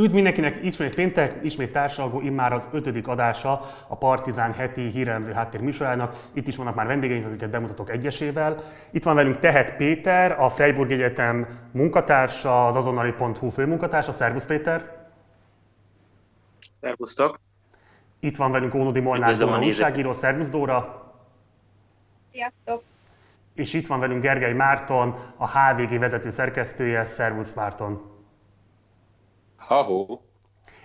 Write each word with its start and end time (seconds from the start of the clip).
Üdv 0.00 0.14
mindenkinek, 0.14 0.62
ismét 0.62 0.94
péntek, 0.94 1.38
ismét 1.42 1.72
társalgó, 1.72 2.20
immár 2.20 2.52
az 2.52 2.68
ötödik 2.72 3.08
adása 3.08 3.60
a 3.88 3.96
Partizán 3.96 4.52
heti 4.52 4.88
hírelemző 4.88 5.32
háttér 5.32 5.60
műsorának. 5.60 6.28
Itt 6.32 6.46
is 6.46 6.56
vannak 6.56 6.74
már 6.74 6.86
vendégeink, 6.86 7.26
akiket 7.26 7.50
bemutatok 7.50 7.90
egyesével. 7.90 8.62
Itt 8.90 9.02
van 9.02 9.14
velünk 9.14 9.38
Tehet 9.38 9.76
Péter, 9.76 10.40
a 10.40 10.48
Freiburg 10.48 10.92
Egyetem 10.92 11.46
munkatársa, 11.72 12.66
az 12.66 12.76
azonnali.hu 12.76 13.48
főmunkatársa. 13.48 14.12
Szervusz 14.12 14.46
Péter! 14.46 15.08
Szervusztok! 16.80 17.40
Itt 18.20 18.36
van 18.36 18.50
velünk 18.52 18.74
Ónodi 18.74 19.00
Molnár 19.00 19.36
Dóra 19.36 19.58
újságíró. 19.58 20.12
Szervusz 20.12 20.50
Dóra! 20.50 21.12
Sziasztok! 22.32 22.82
És 23.54 23.74
itt 23.74 23.86
van 23.86 24.00
velünk 24.00 24.22
Gergely 24.22 24.52
Márton, 24.52 25.14
a 25.36 25.48
HVG 25.48 25.98
vezető 25.98 26.30
szerkesztője. 26.30 27.04
Szervusz 27.04 27.54
Márton! 27.54 28.09
Ha-ho. 29.70 30.18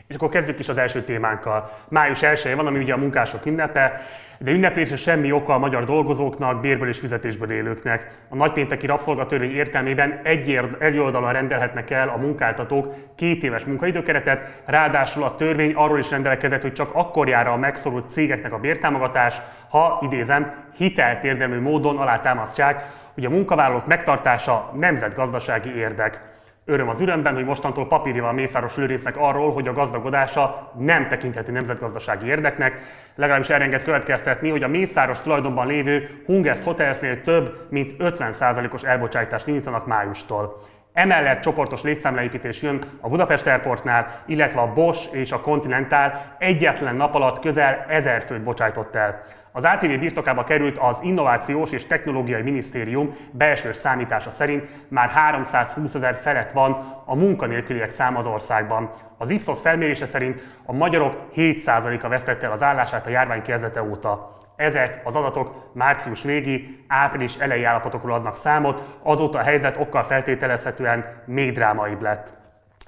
És 0.07 0.15
akkor 0.15 0.29
kezdjük 0.29 0.59
is 0.59 0.69
az 0.69 0.77
első 0.77 1.03
témánkkal. 1.03 1.71
Május 1.89 2.21
1 2.21 2.55
van, 2.55 2.67
ami 2.67 2.77
ugye 2.77 2.93
a 2.93 2.97
munkások 2.97 3.45
ünnepe, 3.45 4.01
de 4.37 4.51
ünneplésre 4.51 4.95
semmi 4.95 5.31
oka 5.31 5.53
a 5.53 5.57
magyar 5.57 5.83
dolgozóknak, 5.83 6.61
bérből 6.61 6.87
és 6.87 6.99
fizetésből 6.99 7.51
élőknek. 7.51 8.11
A 8.29 8.35
nagypénteki 8.35 8.85
rabszolgatörvény 8.85 9.51
értelmében 9.51 10.19
egy, 10.23 10.59
egy 10.79 10.97
oldalon 10.97 11.31
rendelhetnek 11.31 11.89
el 11.89 12.09
a 12.09 12.17
munkáltatók 12.17 12.93
két 13.15 13.43
éves 13.43 13.65
munkaidőkeretet, 13.65 14.61
ráadásul 14.65 15.23
a 15.23 15.35
törvény 15.35 15.73
arról 15.73 15.99
is 15.99 16.11
rendelkezett, 16.11 16.61
hogy 16.61 16.73
csak 16.73 16.89
akkor 16.93 17.27
jár 17.27 17.47
a 17.47 17.57
megszorult 17.57 18.09
cégeknek 18.09 18.53
a 18.53 18.59
bértámogatás, 18.59 19.41
ha, 19.69 19.99
idézem, 20.01 20.53
hitelt 20.75 21.23
érdemű 21.23 21.59
módon 21.59 21.97
alátámasztják, 21.97 22.83
hogy 23.13 23.25
a 23.25 23.29
munkavállalók 23.29 23.85
megtartása 23.85 24.71
nemzetgazdasági 24.75 25.75
érdek. 25.75 26.33
Öröm 26.67 26.89
az 26.89 27.01
ürömben, 27.01 27.33
hogy 27.33 27.45
mostantól 27.45 27.87
papírja 27.87 28.27
a 28.27 28.31
Mészáros 28.31 28.75
lőrésznek 28.75 29.17
arról, 29.17 29.51
hogy 29.51 29.67
a 29.67 29.73
gazdagodása 29.73 30.71
nem 30.77 31.07
tekinthető 31.07 31.51
nemzetgazdasági 31.51 32.27
érdeknek. 32.27 32.81
Legalábbis 33.15 33.49
elrenget 33.49 33.83
következtetni, 33.83 34.49
hogy 34.49 34.63
a 34.63 34.67
Mészáros 34.67 35.21
tulajdonban 35.21 35.67
lévő 35.67 36.23
Hungest 36.25 36.63
Hotelsnél 36.63 37.21
több 37.21 37.67
mint 37.69 37.95
50%-os 37.99 38.83
elbocsájtást 38.83 39.47
indítanak 39.47 39.85
májustól. 39.85 40.61
Emellett 40.93 41.41
csoportos 41.41 41.81
létszámleépítés 41.81 42.61
jön 42.61 42.79
a 43.01 43.09
Budapest 43.09 43.47
Airportnál, 43.47 44.23
illetve 44.25 44.61
a 44.61 44.73
Bosch 44.73 45.15
és 45.15 45.31
a 45.31 45.41
Continental 45.41 46.35
egyetlen 46.37 46.95
nap 46.95 47.15
alatt 47.15 47.39
közel 47.39 47.85
ezer 47.89 48.21
főt 48.21 48.43
bocsájtott 48.43 48.95
el. 48.95 49.21
Az 49.55 49.63
ATV 49.63 49.99
birtokába 49.99 50.43
került 50.43 50.77
az 50.77 50.99
Innovációs 51.03 51.71
és 51.71 51.85
Technológiai 51.85 52.41
Minisztérium 52.41 53.15
belső 53.31 53.71
számítása 53.71 54.31
szerint 54.31 54.69
már 54.87 55.09
320 55.09 55.95
ezer 55.95 56.15
felett 56.15 56.51
van 56.51 57.01
a 57.05 57.15
munkanélküliek 57.15 57.89
száma 57.89 58.17
az 58.17 58.25
országban. 58.25 58.91
Az 59.17 59.29
Ipsos 59.29 59.61
felmérése 59.61 60.05
szerint 60.05 60.43
a 60.65 60.73
magyarok 60.73 61.15
7%-a 61.35 62.07
vesztette 62.07 62.45
el 62.45 62.51
az 62.51 62.63
állását 62.63 63.05
a 63.05 63.09
járvány 63.09 63.41
kezdete 63.41 63.83
óta. 63.83 64.37
Ezek 64.55 65.01
az 65.03 65.15
adatok 65.15 65.69
március 65.73 66.23
végi, 66.23 66.85
április 66.87 67.35
elejé 67.35 67.63
állapotokról 67.63 68.13
adnak 68.13 68.37
számot, 68.37 68.83
azóta 69.03 69.39
a 69.39 69.43
helyzet 69.43 69.77
okkal 69.77 70.03
feltételezhetően 70.03 71.05
még 71.25 71.51
drámaibb 71.51 72.01
lett. 72.01 72.33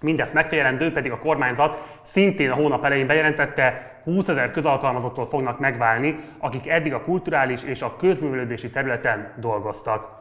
Mindezt 0.02 0.34
megfelelendő 0.34 0.92
pedig 0.92 1.12
a 1.12 1.20
kormányzat 1.20 2.00
szintén 2.02 2.52
a 2.52 2.56
hónap 2.56 2.86
elején 2.86 3.08
bejelentette, 3.08 3.97
20 4.13 4.27
ezer 4.27 4.52
közalkalmazottól 4.52 5.25
fognak 5.25 5.59
megválni, 5.59 6.19
akik 6.38 6.67
eddig 6.67 6.94
a 6.94 7.02
kulturális 7.02 7.63
és 7.63 7.81
a 7.81 7.95
közművelődési 7.95 8.69
területen 8.69 9.33
dolgoztak. 9.39 10.19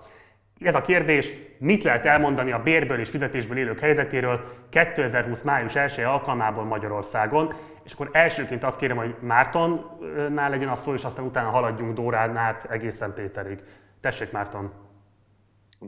Ez 0.61 0.75
a 0.75 0.81
kérdés, 0.81 1.33
mit 1.59 1.83
lehet 1.83 2.05
elmondani 2.05 2.53
a 2.53 2.63
bérből 2.63 3.01
és 3.01 3.11
fizetésből 3.11 3.59
élők 3.59 3.79
helyzetéről 3.79 4.45
2020. 4.71 5.43
május 5.43 5.77
1 5.77 6.01
alkalmából 6.01 6.65
Magyarországon, 6.65 7.55
és 7.85 7.93
akkor 7.93 8.09
elsőként 8.13 8.65
azt 8.65 8.79
kérem, 8.79 8.97
hogy 8.97 9.15
Mártonnál 9.21 10.51
legyen 10.51 10.69
a 10.69 10.75
szó, 10.75 10.95
és 10.95 11.05
aztán 11.05 11.25
utána 11.25 11.51
haladjunk 11.51 11.95
Dórán 11.95 12.37
át 12.37 12.65
egészen 12.71 13.15
Péterig. 13.15 13.63
Tessék 14.01 14.31
Márton! 14.31 14.73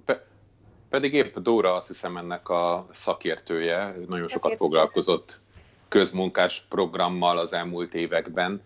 Pe- 0.05 0.27
pedig 0.89 1.15
épp 1.15 1.37
Dóra 1.37 1.75
azt 1.75 1.89
hiszem 1.89 2.17
ennek 2.17 2.49
a 2.49 2.87
szakértője, 2.93 3.95
nagyon 4.09 4.29
sokat 4.29 4.55
foglalkozott 4.55 5.41
közmunkás 5.89 6.67
programmal 6.69 7.39
az 7.39 7.53
elmúlt 7.53 7.95
években. 7.95 8.63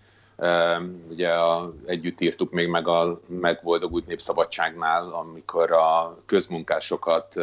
Ugye 1.09 1.29
a, 1.29 1.73
együtt 1.87 2.21
írtuk 2.21 2.51
még 2.51 2.69
meg 2.69 2.89
a 2.89 3.21
Megboldogult 3.27 4.07
Népszabadságnál, 4.07 5.09
amikor 5.09 5.73
a 5.73 6.19
közmunkásokat 6.27 7.35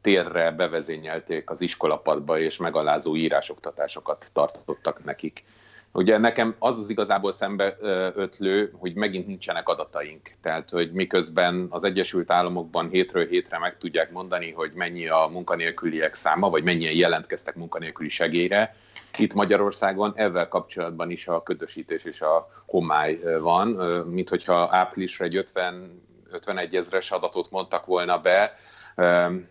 térre 0.00 0.50
bevezényelték 0.50 1.50
az 1.50 1.60
iskolapadba, 1.60 2.38
és 2.38 2.56
megalázó 2.56 3.16
írásoktatásokat 3.16 4.26
tartottak 4.32 5.04
nekik. 5.04 5.44
Ugye 5.92 6.18
nekem 6.18 6.54
az 6.58 6.78
az 6.78 6.90
igazából 6.90 7.32
szembe 7.32 7.76
ötlő, 8.14 8.72
hogy 8.78 8.94
megint 8.94 9.26
nincsenek 9.26 9.68
adataink. 9.68 10.30
Tehát, 10.42 10.70
hogy 10.70 10.92
miközben 10.92 11.66
az 11.70 11.84
Egyesült 11.84 12.30
Államokban 12.30 12.88
hétről 12.88 13.26
hétre 13.26 13.58
meg 13.58 13.78
tudják 13.78 14.10
mondani, 14.10 14.50
hogy 14.50 14.72
mennyi 14.74 15.08
a 15.08 15.28
munkanélküliek 15.32 16.14
száma, 16.14 16.50
vagy 16.50 16.62
mennyien 16.62 16.96
jelentkeztek 16.96 17.54
munkanélküli 17.54 18.08
segélyre, 18.08 18.76
itt 19.16 19.34
Magyarországon 19.34 20.12
ezzel 20.16 20.48
kapcsolatban 20.48 21.10
is 21.10 21.28
a 21.28 21.42
ködösítés 21.42 22.04
és 22.04 22.20
a 22.20 22.48
homály 22.66 23.18
van, 23.40 23.68
mint 24.06 24.28
hogyha 24.28 24.68
áprilisra 24.70 25.24
egy 25.24 25.36
50, 25.36 26.02
51 26.30 26.76
ezres 26.76 27.10
adatot 27.10 27.50
mondtak 27.50 27.86
volna 27.86 28.18
be, 28.18 28.56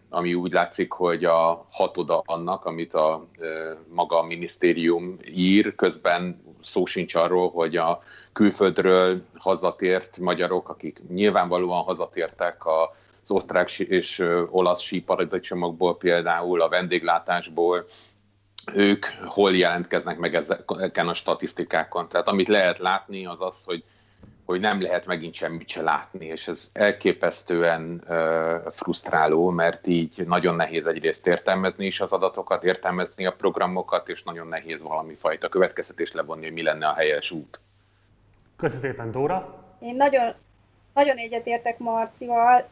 ami 0.10 0.34
úgy 0.34 0.52
látszik, 0.52 0.92
hogy 0.92 1.26
a 1.26 1.66
hatoda 1.72 2.22
annak, 2.26 2.66
amit 2.66 2.94
a 2.94 3.28
maga 3.88 4.20
a 4.20 4.26
minisztérium 4.26 5.18
ír, 5.34 5.76
közben 5.76 6.44
szó 6.62 6.86
sincs 6.86 7.16
arról, 7.16 7.50
hogy 7.50 7.76
a 7.76 8.02
külföldről 8.34 9.22
hazatért 9.38 10.18
magyarok, 10.18 10.70
akik 10.70 11.02
nyilvánvalóan 11.10 11.84
hazatértek 11.84 12.66
a 12.66 12.96
az 13.22 13.32
osztrák 13.32 13.80
és 13.80 14.20
olasz 14.50 14.82
síparadicsomokból 14.82 15.98
például, 15.98 16.62
a 16.62 16.70
vendéglátásból, 16.70 17.88
ők 18.74 19.06
hol 19.26 19.56
jelentkeznek 19.56 20.18
meg 20.18 20.36
ezeken 20.36 21.08
a 21.08 21.14
statisztikákon. 21.14 22.10
Tehát 22.10 22.28
amit 22.28 22.48
lehet 22.48 22.78
látni 22.78 23.26
az 23.26 23.38
az, 23.40 23.64
hogy 23.66 23.84
hogy 24.50 24.60
nem 24.60 24.82
lehet 24.82 25.06
megint 25.06 25.34
semmit 25.34 25.68
se 25.68 25.82
látni, 25.82 26.26
és 26.26 26.48
ez 26.48 26.70
elképesztően 26.74 28.04
uh, 28.08 28.72
frusztráló, 28.72 29.50
mert 29.50 29.88
így 29.88 30.24
nagyon 30.28 30.56
nehéz 30.56 30.86
egyrészt 30.86 31.28
értelmezni 31.28 31.86
is 31.86 32.00
az 32.00 32.12
adatokat, 32.12 32.64
értelmezni 32.64 33.26
a 33.26 33.32
programokat, 33.32 34.10
és 34.10 34.24
nagyon 34.24 34.48
nehéz 34.48 34.82
valami 34.82 35.14
fajta 35.14 35.50
következtetést 35.50 36.14
levonni, 36.14 36.44
hogy 36.44 36.54
mi 36.54 36.64
lenne 36.64 36.88
a 36.88 36.94
helyes 36.94 37.32
út. 37.32 37.60
Köszönöm 38.58 38.82
szépen, 38.82 39.12
Dóra! 39.12 39.64
Én 39.80 39.96
nagyon, 39.96 40.34
nagyon 40.94 41.18
egyetértek 41.18 41.78
Marcival. 41.78 42.68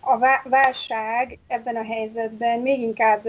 A 0.00 0.18
válság 0.44 1.38
ebben 1.46 1.76
a 1.76 1.84
helyzetben 1.84 2.58
még 2.58 2.80
inkább 2.80 3.24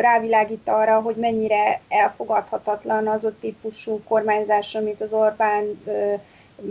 rávilágít 0.00 0.68
arra, 0.68 1.00
hogy 1.00 1.16
mennyire 1.16 1.80
elfogadhatatlan 1.88 3.08
az 3.08 3.24
a 3.24 3.38
típusú 3.40 4.02
kormányzás, 4.04 4.74
amit 4.74 5.00
az 5.00 5.12
Orbán 5.12 5.64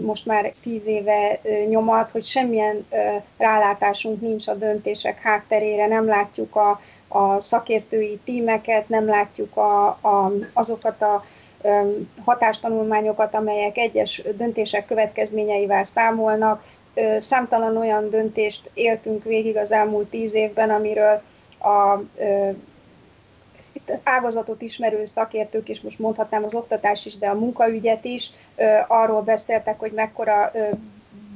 most 0.01 0.25
már 0.25 0.53
tíz 0.61 0.85
éve 0.85 1.39
nyomat, 1.69 2.11
hogy 2.11 2.23
semmilyen 2.23 2.87
rálátásunk 3.37 4.21
nincs 4.21 4.47
a 4.47 4.53
döntések 4.53 5.21
hátterére, 5.21 5.87
nem 5.87 6.05
látjuk 6.05 6.55
a, 6.55 6.81
a 7.07 7.39
szakértői 7.39 8.19
tímeket, 8.25 8.89
nem 8.89 9.05
látjuk 9.05 9.57
a, 9.57 9.87
a, 9.87 10.31
azokat 10.53 11.01
a 11.01 11.23
hatástanulmányokat, 12.25 13.33
amelyek 13.33 13.77
egyes 13.77 14.23
döntések 14.37 14.85
következményeivel 14.85 15.83
számolnak. 15.83 16.63
Számtalan 17.17 17.77
olyan 17.77 18.09
döntést 18.09 18.69
éltünk 18.73 19.23
végig 19.23 19.57
az 19.57 19.71
elmúlt 19.71 20.09
tíz 20.09 20.33
évben, 20.33 20.69
amiről 20.69 21.21
a 21.59 21.99
itt 23.73 23.91
ágazatot 24.03 24.61
ismerő 24.61 25.05
szakértők, 25.05 25.69
és 25.69 25.81
most 25.81 25.99
mondhatnám 25.99 26.43
az 26.43 26.55
oktatás 26.55 27.05
is, 27.05 27.17
de 27.17 27.27
a 27.27 27.39
munkaügyet 27.39 28.05
is, 28.05 28.31
arról 28.87 29.21
beszéltek, 29.21 29.79
hogy 29.79 29.91
mekkora 29.91 30.51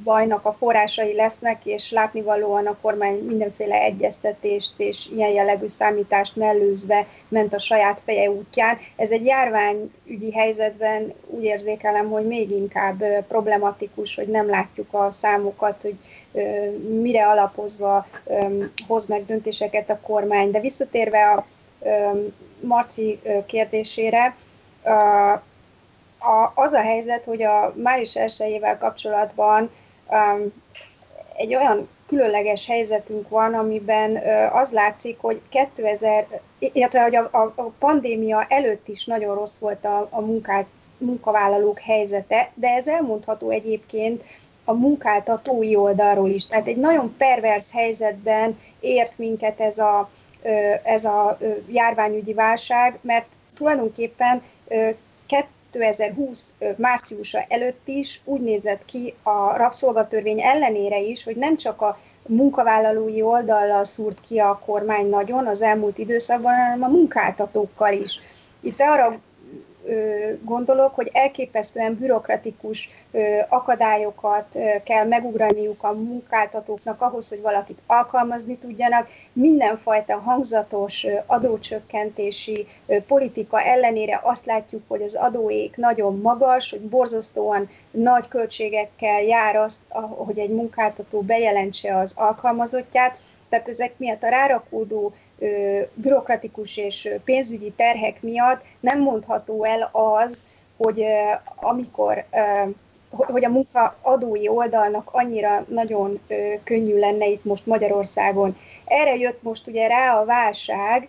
bajnak 0.04 0.44
a 0.44 0.56
forrásai 0.58 1.14
lesznek, 1.14 1.66
és 1.66 1.92
látnivalóan 1.92 2.66
a 2.66 2.76
kormány 2.80 3.18
mindenféle 3.18 3.80
egyeztetést 3.80 4.72
és 4.76 5.08
ilyen 5.14 5.30
jellegű 5.30 5.66
számítást 5.66 6.36
mellőzve 6.36 7.06
ment 7.28 7.54
a 7.54 7.58
saját 7.58 8.00
feje 8.00 8.30
útján. 8.30 8.78
Ez 8.96 9.10
egy 9.10 9.24
járványügyi 9.24 10.32
helyzetben 10.34 11.12
úgy 11.26 11.44
érzékelem, 11.44 12.10
hogy 12.10 12.26
még 12.26 12.50
inkább 12.50 13.04
problematikus, 13.28 14.14
hogy 14.14 14.28
nem 14.28 14.48
látjuk 14.48 14.94
a 14.94 15.10
számokat, 15.10 15.82
hogy 15.82 15.96
mire 17.00 17.26
alapozva 17.26 18.06
hoz 18.86 19.06
meg 19.06 19.24
döntéseket 19.24 19.90
a 19.90 20.00
kormány. 20.02 20.50
De 20.50 20.60
visszatérve 20.60 21.30
a 21.30 21.44
Marci 22.60 23.20
kérdésére, 23.46 24.36
az 26.54 26.72
a 26.72 26.80
helyzet, 26.80 27.24
hogy 27.24 27.42
a 27.42 27.74
május 27.76 28.16
1 28.16 28.60
kapcsolatban 28.78 29.70
egy 31.36 31.54
olyan 31.54 31.88
különleges 32.06 32.66
helyzetünk 32.66 33.28
van, 33.28 33.54
amiben 33.54 34.16
az 34.52 34.70
látszik, 34.70 35.18
hogy 35.20 35.40
2000, 35.48 36.26
illetve 36.58 37.02
hogy 37.02 37.16
a, 37.16 37.28
a, 37.32 37.52
a 37.54 37.62
pandémia 37.78 38.46
előtt 38.48 38.88
is 38.88 39.06
nagyon 39.06 39.34
rossz 39.34 39.58
volt 39.58 39.84
a, 39.84 40.08
a 40.10 40.20
munkát, 40.20 40.66
munkavállalók 40.98 41.78
helyzete, 41.78 42.50
de 42.54 42.68
ez 42.68 42.88
elmondható 42.88 43.50
egyébként 43.50 44.22
a 44.64 44.72
munkáltatói 44.72 45.76
oldalról 45.76 46.28
is. 46.28 46.46
Tehát 46.46 46.66
egy 46.66 46.76
nagyon 46.76 47.14
pervers 47.18 47.72
helyzetben 47.72 48.60
ért 48.80 49.18
minket 49.18 49.60
ez 49.60 49.78
a, 49.78 50.10
ez 50.82 51.04
a 51.04 51.38
járványügyi 51.66 52.34
válság, 52.34 52.98
mert 53.00 53.26
tulajdonképpen 53.54 54.42
2020 55.26 56.52
márciusa 56.76 57.44
előtt 57.48 57.88
is 57.88 58.20
úgy 58.24 58.40
nézett 58.40 58.84
ki 58.84 59.14
a 59.22 59.56
rabszolgatörvény 59.56 60.42
ellenére 60.42 61.00
is, 61.00 61.24
hogy 61.24 61.36
nem 61.36 61.56
csak 61.56 61.82
a 61.82 61.98
munkavállalói 62.26 63.22
oldallal 63.22 63.84
szúrt 63.84 64.20
ki 64.20 64.38
a 64.38 64.60
kormány 64.64 65.08
nagyon 65.08 65.46
az 65.46 65.62
elmúlt 65.62 65.98
időszakban, 65.98 66.54
hanem 66.54 66.82
a 66.82 66.88
munkáltatókkal 66.88 67.92
is. 67.92 68.20
Itt 68.60 68.80
arra 68.80 69.20
gondolok, 70.42 70.94
hogy 70.94 71.10
elképesztően 71.12 71.94
bürokratikus 71.94 72.90
akadályokat 73.48 74.58
kell 74.84 75.06
megugraniuk 75.06 75.82
a 75.82 75.92
munkáltatóknak 75.92 77.00
ahhoz, 77.00 77.28
hogy 77.28 77.40
valakit 77.40 77.78
alkalmazni 77.86 78.56
tudjanak. 78.56 79.08
Mindenfajta 79.32 80.16
hangzatos 80.16 81.06
adócsökkentési 81.26 82.66
politika 83.06 83.60
ellenére 83.60 84.20
azt 84.22 84.46
látjuk, 84.46 84.82
hogy 84.88 85.02
az 85.02 85.14
adóék 85.14 85.76
nagyon 85.76 86.20
magas, 86.20 86.70
hogy 86.70 86.80
borzasztóan 86.80 87.68
nagy 87.90 88.28
költségekkel 88.28 89.22
jár 89.22 89.56
azt, 89.56 89.80
hogy 90.16 90.38
egy 90.38 90.50
munkáltató 90.50 91.20
bejelentse 91.20 91.98
az 91.98 92.12
alkalmazottját. 92.16 93.18
Tehát 93.48 93.68
ezek 93.68 93.92
miatt 93.96 94.22
a 94.22 94.28
rárakódó 94.28 95.14
bürokratikus 95.94 96.76
és 96.76 97.08
pénzügyi 97.24 97.72
terhek 97.76 98.22
miatt 98.22 98.64
nem 98.80 99.00
mondható 99.00 99.64
el 99.64 99.90
az, 99.92 100.44
hogy 100.76 101.04
amikor 101.56 102.24
hogy 103.16 103.44
a 103.44 103.48
munkaadói 103.48 104.48
oldalnak 104.48 105.08
annyira 105.12 105.64
nagyon 105.68 106.20
könnyű 106.64 106.98
lenne 106.98 107.26
itt 107.26 107.44
most 107.44 107.66
Magyarországon. 107.66 108.56
Erre 108.84 109.16
jött 109.16 109.42
most 109.42 109.66
ugye 109.66 109.86
rá 109.86 110.18
a 110.20 110.24
válság, 110.24 111.08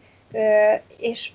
és 0.98 1.32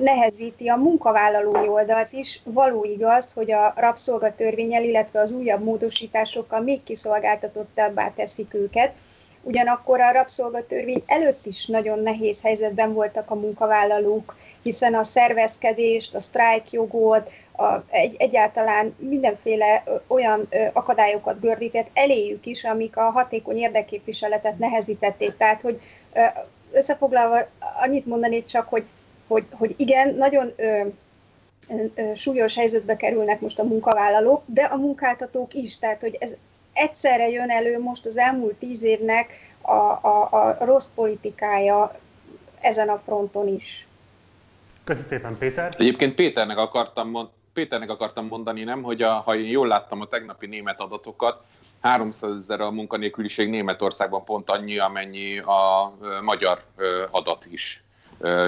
nehezíti 0.00 0.68
a 0.68 0.76
munkavállalói 0.76 1.68
oldalt 1.68 2.12
is. 2.12 2.40
Való 2.44 2.84
igaz, 2.84 3.32
hogy 3.32 3.52
a 3.52 3.72
rabszolgatörvényel, 3.76 4.84
illetve 4.84 5.20
az 5.20 5.32
újabb 5.32 5.64
módosításokkal 5.64 6.60
még 6.60 6.82
kiszolgáltatottabbá 6.82 8.12
teszik 8.16 8.54
őket, 8.54 8.92
Ugyanakkor 9.42 10.00
a 10.00 10.12
rabszolgatörvény 10.12 11.02
előtt 11.06 11.46
is 11.46 11.66
nagyon 11.66 11.98
nehéz 11.98 12.42
helyzetben 12.42 12.92
voltak 12.92 13.30
a 13.30 13.34
munkavállalók, 13.34 14.36
hiszen 14.62 14.94
a 14.94 15.02
szervezkedést, 15.02 16.14
a 16.14 16.20
sztrájkjogot, 16.20 17.30
a, 17.56 17.82
egy, 17.90 18.16
egyáltalán 18.18 18.94
mindenféle 18.98 19.82
olyan 20.06 20.46
ö, 20.50 20.64
akadályokat 20.72 21.40
gördített 21.40 21.88
eléjük 21.92 22.46
is, 22.46 22.64
amik 22.64 22.96
a 22.96 23.10
hatékony 23.10 23.56
érdekképviseletet 23.56 24.58
nehezítették. 24.58 25.36
Tehát, 25.36 25.60
hogy 25.60 25.80
ö, 26.12 26.20
összefoglalva 26.72 27.46
annyit 27.82 28.06
mondanék 28.06 28.44
csak, 28.44 28.68
hogy, 28.68 28.84
hogy, 29.26 29.46
hogy 29.50 29.74
igen, 29.76 30.14
nagyon 30.14 30.52
ö, 30.56 30.82
súlyos 32.14 32.56
helyzetbe 32.56 32.96
kerülnek 32.96 33.40
most 33.40 33.58
a 33.58 33.64
munkavállalók, 33.64 34.42
de 34.46 34.62
a 34.62 34.76
munkáltatók 34.76 35.54
is, 35.54 35.78
tehát 35.78 36.00
hogy 36.00 36.16
ez 36.20 36.36
egyszerre 36.72 37.28
jön 37.28 37.50
elő 37.50 37.78
most 37.78 38.06
az 38.06 38.18
elmúlt 38.18 38.54
tíz 38.54 38.82
évnek 38.82 39.54
a, 39.60 39.70
a, 39.70 40.28
a 40.30 40.64
rossz 40.64 40.88
politikája 40.94 41.98
ezen 42.60 42.88
a 42.88 42.98
fronton 43.04 43.48
is. 43.48 43.86
Köszönöm 44.84 45.08
szépen, 45.08 45.38
Péter. 45.38 45.74
Egyébként 45.78 46.14
Péternek 46.14 46.58
akartam, 46.58 47.10
mond, 47.10 47.28
Péternek 47.52 47.90
akartam 47.90 48.26
mondani, 48.26 48.64
nem, 48.64 48.82
hogy 48.82 49.02
a, 49.02 49.12
ha 49.12 49.36
én 49.36 49.50
jól 49.50 49.66
láttam 49.66 50.00
a 50.00 50.06
tegnapi 50.06 50.46
német 50.46 50.80
adatokat, 50.80 51.42
300 51.80 52.36
ezer 52.36 52.60
a 52.60 52.70
munkanélküliség 52.70 53.48
Németországban 53.48 54.24
pont 54.24 54.50
annyi, 54.50 54.78
amennyi 54.78 55.38
a 55.38 55.92
magyar 56.22 56.62
adat 57.10 57.46
is 57.50 57.84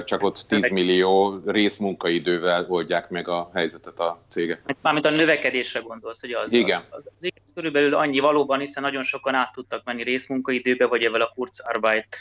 csak 0.05 0.23
ott 0.23 0.45
10 0.49 0.71
millió 0.71 1.43
részmunkaidővel 1.47 2.67
oldják 2.69 3.11
meg 3.11 3.29
a 3.29 3.51
helyzetet 3.55 3.99
a 3.99 4.23
cégek. 4.29 4.77
Mármint 4.83 5.07
a 5.07 5.11
növekedésre 5.11 5.81
gondolsz, 5.81 6.21
hogy 6.21 6.33
az, 6.33 6.53
Igen. 6.53 6.85
az, 6.91 7.09
az, 7.19 7.31
az 7.45 7.53
körülbelül 7.55 7.95
annyi 7.95 8.19
valóban, 8.19 8.59
hiszen 8.59 8.83
nagyon 8.83 9.03
sokan 9.03 9.35
át 9.35 9.53
tudtak 9.53 9.85
menni 9.85 10.03
részmunkaidőbe, 10.03 10.87
vagy 10.87 11.05
evel 11.05 11.21
a 11.21 11.33
kurzarbeit 11.35 12.17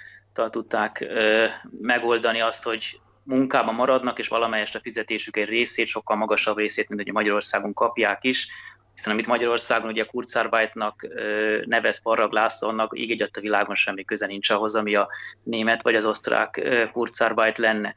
tudták 0.50 1.08
ö, 1.10 1.46
megoldani 1.82 2.40
azt, 2.40 2.64
hogy 2.64 3.00
munkában 3.24 3.76
maradnak, 3.76 4.20
és 4.20 4.28
valamelyest 4.28 4.76
a 4.76 4.80
fizetésük 4.80 5.38
egy 5.38 5.50
részét, 5.50 5.88
sokkal 5.88 6.18
magasabb 6.18 6.58
részét, 6.58 6.90
mint 6.90 7.02
hogy 7.02 7.12
Magyarországon 7.12 7.74
kapják 7.74 8.24
is, 8.24 8.48
hiszen 8.96 9.14
amit 9.14 9.28
Magyarországon 9.28 9.90
ugye 9.90 10.04
Kurzarbeitnak 10.04 11.08
nevez 11.66 12.02
Parrag 12.02 12.32
Lászlónak, 12.32 13.00
így 13.00 13.12
egyet 13.12 13.38
a 13.38 13.42
világon 13.42 13.76
semmi 13.76 14.04
köze 14.04 14.26
nincs 14.26 14.50
ahhoz, 14.50 14.76
ami 14.76 14.96
a 14.96 15.10
német 15.44 15.82
vagy 15.82 15.96
az 15.96 16.06
osztrák 16.06 16.62
Kurzarbeit 16.92 17.58
lenne. 17.58 17.94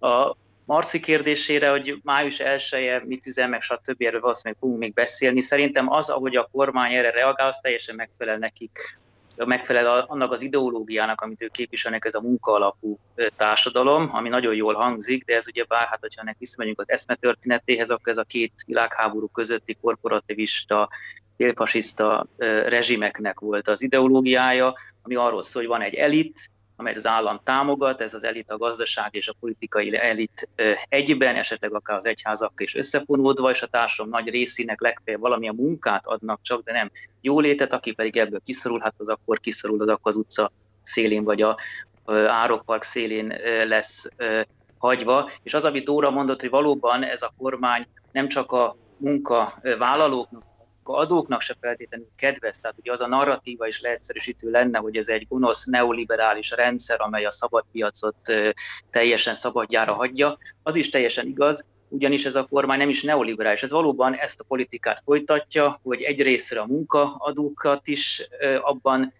A 0.00 0.36
Marci 0.64 1.00
kérdésére, 1.00 1.70
hogy 1.70 2.00
május 2.02 2.40
1 2.40 3.02
mit 3.04 3.26
üzen, 3.26 3.48
meg 3.48 3.60
stb. 3.60 4.02
erről 4.02 4.20
valószínűleg 4.20 4.60
fogunk 4.60 4.78
még 4.78 4.92
beszélni. 4.92 5.40
Szerintem 5.40 5.92
az, 5.92 6.08
ahogy 6.08 6.36
a 6.36 6.48
kormány 6.52 6.94
erre 6.94 7.10
reagál, 7.10 7.48
az 7.48 7.58
teljesen 7.62 7.94
megfelel 7.94 8.36
nekik 8.36 8.98
megfelel 9.46 10.04
annak 10.08 10.32
az 10.32 10.42
ideológiának, 10.42 11.20
amit 11.20 11.42
ők 11.42 11.50
képviselnek, 11.52 12.04
ez 12.04 12.14
a 12.14 12.20
munkaalapú 12.20 12.98
társadalom, 13.36 14.08
ami 14.12 14.28
nagyon 14.28 14.54
jól 14.54 14.74
hangzik, 14.74 15.24
de 15.24 15.34
ez 15.34 15.48
ugye 15.48 15.64
bár, 15.64 15.86
hát 15.86 16.00
hogyha 16.00 16.20
ennek 16.20 16.36
visszamegyünk 16.38 16.80
az 16.80 16.90
eszmetörténetéhez, 16.90 17.90
akkor 17.90 18.12
ez 18.12 18.18
a 18.18 18.24
két 18.24 18.52
világháború 18.66 19.28
közötti 19.28 19.76
korporativista, 19.80 20.88
félfasiszta 21.36 22.26
rezsimeknek 22.66 23.40
volt 23.40 23.68
az 23.68 23.82
ideológiája, 23.82 24.74
ami 25.02 25.14
arról 25.14 25.42
szól, 25.42 25.62
hogy 25.62 25.70
van 25.70 25.80
egy 25.80 25.94
elit, 25.94 26.50
amelyet 26.78 26.98
az 26.98 27.06
állam 27.06 27.40
támogat, 27.44 28.00
ez 28.00 28.14
az 28.14 28.24
elit, 28.24 28.50
a 28.50 28.56
gazdaság 28.56 29.14
és 29.14 29.28
a 29.28 29.34
politikai 29.40 29.96
elit 29.96 30.48
egyben, 30.88 31.36
esetleg 31.36 31.74
akár 31.74 31.96
az 31.96 32.06
egyházak 32.06 32.52
is 32.56 32.74
összefonódva, 32.74 33.50
és 33.50 33.62
a 33.62 33.66
társadalom 33.66 34.18
nagy 34.18 34.32
részének 34.32 34.80
legfeljebb 34.80 35.22
valamilyen 35.22 35.54
munkát 35.54 36.06
adnak 36.06 36.40
csak, 36.42 36.62
de 36.62 36.72
nem 36.72 36.90
jólétet, 37.20 37.72
aki 37.72 37.92
pedig 37.92 38.16
ebből 38.16 38.40
kiszorul, 38.44 38.80
hát 38.80 38.94
az 38.96 39.08
akkor 39.08 39.40
kiszorul, 39.40 39.80
az 39.80 39.88
akkor 39.88 40.12
az 40.12 40.16
utca 40.16 40.52
szélén 40.82 41.24
vagy 41.24 41.42
a 41.42 41.56
árokpark 42.26 42.82
szélén 42.82 43.34
lesz 43.64 44.08
hagyva. 44.78 45.30
És 45.42 45.54
az, 45.54 45.64
amit 45.64 45.84
Dóra 45.84 46.10
mondott, 46.10 46.40
hogy 46.40 46.50
valóban 46.50 47.02
ez 47.02 47.22
a 47.22 47.34
kormány 47.38 47.86
nem 48.12 48.28
csak 48.28 48.52
a 48.52 48.76
munkavállalóknak, 48.96 50.42
adóknak 50.96 51.40
se 51.40 51.56
feltétlenül 51.60 52.08
kedvez. 52.16 52.58
Tehát 52.58 52.76
ugye 52.78 52.92
az 52.92 53.00
a 53.00 53.06
narratíva 53.06 53.66
is 53.66 53.80
leegyszerűsítő 53.80 54.50
lenne, 54.50 54.78
hogy 54.78 54.96
ez 54.96 55.08
egy 55.08 55.26
gonosz 55.28 55.64
neoliberális 55.64 56.50
rendszer, 56.50 57.00
amely 57.00 57.24
a 57.24 57.30
szabad 57.30 57.64
piacot 57.72 58.16
teljesen 58.90 59.34
szabadjára 59.34 59.92
hagyja. 59.92 60.38
Az 60.62 60.76
is 60.76 60.88
teljesen 60.88 61.26
igaz, 61.26 61.64
ugyanis 61.88 62.24
ez 62.24 62.34
a 62.34 62.44
kormány 62.44 62.78
nem 62.78 62.88
is 62.88 63.02
neoliberális, 63.02 63.62
ez 63.62 63.70
valóban 63.70 64.14
ezt 64.14 64.40
a 64.40 64.44
politikát 64.48 65.02
folytatja, 65.04 65.80
hogy 65.82 66.02
egyrésztről 66.02 66.62
a 66.62 66.66
munkaadókat 66.66 67.86
is 67.86 68.28
abban 68.60 69.12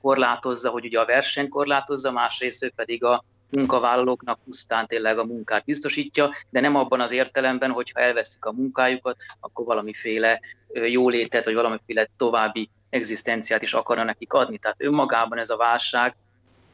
korlátozza, 0.00 0.70
hogy 0.70 0.84
ugye 0.84 1.00
a 1.00 1.06
versenyt 1.06 1.48
korlátozza, 1.48 2.10
másrészt 2.10 2.72
pedig 2.76 3.04
a 3.04 3.24
munkavállalóknak 3.50 4.38
pusztán 4.44 4.86
tényleg 4.86 5.18
a 5.18 5.24
munkát 5.24 5.64
biztosítja, 5.64 6.30
de 6.50 6.60
nem 6.60 6.76
abban 6.76 7.00
az 7.00 7.10
értelemben, 7.10 7.70
hogyha 7.70 8.00
elveszik 8.00 8.44
a 8.44 8.52
munkájukat, 8.52 9.16
akkor 9.40 9.66
valamiféle 9.66 10.40
jólétet, 10.72 11.44
vagy 11.44 11.54
valamiféle 11.54 12.08
további 12.16 12.68
egzisztenciát 12.90 13.62
is 13.62 13.74
akarna 13.74 14.02
nekik 14.04 14.32
adni. 14.32 14.58
Tehát 14.58 14.82
önmagában 14.82 15.38
ez 15.38 15.50
a 15.50 15.56
válság 15.56 16.14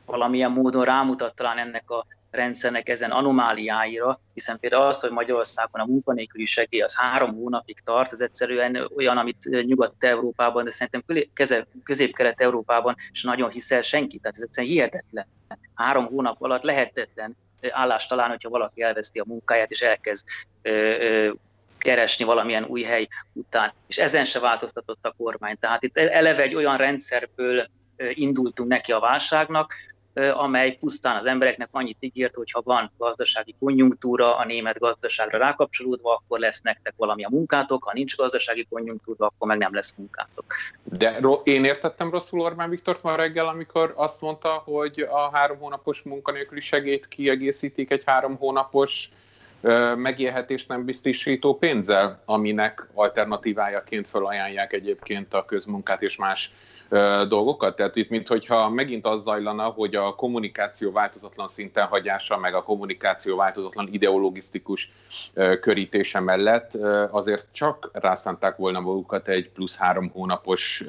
valamilyen 0.07 0.51
módon 0.51 0.85
rámutat 0.85 1.35
talán 1.35 1.59
ennek 1.59 1.91
a 1.91 2.07
rendszernek 2.31 2.89
ezen 2.89 3.11
anomáliáira, 3.11 4.21
hiszen 4.35 4.59
például 4.59 4.83
az, 4.83 5.01
hogy 5.01 5.11
Magyarországon 5.11 5.81
a 5.81 5.87
munkanélküli 5.87 6.45
segély 6.45 6.81
az 6.81 6.97
három 6.97 7.35
hónapig 7.35 7.81
tart, 7.85 8.13
ez 8.13 8.21
egyszerűen 8.21 8.91
olyan, 8.97 9.19
amit 9.19 9.65
Nyugat-Európában, 9.65 10.65
de 10.65 10.71
szerintem 10.71 11.27
Közép-Kelet-Európában 11.85 12.95
is 13.11 13.23
nagyon 13.23 13.51
hiszel 13.51 13.81
senki, 13.81 14.19
tehát 14.19 14.37
ez 14.37 14.43
egyszerűen 14.43 14.73
hihetetlen. 14.73 15.27
Három 15.75 16.07
hónap 16.07 16.43
alatt 16.43 16.63
lehetetlen 16.63 17.37
állást 17.71 18.09
talán, 18.09 18.29
hogyha 18.29 18.49
valaki 18.49 18.83
elveszti 18.83 19.19
a 19.19 19.25
munkáját, 19.27 19.71
és 19.71 19.81
elkezd 19.81 20.27
keresni 21.79 22.25
valamilyen 22.25 22.65
új 22.65 22.83
hely 22.83 23.09
után. 23.33 23.73
És 23.87 23.99
ezen 23.99 24.25
se 24.25 24.39
változtatott 24.39 25.07
a 25.07 25.15
kormány. 25.19 25.59
Tehát 25.59 25.83
itt 25.83 25.97
eleve 25.99 26.43
egy 26.43 26.55
olyan 26.55 26.77
rendszerből 26.77 27.67
indultunk 27.97 28.69
neki 28.69 28.93
a 28.93 29.01
válságnak, 29.01 29.73
amely 30.33 30.77
pusztán 30.77 31.17
az 31.17 31.27
embereknek 31.27 31.69
annyit 31.71 31.97
ígért, 32.01 32.35
hogy 32.35 32.51
ha 32.51 32.61
van 32.65 32.91
gazdasági 32.99 33.55
konjunktúra 33.59 34.37
a 34.37 34.45
német 34.45 34.79
gazdaságra 34.79 35.39
rákapcsolódva, 35.39 36.15
akkor 36.15 36.39
lesz 36.39 36.61
nektek 36.61 36.95
valami 36.97 37.25
a 37.25 37.29
munkátok, 37.29 37.85
ha 37.85 37.91
nincs 37.95 38.17
gazdasági 38.17 38.67
konjunktúra, 38.71 39.27
akkor 39.27 39.49
meg 39.49 39.59
nem 39.59 39.75
lesz 39.75 39.95
munkátok. 39.97 40.45
De 40.83 41.19
én 41.43 41.65
értettem 41.65 42.11
rosszul 42.11 42.41
Orbán 42.41 42.71
Viktort 42.71 43.03
ma 43.03 43.17
reggel, 43.17 43.49
amikor 43.49 43.93
azt 43.97 44.21
mondta, 44.21 44.49
hogy 44.49 45.07
a 45.11 45.31
három 45.33 45.59
hónapos 45.59 46.03
munkanélküli 46.03 46.61
segét 46.61 47.09
kiegészítik 47.09 47.91
egy 47.91 48.03
három 48.07 48.37
hónapos 48.37 49.11
megélhetést 49.97 50.69
nem 50.69 50.81
biztosító 50.81 51.59
pénzzel, 51.59 52.23
aminek 52.25 52.87
alternatívájaként 52.95 54.07
felajánlják 54.07 54.73
egyébként 54.73 55.35
a 55.35 55.45
közmunkát 55.45 56.03
és 56.03 56.17
más 56.17 56.53
dolgokat. 57.29 57.77
Tehát 57.77 57.97
itt, 57.97 58.09
mintha 58.09 58.71
megint 58.71 59.07
az 59.07 59.23
zajlana, 59.23 59.65
hogy 59.65 59.95
a 59.95 60.15
kommunikáció 60.15 60.93
változatlan 60.93 61.49
szinten 61.49 61.87
hagyása, 61.87 62.39
meg 62.39 62.55
a 62.55 62.63
kommunikáció 62.63 63.37
változatlan 63.37 63.89
ideologisztikus 63.91 64.93
körítése 65.61 66.21
mellett 66.21 66.75
azért 67.11 67.47
csak 67.53 67.91
rászánták 67.93 68.57
volna 68.57 68.81
magukat 68.81 69.29
egy 69.29 69.51
plusz 69.51 69.77
három 69.77 70.11
hónapos 70.11 70.85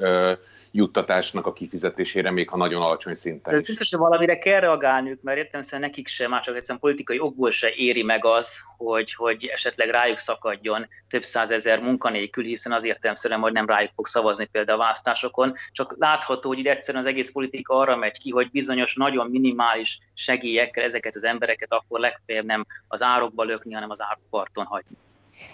juttatásnak 0.78 1.46
a 1.46 1.52
kifizetésére, 1.52 2.30
még 2.30 2.48
ha 2.48 2.56
nagyon 2.56 2.82
alacsony 2.82 3.14
szinten 3.14 3.60
is. 3.60 3.66
Biztos, 3.66 3.90
hogy 3.90 3.98
valamire 3.98 4.38
kell 4.38 4.60
reagálniuk, 4.60 5.22
mert 5.22 5.38
értem 5.38 5.62
szerint 5.62 5.82
nekik 5.82 6.08
sem, 6.08 6.30
már 6.30 6.40
csak 6.40 6.56
egyszerűen 6.56 6.80
politikai 6.80 7.20
okból 7.20 7.50
se 7.50 7.74
éri 7.74 8.02
meg 8.02 8.24
az, 8.24 8.58
hogy, 8.76 9.14
hogy 9.14 9.44
esetleg 9.46 9.88
rájuk 9.88 10.18
szakadjon 10.18 10.88
több 11.08 11.22
százezer 11.22 11.80
munkanélkül, 11.80 12.44
hiszen 12.44 12.72
az 12.72 12.84
értelmszerűen 12.84 13.40
majd 13.40 13.52
nem 13.52 13.66
rájuk 13.66 13.90
fog 13.94 14.06
szavazni 14.06 14.44
például 14.44 14.78
a 14.78 14.82
választásokon. 14.82 15.52
Csak 15.72 15.94
látható, 15.98 16.48
hogy 16.48 16.66
egyszerűen 16.66 17.04
az 17.04 17.10
egész 17.10 17.32
politika 17.32 17.74
arra 17.74 17.96
megy 17.96 18.18
ki, 18.18 18.30
hogy 18.30 18.50
bizonyos 18.50 18.94
nagyon 18.94 19.30
minimális 19.30 19.98
segélyekkel 20.14 20.84
ezeket 20.84 21.16
az 21.16 21.24
embereket 21.24 21.72
akkor 21.72 22.00
legfeljebb 22.00 22.44
nem 22.44 22.66
az 22.88 23.02
árokba 23.02 23.44
lökni, 23.44 23.74
hanem 23.74 23.90
az 23.90 24.00
árparton 24.00 24.64
hagyni. 24.64 24.96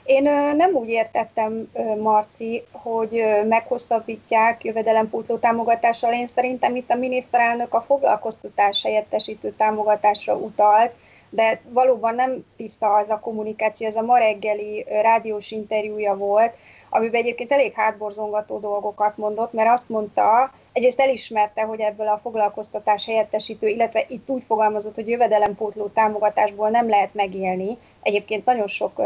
Én 0.04 0.22
nem 0.56 0.74
úgy 0.74 0.88
értettem, 0.88 1.70
Marci, 2.00 2.64
hogy 2.72 3.24
meghosszabbítják 3.48 4.64
jövedelempótló 4.64 5.36
támogatással. 5.36 6.12
Én 6.12 6.26
szerintem 6.26 6.76
itt 6.76 6.90
a 6.90 6.94
miniszterelnök 6.94 7.74
a 7.74 7.80
foglalkoztatás 7.80 8.82
helyettesítő 8.82 9.54
támogatásra 9.56 10.34
utalt, 10.34 10.92
de 11.30 11.60
valóban 11.68 12.14
nem 12.14 12.44
tiszta 12.56 12.94
az 12.94 13.10
a 13.10 13.20
kommunikáció, 13.20 13.86
ez 13.86 13.96
a 13.96 14.02
ma 14.02 14.18
reggeli 14.18 14.86
rádiós 15.02 15.50
interjúja 15.50 16.16
volt, 16.16 16.54
amiben 16.90 17.20
egyébként 17.20 17.52
elég 17.52 17.72
hátborzongató 17.72 18.58
dolgokat 18.58 19.16
mondott, 19.16 19.52
mert 19.52 19.70
azt 19.70 19.88
mondta, 19.88 20.52
egyrészt 20.72 21.00
elismerte, 21.00 21.62
hogy 21.62 21.80
ebből 21.80 22.08
a 22.08 22.20
foglalkoztatás 22.22 23.06
helyettesítő, 23.06 23.68
illetve 23.68 24.04
itt 24.08 24.30
úgy 24.30 24.42
fogalmazott, 24.46 24.94
hogy 24.94 25.08
jövedelempótló 25.08 25.86
támogatásból 25.86 26.68
nem 26.68 26.88
lehet 26.88 27.14
megélni. 27.14 27.78
Egyébként 28.02 28.44
nagyon 28.44 28.66
sok 28.66 29.02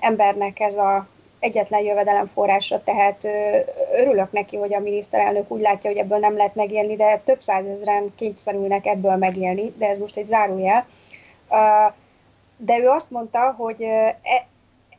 embernek 0.00 0.60
ez 0.60 0.76
a 0.76 1.06
egyetlen 1.38 1.80
jövedelemforrása, 1.80 2.82
tehát 2.82 3.28
örülök 3.96 4.32
neki, 4.32 4.56
hogy 4.56 4.74
a 4.74 4.80
miniszterelnök 4.80 5.50
úgy 5.50 5.60
látja, 5.60 5.90
hogy 5.90 5.98
ebből 5.98 6.18
nem 6.18 6.36
lehet 6.36 6.54
megélni, 6.54 6.96
de 6.96 7.20
több 7.24 7.40
százezren 7.40 8.12
kényszerülnek 8.16 8.86
ebből 8.86 9.16
megélni, 9.16 9.72
de 9.76 9.88
ez 9.88 9.98
most 9.98 10.16
egy 10.16 10.26
zárójel. 10.26 10.86
De 12.56 12.78
ő 12.78 12.88
azt 12.88 13.10
mondta, 13.10 13.54
hogy 13.58 13.82
e, 13.82 14.18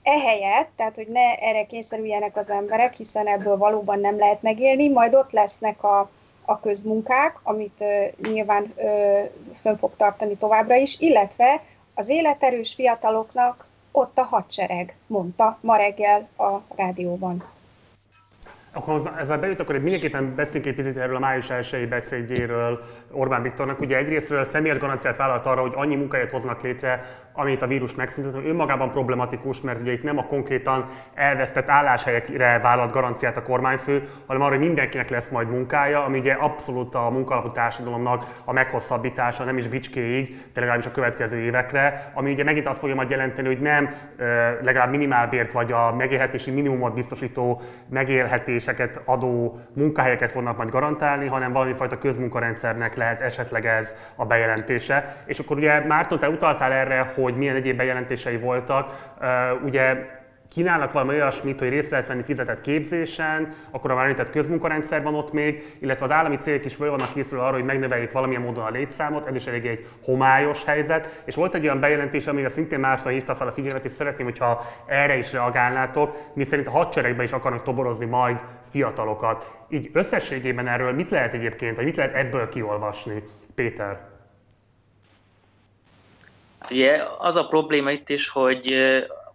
ehelyett, 0.03 0.69
tehát 0.75 0.95
hogy 0.95 1.07
ne 1.07 1.35
erre 1.35 1.65
kényszerüljenek 1.65 2.37
az 2.37 2.49
emberek, 2.49 2.93
hiszen 2.93 3.27
ebből 3.27 3.57
valóban 3.57 3.99
nem 3.99 4.17
lehet 4.17 4.41
megélni, 4.41 4.89
majd 4.89 5.15
ott 5.15 5.31
lesznek 5.31 5.83
a, 5.83 6.09
a 6.45 6.59
közmunkák, 6.59 7.39
amit 7.43 7.83
nyilván 8.21 8.73
uh, 8.75 9.29
fönn 9.61 9.75
fog 9.75 9.95
tartani 9.97 10.35
továbbra 10.35 10.75
is, 10.75 10.99
illetve 10.99 11.63
az 11.93 12.09
életerős 12.09 12.73
fiataloknak 12.73 13.66
ott 13.97 14.17
a 14.17 14.23
hadsereg, 14.23 14.95
mondta 15.07 15.57
ma 15.61 15.77
reggel 15.77 16.27
a 16.37 16.57
rádióban. 16.75 17.43
Akkor 18.77 19.11
ezzel 19.19 19.39
bejut, 19.39 19.59
akkor 19.59 19.77
mindenképpen 19.77 20.35
beszéljünk 20.35 20.65
egy 20.65 20.75
picit 20.75 20.97
erről 21.01 21.15
a 21.15 21.19
május 21.19 21.49
1 21.49 21.87
beszédjéről 21.89 22.81
Orbán 23.11 23.41
Viktornak. 23.41 23.79
Ugye 23.79 23.97
egyrésztről 23.97 24.43
személyes 24.43 24.77
garanciát 24.77 25.17
vállalt 25.17 25.45
arra, 25.45 25.61
hogy 25.61 25.73
annyi 25.75 25.95
munkahelyet 25.95 26.31
hoznak 26.31 26.61
létre, 26.61 27.01
amit 27.33 27.61
a 27.61 27.67
vírus 27.67 27.95
megszüntet, 27.95 28.45
önmagában 28.45 28.89
problematikus, 28.89 29.61
mert 29.61 29.79
ugye 29.79 29.91
itt 29.91 30.03
nem 30.03 30.17
a 30.17 30.23
konkrétan 30.23 30.85
elvesztett 31.13 31.69
álláshelyekre 31.69 32.59
vállalt 32.59 32.91
garanciát 32.91 33.37
a 33.37 33.41
kormányfő, 33.41 34.01
hanem 34.27 34.41
arra, 34.41 34.51
hogy 34.51 34.65
mindenkinek 34.65 35.09
lesz 35.09 35.29
majd 35.29 35.49
munkája, 35.49 36.03
ami 36.03 36.17
ugye 36.17 36.33
abszolút 36.33 36.95
a 36.95 37.09
munkalapú 37.09 37.47
társadalomnak 37.47 38.25
a 38.45 38.51
meghosszabbítása, 38.51 39.43
nem 39.43 39.57
is 39.57 39.67
bicskéig, 39.67 40.35
de 40.53 40.59
legalábbis 40.59 40.85
a 40.85 40.91
következő 40.91 41.37
évekre, 41.37 42.11
ami 42.13 42.31
ugye 42.31 42.43
megint 42.43 42.67
azt 42.67 42.79
fogja 42.79 42.95
majd 42.95 43.09
jelenteni, 43.09 43.47
hogy 43.47 43.59
nem 43.59 43.89
legalább 44.61 44.89
minimálbért 44.89 45.51
vagy 45.51 45.71
a 45.71 45.93
megélhetési 45.93 46.51
minimumot 46.51 46.93
biztosító 46.93 47.61
megélhetés 47.89 48.66
fizetéseket 48.67 49.01
adó 49.05 49.59
munkahelyeket 49.73 50.31
fognak 50.31 50.57
majd 50.57 50.69
garantálni, 50.69 51.27
hanem 51.27 51.51
valami 51.51 51.73
fajta 51.73 51.97
közmunkarendszernek 51.97 52.95
lehet 52.95 53.21
esetleg 53.21 53.65
ez 53.65 53.95
a 54.15 54.25
bejelentése. 54.25 55.15
És 55.25 55.39
akkor 55.39 55.57
ugye 55.57 55.79
Márton, 55.79 56.19
te 56.19 56.29
utaltál 56.29 56.71
erre, 56.71 57.11
hogy 57.15 57.35
milyen 57.35 57.55
egyéb 57.55 57.77
bejelentései 57.77 58.37
voltak. 58.37 58.93
Ugye 59.63 60.05
kínálnak 60.57 60.91
valami 60.91 61.13
olyasmit, 61.13 61.59
hogy 61.59 61.69
részt 61.69 61.91
lehet 61.91 62.07
venni 62.07 62.23
fizetett 62.23 62.61
képzésen, 62.61 63.53
akkor 63.71 63.91
a 63.91 63.95
már 63.95 64.03
említett 64.03 64.29
közmunkarendszer 64.29 65.03
van 65.03 65.15
ott 65.15 65.31
még, 65.31 65.63
illetve 65.79 66.05
az 66.05 66.11
állami 66.11 66.35
cégek 66.37 66.65
is 66.65 66.75
föl 66.75 66.89
vannak 66.89 67.13
készülve 67.13 67.45
arra, 67.45 67.55
hogy 67.55 67.63
megnöveljék 67.63 68.11
valamilyen 68.11 68.41
módon 68.41 68.63
a 68.63 68.69
létszámot, 68.69 69.25
ez 69.27 69.35
is 69.35 69.45
elég 69.45 69.65
egy 69.65 69.85
homályos 70.03 70.63
helyzet. 70.63 71.21
És 71.25 71.35
volt 71.35 71.55
egy 71.55 71.63
olyan 71.63 71.79
bejelentés, 71.79 72.27
amire 72.27 72.47
szintén 72.47 72.79
Márta 72.79 73.09
hívta 73.09 73.35
fel 73.35 73.47
a 73.47 73.51
figyelmet, 73.51 73.85
és 73.85 73.91
szeretném, 73.91 74.25
hogyha 74.25 74.65
erre 74.85 75.17
is 75.17 75.33
reagálnátok, 75.33 76.17
mi 76.33 76.43
szerint 76.43 76.67
a 76.67 76.71
hadseregbe 76.71 77.23
is 77.23 77.31
akarnak 77.31 77.63
toborozni 77.63 78.05
majd 78.05 78.43
fiatalokat. 78.69 79.51
Így 79.69 79.89
összességében 79.93 80.67
erről 80.67 80.93
mit 80.93 81.11
lehet 81.11 81.33
egyébként, 81.33 81.75
vagy 81.75 81.85
mit 81.85 81.95
lehet 81.95 82.15
ebből 82.15 82.49
kiolvasni, 82.49 83.23
Péter? 83.55 83.99
Hát 86.59 86.71
ugye 86.71 87.03
az 87.17 87.35
a 87.35 87.47
probléma 87.47 87.91
itt 87.91 88.09
is, 88.09 88.29
hogy 88.29 88.75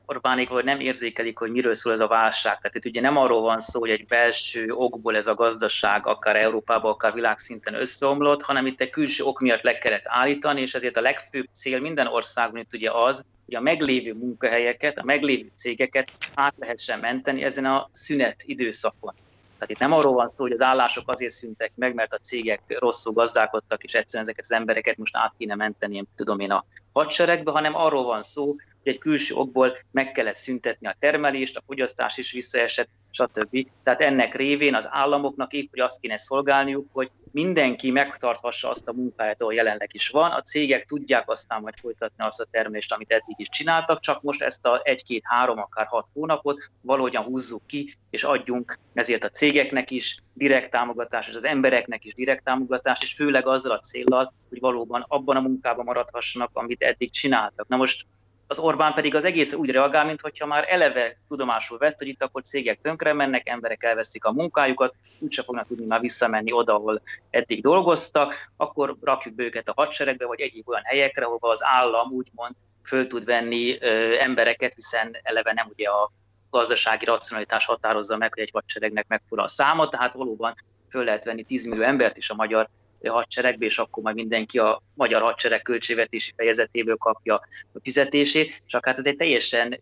Orbánik 0.06 0.48
vagy 0.48 0.64
nem 0.64 0.80
érzékelik, 0.80 1.38
hogy 1.38 1.50
miről 1.50 1.74
szól 1.74 1.92
ez 1.92 2.00
a 2.00 2.06
válság. 2.06 2.56
Tehát 2.56 2.74
itt 2.74 2.84
ugye 2.84 3.00
nem 3.00 3.16
arról 3.16 3.40
van 3.40 3.60
szó, 3.60 3.80
hogy 3.80 3.90
egy 3.90 4.06
belső 4.06 4.70
okból 4.70 5.16
ez 5.16 5.26
a 5.26 5.34
gazdaság 5.34 6.06
akár 6.06 6.36
Európában, 6.36 6.90
akár 6.90 7.12
világszinten 7.12 7.74
összeomlott, 7.74 8.42
hanem 8.42 8.66
itt 8.66 8.80
egy 8.80 8.90
külső 8.90 9.24
ok 9.24 9.40
miatt 9.40 9.62
le 9.62 9.78
kellett 9.78 10.04
állítani, 10.04 10.60
és 10.60 10.74
ezért 10.74 10.96
a 10.96 11.00
legfőbb 11.00 11.48
cél 11.52 11.80
minden 11.80 12.06
országban 12.06 12.60
itt 12.60 12.74
ugye 12.74 12.90
az, 12.90 13.24
hogy 13.44 13.54
a 13.54 13.60
meglévő 13.60 14.12
munkahelyeket, 14.12 14.98
a 14.98 15.04
meglévő 15.04 15.50
cégeket 15.56 16.10
át 16.34 16.54
lehessen 16.58 16.98
menteni 16.98 17.42
ezen 17.42 17.64
a 17.64 17.88
szünet 17.92 18.42
időszakon. 18.44 19.14
Tehát 19.54 19.70
itt 19.70 19.78
nem 19.78 19.92
arról 19.92 20.14
van 20.14 20.32
szó, 20.34 20.42
hogy 20.42 20.52
az 20.52 20.60
állások 20.60 21.10
azért 21.10 21.32
szüntek 21.32 21.72
meg, 21.74 21.94
mert 21.94 22.12
a 22.12 22.18
cégek 22.18 22.60
rosszul 22.66 23.12
gazdálkodtak, 23.12 23.82
és 23.84 23.94
egyszerűen 23.94 24.28
ezeket 24.28 24.44
az 24.44 24.52
embereket 24.52 24.96
most 24.96 25.16
át 25.16 25.34
kéne 25.38 25.54
menteni, 25.54 25.94
nem 25.94 26.06
tudom 26.16 26.40
én, 26.40 26.50
a 26.50 26.64
hadseregbe, 26.92 27.50
hanem 27.50 27.74
arról 27.74 28.04
van 28.04 28.22
szó, 28.22 28.56
hogy 28.82 28.92
egy 28.92 28.98
külső 28.98 29.34
okból 29.34 29.76
meg 29.90 30.12
kellett 30.12 30.36
szüntetni 30.36 30.86
a 30.86 30.96
termelést, 30.98 31.56
a 31.56 31.62
fogyasztás 31.66 32.16
is 32.18 32.32
visszaesett, 32.32 32.88
stb. 33.10 33.66
Tehát 33.82 34.00
ennek 34.00 34.34
révén 34.34 34.74
az 34.74 34.86
államoknak 34.88 35.52
épp, 35.52 35.70
hogy 35.70 35.80
azt 35.80 36.00
kéne 36.00 36.16
szolgálniuk, 36.16 36.86
hogy 36.92 37.10
mindenki 37.32 37.90
megtarthassa 37.90 38.70
azt 38.70 38.88
a 38.88 38.92
munkáját, 38.92 39.40
ahol 39.40 39.54
jelenleg 39.54 39.90
is 39.92 40.08
van. 40.08 40.30
A 40.30 40.42
cégek 40.42 40.84
tudják 40.84 41.30
aztán 41.30 41.60
majd 41.60 41.74
folytatni 41.80 42.24
azt 42.24 42.40
a 42.40 42.46
termelést, 42.50 42.92
amit 42.92 43.10
eddig 43.10 43.34
is 43.36 43.48
csináltak, 43.48 44.00
csak 44.00 44.22
most 44.22 44.42
ezt 44.42 44.66
a 44.66 44.80
egy-két-három, 44.84 45.58
akár 45.58 45.86
hat 45.86 46.06
hónapot 46.12 46.70
valahogyan 46.80 47.24
húzzuk 47.24 47.66
ki, 47.66 47.96
és 48.10 48.24
adjunk 48.24 48.78
ezért 48.94 49.24
a 49.24 49.28
cégeknek 49.28 49.90
is 49.90 50.16
direkt 50.34 50.70
támogatás, 50.70 51.28
és 51.28 51.34
az 51.34 51.44
embereknek 51.44 52.04
is 52.04 52.14
direkt 52.14 52.44
támogatás, 52.44 53.02
és 53.02 53.14
főleg 53.14 53.46
azzal 53.46 53.72
a 53.72 53.78
céllal, 53.78 54.32
hogy 54.48 54.60
valóban 54.60 55.04
abban 55.08 55.36
a 55.36 55.40
munkában 55.40 55.84
maradhassanak, 55.84 56.50
amit 56.52 56.82
eddig 56.82 57.10
csináltak. 57.10 57.68
Na 57.68 57.76
most 57.76 58.06
az 58.46 58.58
Orbán 58.58 58.94
pedig 58.94 59.14
az 59.14 59.24
egész 59.24 59.52
úgy 59.52 59.70
reagál, 59.70 60.04
mintha 60.04 60.46
már 60.46 60.64
eleve 60.68 61.16
tudomásul 61.28 61.78
vett, 61.78 61.98
hogy 61.98 62.08
itt 62.08 62.22
akkor 62.22 62.42
cégek 62.42 62.78
tönkre 62.82 63.12
mennek, 63.12 63.48
emberek 63.48 63.84
elveszik 63.84 64.24
a 64.24 64.32
munkájukat, 64.32 64.94
úgyse 65.18 65.42
fognak 65.42 65.66
tudni 65.66 65.86
már 65.86 66.00
visszamenni 66.00 66.52
oda, 66.52 66.74
ahol 66.74 67.02
eddig 67.30 67.62
dolgoztak, 67.62 68.52
akkor 68.56 68.96
rakjuk 69.02 69.34
be 69.34 69.44
őket 69.44 69.68
a 69.68 69.72
hadseregbe, 69.76 70.26
vagy 70.26 70.40
egyéb 70.40 70.68
olyan 70.68 70.82
helyekre, 70.84 71.24
ahol 71.24 71.50
az 71.50 71.64
állam 71.64 72.10
úgymond 72.10 72.54
föl 72.84 73.06
tud 73.06 73.24
venni 73.24 73.76
ö, 73.80 74.18
embereket, 74.18 74.74
hiszen 74.74 75.16
eleve 75.22 75.52
nem 75.52 75.68
ugye 75.72 75.88
a 75.88 76.10
gazdasági 76.50 77.04
racionalitás 77.04 77.64
határozza 77.64 78.16
meg, 78.16 78.34
hogy 78.34 78.42
egy 78.42 78.50
hadseregnek 78.52 79.06
mekkora 79.08 79.42
a 79.42 79.48
száma, 79.48 79.88
tehát 79.88 80.12
valóban 80.12 80.54
föl 80.88 81.04
lehet 81.04 81.24
venni 81.24 81.42
10 81.42 81.66
millió 81.66 81.82
embert 81.82 82.16
is 82.16 82.30
a 82.30 82.34
magyar 82.34 82.68
hadseregbe, 83.08 83.64
és 83.64 83.78
akkor 83.78 84.02
majd 84.02 84.14
mindenki 84.14 84.58
a 84.58 84.82
magyar 84.94 85.22
hadsereg 85.22 85.62
költségvetési 85.62 86.32
fejezetéből 86.36 86.96
kapja 86.96 87.34
a 87.72 87.78
fizetését, 87.82 88.62
csak 88.66 88.84
hát 88.84 88.98
ez 88.98 89.06
egy 89.06 89.16
teljesen 89.16 89.78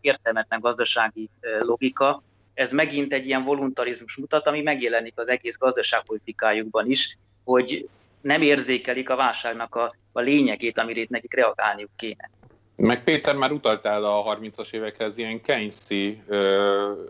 értelmetlen 0.00 0.60
gazdasági 0.60 1.28
logika. 1.60 2.22
Ez 2.54 2.72
megint 2.72 3.12
egy 3.12 3.26
ilyen 3.26 3.44
voluntarizmus 3.44 4.16
mutat, 4.16 4.46
ami 4.46 4.62
megjelenik 4.62 5.12
az 5.16 5.28
egész 5.28 5.58
gazdaságpolitikájukban 5.58 6.90
is, 6.90 7.18
hogy 7.44 7.88
nem 8.20 8.42
érzékelik 8.42 9.10
a 9.10 9.16
válságnak 9.16 9.74
a, 9.74 9.94
a 10.12 10.20
lényegét, 10.20 10.78
amire 10.78 11.00
itt 11.00 11.08
nekik 11.08 11.34
reagálniuk 11.34 11.90
kéne. 11.96 12.30
Meg 12.76 13.04
Péter 13.04 13.34
már 13.34 13.52
utaltál 13.52 14.04
a 14.04 14.36
30-as 14.36 14.72
évekhez, 14.72 15.18
ilyen 15.18 15.40
Keynesi 15.40 16.22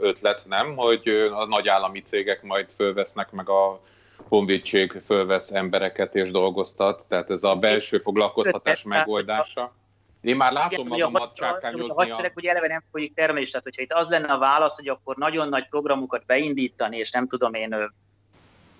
ötlet, 0.01 0.43
nem? 0.47 0.77
Hogy 0.77 1.09
a 1.33 1.47
nagy 1.47 1.69
állami 1.69 2.03
cégek 2.03 2.43
majd 2.43 2.71
fölvesznek, 2.71 3.31
meg 3.31 3.49
a 3.49 3.81
honvédség 4.35 4.93
fölvesz 4.93 5.53
embereket 5.53 6.14
és 6.14 6.31
dolgoztat, 6.31 7.05
tehát 7.09 7.31
ez 7.31 7.43
a 7.43 7.55
belső 7.55 7.97
foglalkoztatás 7.97 8.83
megoldása. 8.83 9.75
Én 10.21 10.37
már 10.37 10.53
látom 10.53 10.87
Igen, 10.87 11.09
magamat 11.09 11.35
csákányozni. 11.35 11.88
A 11.88 11.95
hadsereg 11.95 12.33
ugye 12.37 12.50
eleve 12.50 12.67
nem 12.67 12.85
folyik 12.91 13.14
termelés, 13.14 13.50
tehát 13.50 13.64
hogyha 13.64 13.83
itt 13.83 13.93
az 13.93 14.09
lenne 14.09 14.33
a 14.33 14.38
válasz, 14.38 14.76
hogy 14.76 14.88
akkor 14.88 15.17
nagyon 15.17 15.49
nagy 15.49 15.69
programokat 15.69 16.26
beindítani, 16.26 16.97
és 16.97 17.11
nem 17.11 17.29
tudom 17.29 17.55
én 17.55 17.93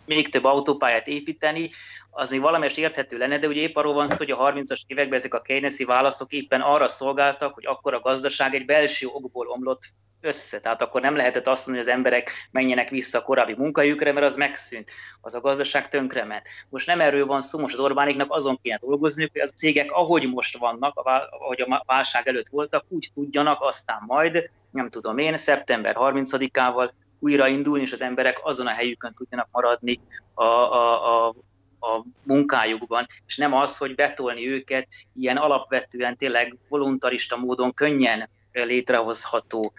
még 0.06 0.28
több 0.30 0.44
autópályát 0.44 1.06
építeni, 1.06 1.70
az 2.11 2.30
még 2.30 2.40
valamelyest 2.40 2.78
érthető 2.78 3.18
lenne, 3.18 3.38
de 3.38 3.46
ugye 3.46 3.61
épp 3.61 3.76
arról 3.76 3.94
van 3.94 4.08
szó, 4.08 4.16
hogy 4.16 4.30
a 4.30 4.52
30-as 4.52 4.80
években 4.87 5.18
ezek 5.18 5.34
a 5.34 5.40
Keynesi 5.40 5.84
válaszok 5.84 6.32
éppen 6.32 6.61
arra 6.61 6.88
szolgáltak, 6.88 7.54
hogy 7.54 7.66
akkor 7.66 7.94
a 7.94 8.00
gazdaság 8.00 8.54
egy 8.54 8.64
belső 8.64 9.06
okból 9.06 9.46
omlott 9.46 9.82
össze. 10.25 10.61
Tehát 10.61 10.82
akkor 10.82 11.00
nem 11.00 11.16
lehetett 11.16 11.46
azt 11.46 11.66
mondani, 11.66 11.87
hogy 11.87 11.94
az 11.94 11.99
emberek 11.99 12.49
menjenek 12.50 12.90
vissza 12.90 13.18
a 13.18 13.23
korábbi 13.23 13.54
munkahelyükre, 13.54 14.12
mert 14.12 14.26
az 14.26 14.37
megszűnt, 14.37 14.90
az 15.20 15.34
a 15.34 15.40
gazdaság 15.40 15.88
tönkrement. 15.88 16.49
Most 16.68 16.87
nem 16.87 17.00
erről 17.00 17.26
van 17.26 17.40
szó, 17.40 17.58
most 17.58 17.75
az 17.75 17.80
Orbániknak 17.80 18.32
azon 18.32 18.58
kéne 18.62 18.78
dolgozniuk, 18.80 19.32
hogy 19.32 19.40
az 19.40 19.52
cégek, 19.56 19.90
ahogy 19.90 20.28
most 20.28 20.58
vannak, 20.58 20.94
ahogy 21.30 21.61
a 21.61 21.82
válság 21.87 22.28
előtt 22.28 22.49
voltak, 22.49 22.84
úgy 22.88 23.08
tudjanak 23.14 23.62
aztán 23.62 24.02
majd, 24.06 24.50
nem 24.70 24.90
tudom 24.90 25.18
én, 25.18 25.37
szeptember 25.37 25.96
30-ával 25.99 26.90
újraindulni, 27.25 27.83
és 27.83 27.93
az 27.93 28.02
emberek 28.02 28.40
azon 28.43 28.66
a 28.66 28.71
helyükön 28.71 29.14
tudjanak 29.14 29.49
maradni 29.52 30.00
a, 30.35 30.45
a, 30.45 31.26
a, 31.26 31.35
a 31.81 32.04
munkájukban, 32.23 33.07
és 33.26 33.37
nem 33.37 33.54
az, 33.54 33.76
hogy 33.76 33.95
betolni 33.95 34.49
őket 34.49 34.88
ilyen 35.14 35.37
alapvetően 35.37 36.16
tényleg 36.16 36.57
voluntarista 36.69 37.37
módon 37.37 37.75
könnyen 37.75 38.28
létrehozható 38.52 39.73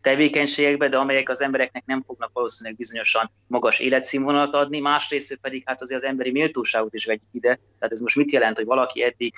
tevékenységekbe, 0.00 0.88
de 0.88 0.96
amelyek 0.96 1.28
az 1.28 1.40
embereknek 1.40 1.82
nem 1.86 2.02
fognak 2.06 2.30
valószínűleg 2.32 2.78
bizonyosan 2.78 3.30
magas 3.46 3.78
életszínvonalat 3.78 4.54
adni, 4.54 4.78
másrészt 4.78 5.38
pedig 5.40 5.62
hát 5.66 5.82
azért 5.82 6.02
az 6.02 6.08
emberi 6.08 6.30
méltóságot 6.30 6.94
is 6.94 7.04
vegyük 7.04 7.28
ide. 7.32 7.58
Tehát 7.78 7.94
ez 7.94 8.00
most 8.00 8.16
mit 8.16 8.32
jelent, 8.32 8.56
hogy 8.56 8.66
valaki 8.66 9.02
eddig 9.02 9.34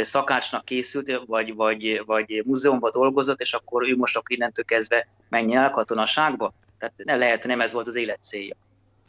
szakácsnak 0.00 0.64
készült, 0.64 1.22
vagy, 1.26 1.54
vagy, 1.54 2.02
vagy 2.06 2.42
múzeumban 2.46 2.90
dolgozott, 2.90 3.40
és 3.40 3.52
akkor 3.54 3.88
ő 3.88 3.96
most 3.96 4.16
akkor 4.16 4.36
innentől 4.36 4.64
kezdve 4.64 5.08
menjen 5.28 5.62
el 5.62 5.70
katonaságba? 5.70 6.52
Tehát 6.80 6.94
ne 6.96 7.16
lehet, 7.16 7.44
nem 7.44 7.60
ez 7.60 7.72
volt 7.72 7.86
az 7.86 7.96
élet 7.96 8.18
célja. 8.22 8.54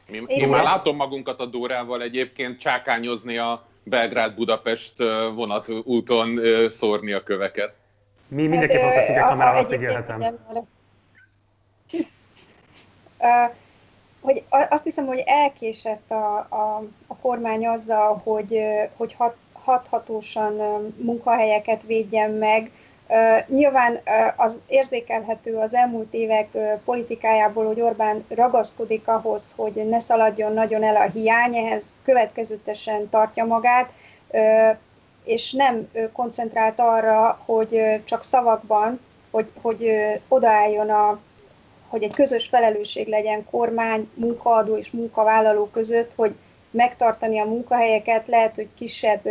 Mi, 0.08 0.24
én 0.28 0.50
már 0.50 0.63
látom 0.63 0.96
magunkat 0.96 1.40
a 1.40 1.46
Dórával 1.46 2.01
egyébként 2.01 2.60
csákányozni 2.60 3.38
a 3.38 3.66
Belgrád-Budapest 3.84 4.98
vonat 5.34 5.70
úton 5.84 6.40
szórni 6.70 7.12
a 7.12 7.24
köveket. 7.24 7.74
Mi 8.28 8.48
mindenképpen 8.48 8.86
hát, 8.86 8.94
teszik 8.94 9.22
a 9.22 9.25
kamerához, 9.25 9.60
azt 9.60 9.74
ígérhetem. 9.74 10.40
hogy 14.22 14.44
azt 14.70 14.84
hiszem, 14.84 15.06
hogy 15.06 15.24
elkésett 15.25 16.12
a, 16.12 16.36
a, 16.38 16.84
a 17.08 17.16
kormány 17.16 17.68
azzal, 17.68 18.22
hogy, 18.24 18.60
hogy 18.96 19.13
hat, 19.13 19.36
hathatósan 19.54 20.54
munkahelyeket 20.98 21.84
védjen 21.84 22.32
meg, 22.32 22.72
Nyilván 23.48 24.00
az 24.36 24.60
érzékelhető 24.68 25.56
az 25.56 25.74
elmúlt 25.74 26.13
évek 26.13 26.48
politikájából, 26.86 27.65
hogy 27.65 27.82
Orbán 27.82 28.25
ragaszkodik 28.30 29.08
ahhoz, 29.08 29.53
hogy 29.56 29.88
ne 29.89 30.00
szaladjon 30.00 30.53
nagyon 30.53 30.84
el 30.84 30.96
a 30.96 31.10
hiány, 31.10 31.56
ehhez 31.56 31.84
következetesen 32.03 33.10
tartja 33.10 33.46
magát, 33.46 33.91
és 35.24 35.51
nem 35.51 35.91
koncentrált 36.13 36.80
arra, 36.80 37.41
hogy 37.46 38.01
csak 38.03 38.24
szavakban, 38.24 39.00
hogy, 39.32 39.51
hogy 39.62 39.91
odaálljon 40.27 40.89
a 40.89 41.20
hogy 41.91 42.03
egy 42.03 42.13
közös 42.13 42.48
felelősség 42.48 43.07
legyen 43.07 43.46
kormány, 43.51 44.09
munkaadó 44.14 44.77
és 44.77 44.92
munkavállaló 44.92 45.66
között, 45.66 46.14
hogy 46.16 46.36
megtartani 46.70 47.40
a 47.40 47.46
munkahelyeket, 47.46 48.27
lehet, 48.27 48.55
hogy 48.55 48.68
kisebb 48.75 49.22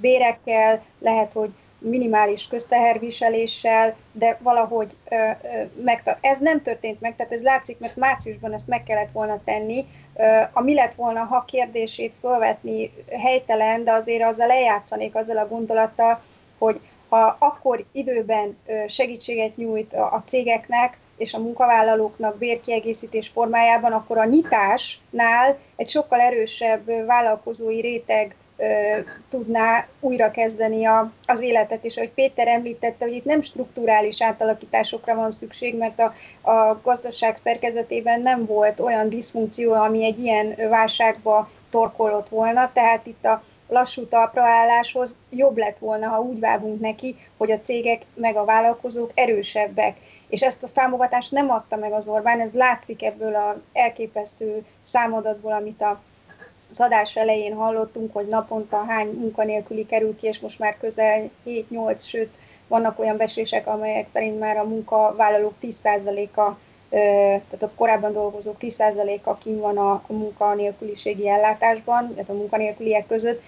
bérekkel, 0.00 0.82
lehet, 0.98 1.32
hogy 1.32 1.50
minimális 1.78 2.48
közteherviseléssel, 2.48 3.96
de 4.12 4.38
valahogy 4.42 4.96
ö, 5.08 5.14
ö, 5.14 5.28
megta- 5.82 6.18
ez 6.20 6.38
nem 6.38 6.62
történt 6.62 7.00
meg, 7.00 7.16
tehát 7.16 7.32
ez 7.32 7.42
látszik, 7.42 7.78
mert 7.78 7.96
márciusban 7.96 8.52
ezt 8.52 8.68
meg 8.68 8.82
kellett 8.82 9.12
volna 9.12 9.40
tenni. 9.44 9.84
Ö, 10.16 10.40
a 10.52 10.62
mi 10.62 10.74
lett 10.74 10.94
volna, 10.94 11.20
ha 11.20 11.44
kérdését 11.46 12.14
felvetni 12.20 12.92
helytelen, 13.22 13.84
de 13.84 13.92
azért 13.92 14.22
azzal 14.22 14.46
lejátszanék 14.46 15.14
azzal 15.14 15.36
a 15.36 15.48
gondolattal, 15.48 16.22
hogy 16.58 16.80
ha 17.08 17.36
akkor 17.38 17.84
időben 17.92 18.58
segítséget 18.86 19.56
nyújt 19.56 19.94
a 19.94 20.22
cégeknek 20.26 20.98
és 21.16 21.34
a 21.34 21.38
munkavállalóknak 21.38 22.38
bérkiegészítés 22.38 23.28
formájában, 23.28 23.92
akkor 23.92 24.18
a 24.18 24.24
nyitásnál 24.24 25.58
egy 25.76 25.88
sokkal 25.88 26.20
erősebb 26.20 27.06
vállalkozói 27.06 27.80
réteg 27.80 28.34
tudná 29.30 29.86
újra 30.00 30.30
kezdeni 30.30 30.84
a, 30.84 31.12
az 31.26 31.40
életet, 31.40 31.84
és 31.84 31.96
ahogy 31.96 32.10
Péter 32.10 32.48
említette, 32.48 33.04
hogy 33.04 33.14
itt 33.14 33.24
nem 33.24 33.42
strukturális 33.42 34.22
átalakításokra 34.22 35.14
van 35.14 35.30
szükség, 35.30 35.76
mert 35.76 36.00
a, 36.00 36.14
a 36.50 36.80
gazdaság 36.82 37.36
szerkezetében 37.36 38.20
nem 38.20 38.46
volt 38.46 38.80
olyan 38.80 39.08
diszfunkció, 39.08 39.72
ami 39.72 40.04
egy 40.04 40.18
ilyen 40.18 40.54
válságba 40.68 41.50
torkolott 41.70 42.28
volna, 42.28 42.70
tehát 42.72 43.06
itt 43.06 43.24
a 43.24 43.42
lassú 43.68 44.06
talpraálláshoz 44.06 45.16
jobb 45.30 45.56
lett 45.56 45.78
volna, 45.78 46.08
ha 46.08 46.20
úgy 46.20 46.40
vágunk 46.40 46.80
neki, 46.80 47.16
hogy 47.36 47.50
a 47.50 47.60
cégek 47.60 48.02
meg 48.14 48.36
a 48.36 48.44
vállalkozók 48.44 49.10
erősebbek. 49.14 49.96
És 50.28 50.42
ezt 50.42 50.62
a 50.62 50.68
támogatást 50.74 51.32
nem 51.32 51.50
adta 51.50 51.76
meg 51.76 51.92
az 51.92 52.08
Orbán, 52.08 52.40
ez 52.40 52.52
látszik 52.52 53.02
ebből 53.02 53.34
az 53.34 53.56
elképesztő 53.72 54.64
számadatból, 54.82 55.52
amit 55.52 55.80
a 55.80 56.00
az 56.70 56.80
adás 56.80 57.16
elején 57.16 57.54
hallottunk, 57.54 58.12
hogy 58.12 58.26
naponta 58.26 58.84
hány 58.88 59.08
munkanélküli 59.08 59.86
kerül 59.86 60.16
ki, 60.16 60.26
és 60.26 60.40
most 60.40 60.58
már 60.58 60.76
közel 60.80 61.30
7-8, 61.46 62.04
sőt 62.04 62.34
vannak 62.68 62.98
olyan 62.98 63.16
besések, 63.16 63.66
amelyek 63.66 64.08
szerint 64.12 64.38
már 64.38 64.56
a 64.56 64.64
munkavállalók 64.64 65.54
10%-a, 65.62 66.56
tehát 66.90 67.62
a 67.62 67.70
korábban 67.74 68.12
dolgozók 68.12 68.56
10%-a 68.60 69.38
kim 69.38 69.58
van 69.58 69.78
a 69.78 70.02
munkanélküliségi 70.06 71.28
ellátásban, 71.28 72.08
tehát 72.08 72.28
a 72.28 72.34
munkanélküliek 72.34 73.06
között 73.06 73.42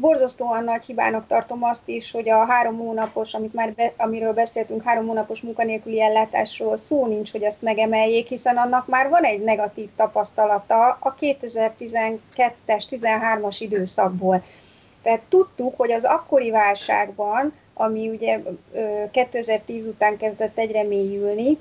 borzasztóan 0.00 0.64
nagy 0.64 0.84
hibának 0.84 1.26
tartom 1.26 1.64
azt 1.64 1.88
is, 1.88 2.10
hogy 2.10 2.28
a 2.28 2.44
három 2.44 2.78
hónapos, 2.78 3.34
amit 3.34 3.54
már 3.54 3.72
be, 3.72 3.92
amiről 3.96 4.32
beszéltünk, 4.32 4.82
három 4.82 5.06
hónapos 5.06 5.40
munkanélküli 5.40 6.02
ellátásról 6.02 6.76
szó 6.76 7.06
nincs, 7.06 7.32
hogy 7.32 7.44
azt 7.44 7.62
megemeljék, 7.62 8.26
hiszen 8.26 8.56
annak 8.56 8.86
már 8.86 9.08
van 9.08 9.22
egy 9.22 9.42
negatív 9.42 9.88
tapasztalata 9.96 10.98
a 11.00 11.14
2012-es, 11.20 12.18
13-as 12.66 13.56
időszakból. 13.58 14.42
Tehát 15.02 15.20
tudtuk, 15.28 15.76
hogy 15.76 15.92
az 15.92 16.04
akkori 16.04 16.50
válságban, 16.50 17.52
ami 17.74 18.08
ugye 18.08 18.40
2010 19.10 19.86
után 19.86 20.16
kezdett 20.16 20.58
egyre 20.58 20.82
mélyülni, 20.82 21.58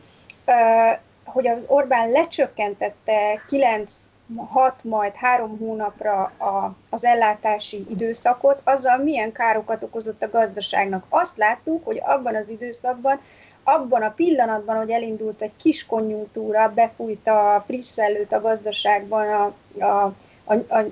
hogy 1.26 1.48
az 1.48 1.66
Orbán 1.68 2.12
lecsökkentette 2.12 3.44
9 3.48 3.94
hat 4.38 4.84
majd 4.84 5.16
három 5.16 5.58
hónapra 5.58 6.22
a, 6.38 6.76
az 6.90 7.06
ellátási 7.06 7.86
időszakot, 7.90 8.62
azzal 8.64 8.98
milyen 8.98 9.32
károkat 9.32 9.84
okozott 9.84 10.24
a 10.24 10.30
gazdaságnak. 10.30 11.06
Azt 11.10 11.38
láttuk, 11.38 11.86
hogy 11.86 12.02
abban 12.06 12.36
az 12.36 12.50
időszakban, 12.50 13.20
abban 13.64 14.02
a 14.02 14.12
pillanatban, 14.12 14.78
hogy 14.78 14.90
elindult 14.90 15.42
egy 15.42 15.56
kis 15.58 15.86
konjunktúra, 15.86 16.72
befújt 16.74 17.28
a 17.28 17.64
frisszelőt 17.66 18.34
a 18.34 18.42
gazdaságban 18.42 19.28
a, 19.28 19.54
a, 19.84 20.14
a, 20.44 20.54
a 20.54 20.86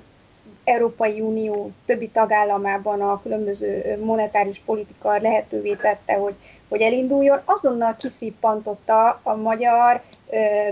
Európai 0.68 1.20
Unió 1.20 1.70
többi 1.86 2.08
tagállamában 2.08 3.00
a 3.00 3.22
különböző 3.22 3.98
monetáris 4.04 4.58
politika 4.58 5.18
lehetővé 5.18 5.74
tette, 5.74 6.14
hogy, 6.14 6.34
hogy 6.68 6.80
elinduljon, 6.80 7.40
azonnal 7.44 7.96
kiszippantotta 7.98 9.20
a 9.22 9.34
magyar 9.34 10.02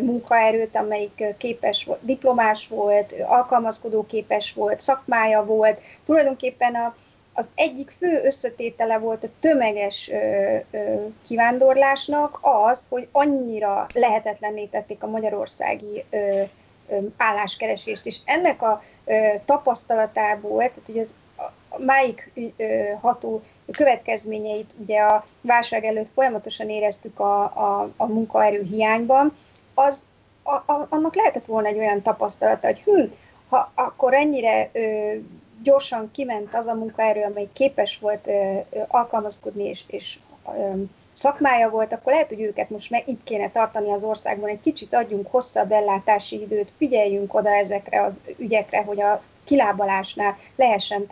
munkaerőt, 0.01 0.77
amelyik 0.77 1.25
képes 1.37 1.85
volt, 1.85 1.99
diplomás 2.03 2.69
volt, 2.69 3.15
alkalmazkodó 3.27 4.07
képes 4.07 4.53
volt, 4.53 4.81
szakmája 4.81 5.45
volt. 5.45 5.81
Tulajdonképpen 6.05 6.75
a, 6.75 6.95
az 7.33 7.49
egyik 7.55 7.91
fő 7.91 8.21
összetétele 8.25 8.99
volt 8.99 9.25
a 9.25 9.29
tömeges 9.41 10.11
ö, 10.11 10.57
ö, 10.71 10.95
kivándorlásnak 11.27 12.39
az, 12.43 12.87
hogy 12.89 13.09
annyira 13.13 13.87
lehetetlenné 13.95 14.65
tették 14.65 15.03
a 15.03 15.07
magyarországi 15.07 16.05
ö, 16.11 16.43
álláskeresést, 17.17 18.07
és 18.07 18.17
ennek 18.25 18.63
a 18.63 18.83
tapasztalatából, 19.45 20.59
tehát 20.59 20.81
hogy 20.87 20.99
az 20.99 21.15
máig 21.77 22.33
ható 23.01 23.43
következményeit 23.73 24.75
ugye 24.79 25.01
a 25.01 25.27
válság 25.41 25.85
előtt 25.85 26.11
folyamatosan 26.15 26.69
éreztük 26.69 27.21
a, 27.21 27.43
a, 27.43 27.91
a 27.97 28.07
munkaerő 28.07 28.63
hiányban, 28.63 29.37
az 29.75 30.03
a, 30.43 30.73
a, 30.73 30.87
annak 30.89 31.15
lehetett 31.15 31.47
volna 31.47 31.69
egy 31.69 31.79
olyan 31.79 32.03
tapasztalata, 32.03 32.67
hogy 32.67 32.83
hm, 32.85 33.03
ha 33.49 33.73
akkor 33.75 34.15
ennyire 34.15 34.71
ö, 34.73 35.13
gyorsan 35.63 36.11
kiment 36.13 36.55
az 36.55 36.67
a 36.67 36.75
munkaerő, 36.75 37.23
amely 37.23 37.49
képes 37.53 37.99
volt 37.99 38.27
ö, 38.27 38.31
ö, 38.71 38.79
alkalmazkodni 38.89 39.65
és, 39.65 39.85
és 39.87 40.19
ö, 40.59 40.83
szakmája 41.17 41.71
volt, 41.71 41.93
akkor 41.93 42.13
lehet, 42.13 42.29
hogy 42.29 42.41
őket 42.41 42.71
most 42.71 42.91
meg 42.91 43.09
itt 43.09 43.25
kéne 43.25 43.51
tartani 43.51 43.91
az 43.91 44.05
országban, 44.05 44.49
egy 44.49 44.61
kicsit 44.61 44.95
adjunk 44.95 45.31
hosszabb 45.31 45.73
ellátási 45.73 46.41
időt, 46.41 46.73
figyeljünk 46.77 47.35
oda 47.35 47.51
ezekre 47.51 48.03
az 48.03 48.13
ügyekre, 48.39 48.83
hogy 48.83 49.01
a 49.01 49.23
kilábalásnál 49.45 50.37
lehessen 50.57 51.07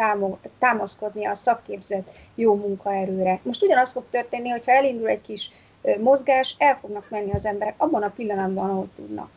támaszkodni 0.58 1.26
a 1.26 1.34
szakképzett 1.34 2.10
jó 2.34 2.54
munkaerőre. 2.54 3.40
Most 3.42 3.62
ugyanaz 3.62 3.92
fog 3.92 4.04
történni, 4.10 4.48
hogyha 4.48 4.72
elindul 4.72 5.08
egy 5.08 5.20
kis 5.20 5.50
mozgás, 5.98 6.54
el 6.58 6.78
fognak 6.80 7.10
menni 7.10 7.32
az 7.32 7.46
emberek 7.46 7.74
abban 7.76 8.02
a 8.02 8.12
pillanatban, 8.16 8.70
ahol 8.70 8.88
tudnak. 8.96 9.30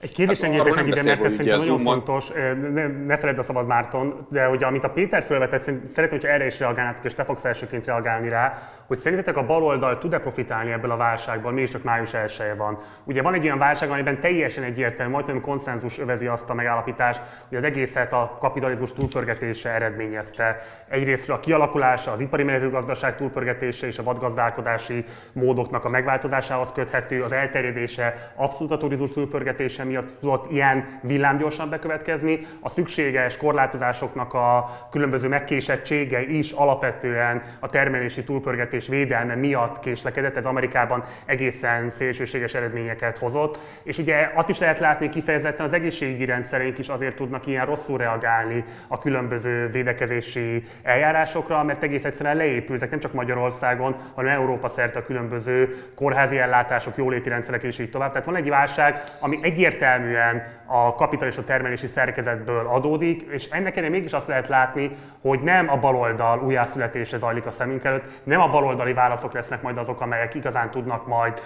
Egy 0.00 0.12
kérdést 0.12 0.40
hát, 0.40 0.50
engedjétek 0.50 0.84
meg 0.84 0.92
ide, 0.92 1.02
mert 1.02 1.24
ez 1.24 1.32
szerintem 1.32 1.58
nagyon 1.58 1.78
fontos, 1.78 2.28
ne, 2.72 2.86
ne 2.86 3.16
feledd 3.16 3.38
a 3.38 3.42
szabad 3.42 3.66
Márton, 3.66 4.26
de 4.30 4.44
hogy 4.44 4.64
amit 4.64 4.84
a 4.84 4.90
Péter 4.90 5.22
felvetett, 5.22 5.60
szeretném, 5.60 6.08
hogyha 6.08 6.28
erre 6.28 6.46
is 6.46 6.58
reagálnátok, 6.58 7.04
és 7.04 7.14
te 7.14 7.24
fogsz 7.24 7.44
elsőként 7.44 7.84
reagálni 7.84 8.28
rá, 8.28 8.58
hogy 8.86 8.96
szerintetek 8.96 9.36
a 9.36 9.46
baloldal 9.46 9.98
tud-e 9.98 10.18
profitálni 10.18 10.72
ebből 10.72 10.90
a 10.90 10.96
válságból, 10.96 11.52
mi 11.52 11.60
is 11.60 11.70
csak 11.70 11.82
május 11.82 12.14
1 12.14 12.30
van. 12.56 12.78
Ugye 13.04 13.22
van 13.22 13.34
egy 13.34 13.44
olyan 13.44 13.58
válság, 13.58 13.90
amiben 13.90 14.20
teljesen 14.20 14.64
egyértelmű, 14.64 15.12
majdnem 15.12 15.40
konszenzus 15.40 15.98
övezi 15.98 16.26
azt 16.26 16.50
a 16.50 16.54
megállapítást, 16.54 17.22
hogy 17.48 17.56
az 17.56 17.64
egészet 17.64 18.12
a 18.12 18.36
kapitalizmus 18.38 18.92
túlpörgetése 18.92 19.70
eredményezte. 19.70 20.56
Egyrészt 20.88 21.30
a 21.30 21.40
kialakulása, 21.40 22.10
az 22.10 22.20
ipari 22.20 22.42
mezőgazdaság 22.42 23.16
túlpörgetése 23.16 23.86
és 23.86 23.98
a 23.98 24.02
vadgazdálkodási 24.02 25.04
módoknak 25.32 25.84
a 25.84 25.88
megváltozásához 25.88 26.72
köthető, 26.72 27.22
az 27.22 27.32
elterjedése 27.32 28.32
abszolút 28.34 28.72
a 28.72 28.76
turizmus 28.76 29.12
túlpörgetése 29.12 29.88
miatt 29.90 30.20
tudott 30.20 30.50
ilyen 30.50 30.84
villámgyorsan 31.02 31.68
bekövetkezni. 31.68 32.40
A 32.60 32.68
szükséges 32.68 33.36
korlátozásoknak 33.36 34.34
a 34.34 34.70
különböző 34.90 35.28
megkésettsége 35.28 36.22
is 36.22 36.52
alapvetően 36.52 37.42
a 37.60 37.68
termelési 37.68 38.24
túlpörgetés 38.24 38.88
védelme 38.88 39.34
miatt 39.34 39.80
késlekedett. 39.80 40.36
Ez 40.36 40.46
Amerikában 40.46 41.04
egészen 41.26 41.90
szélsőséges 41.90 42.54
eredményeket 42.54 43.18
hozott. 43.18 43.58
És 43.82 43.98
ugye 43.98 44.30
azt 44.34 44.48
is 44.48 44.58
lehet 44.58 44.78
látni, 44.78 45.08
kifejezetten 45.08 45.66
az 45.66 45.72
egészségügyi 45.72 46.24
rendszerünk 46.24 46.78
is 46.78 46.88
azért 46.88 47.16
tudnak 47.16 47.46
ilyen 47.46 47.66
rosszul 47.66 47.98
reagálni 47.98 48.64
a 48.88 48.98
különböző 48.98 49.66
védekezési 49.66 50.62
eljárásokra, 50.82 51.62
mert 51.62 51.82
egész 51.82 52.04
egyszerűen 52.04 52.36
leépültek 52.36 52.90
nem 52.90 52.98
csak 52.98 53.12
Magyarországon, 53.12 53.96
hanem 54.14 54.32
Európa 54.32 54.68
szerte 54.68 54.98
a 54.98 55.04
különböző 55.04 55.76
kórházi 55.94 56.38
ellátások, 56.38 56.96
jóléti 56.96 57.28
rendszerek 57.28 57.62
és 57.62 57.78
így 57.78 57.90
tovább. 57.90 58.10
Tehát 58.10 58.26
van 58.26 58.36
egy 58.36 58.48
válság, 58.48 59.02
ami 59.20 59.38
egyértelmű 59.42 59.78
egyértelműen 59.80 60.42
a 60.66 60.94
kapitalista 60.94 61.44
termelési 61.44 61.86
szerkezetből 61.86 62.66
adódik, 62.66 63.22
és 63.22 63.48
ennek 63.50 63.76
ellenére 63.76 63.98
mégis 63.98 64.12
azt 64.12 64.28
lehet 64.28 64.48
látni, 64.48 64.90
hogy 65.20 65.40
nem 65.40 65.68
a 65.68 65.76
baloldal 65.76 66.40
újjászületése 66.40 67.16
zajlik 67.16 67.46
a 67.46 67.50
szemünk 67.50 67.84
előtt, 67.84 68.04
nem 68.22 68.40
a 68.40 68.48
baloldali 68.48 68.92
válaszok 68.92 69.32
lesznek 69.32 69.62
majd 69.62 69.78
azok, 69.78 70.00
amelyek 70.00 70.34
igazán 70.34 70.70
tudnak 70.70 71.06
majd 71.06 71.40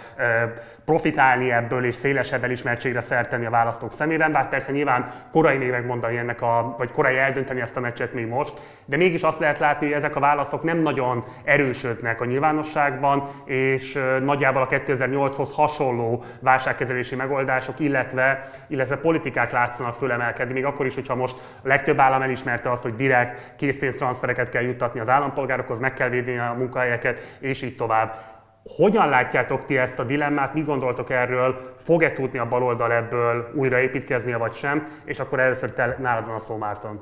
profitálni 0.85 1.53
ebből 1.53 1.85
és 1.85 1.95
szélesebb 1.95 2.45
elismertségre 2.45 3.01
szerteni 3.01 3.47
a 3.47 3.51
választók 3.51 3.93
szemében, 3.93 4.33
bár 4.33 4.49
persze 4.49 4.73
nyilván 4.73 5.13
korai 5.33 5.57
még 5.57 5.71
megmondani 5.71 6.17
ennek 6.17 6.43
a, 6.43 6.75
vagy 6.79 6.91
korai 6.91 7.17
eldönteni 7.17 7.61
ezt 7.61 7.77
a 7.77 7.81
meccset 7.81 8.15
még 8.15 8.27
most, 8.27 8.61
de 8.85 8.97
mégis 8.97 9.23
azt 9.23 9.39
lehet 9.39 9.59
látni, 9.59 9.87
hogy 9.87 9.95
ezek 9.95 10.17
a 10.17 10.21
válaszok 10.21 10.63
nem 10.63 10.79
nagyon 10.79 11.25
erősödnek 11.45 12.21
a 12.21 12.25
nyilvánosságban, 12.25 13.29
és 13.45 13.99
nagyjából 14.23 14.63
a 14.63 14.67
2008-hoz 14.67 15.53
hasonló 15.53 16.25
válságkezelési 16.41 17.17
megoldások, 17.17 17.81
illetve, 17.81 18.51
illetve 18.67 18.97
politikák 18.97 19.53
látszanak 19.53 19.95
fölemelkedni, 19.95 20.53
még 20.53 20.65
akkor 20.65 20.87
is, 20.87 20.95
hogyha 20.95 21.15
most 21.15 21.37
a 21.63 21.69
legtöbb 21.69 22.01
állam 22.01 22.23
elismerte 22.23 22.71
azt, 22.71 22.83
hogy 22.83 22.95
direkt 22.95 23.55
készpénztranszfereket 23.57 24.49
kell 24.49 24.63
juttatni 24.63 25.01
az 25.01 25.09
állampolgárokhoz, 25.09 25.79
meg 25.79 25.95
kell 25.95 26.09
védeni 26.09 26.39
a 26.39 26.55
munkahelyeket, 26.59 27.37
és 27.41 27.63
így 27.63 27.77
tovább. 27.77 28.34
Hogyan 28.65 29.09
látjátok 29.09 29.65
ti 29.65 29.77
ezt 29.77 29.99
a 29.99 30.05
dilemmát, 30.05 30.55
mi 30.55 30.63
gondoltok 30.63 31.11
erről, 31.11 31.75
fog-e 31.77 32.13
tudni 32.13 32.39
a 32.39 32.49
baloldal 32.49 32.93
ebből 32.93 33.53
újraépítkezni, 33.55 34.33
vagy 34.33 34.53
sem? 34.53 35.01
És 35.05 35.19
akkor 35.19 35.41
először 35.41 35.73
te, 35.73 35.97
nálad 36.01 36.27
van 36.27 36.35
a 36.35 36.39
szó, 36.39 36.57
Márton. 36.57 37.01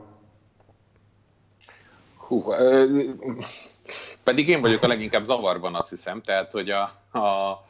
Hú, 2.16 2.52
pedig 4.24 4.48
én 4.48 4.60
vagyok 4.60 4.82
a 4.82 4.86
leginkább 4.86 5.24
zavarban, 5.24 5.74
azt 5.74 5.90
hiszem, 5.90 6.22
tehát, 6.22 6.52
hogy 6.52 6.70
a, 6.70 6.90
a, 7.10 7.18
a 7.18 7.62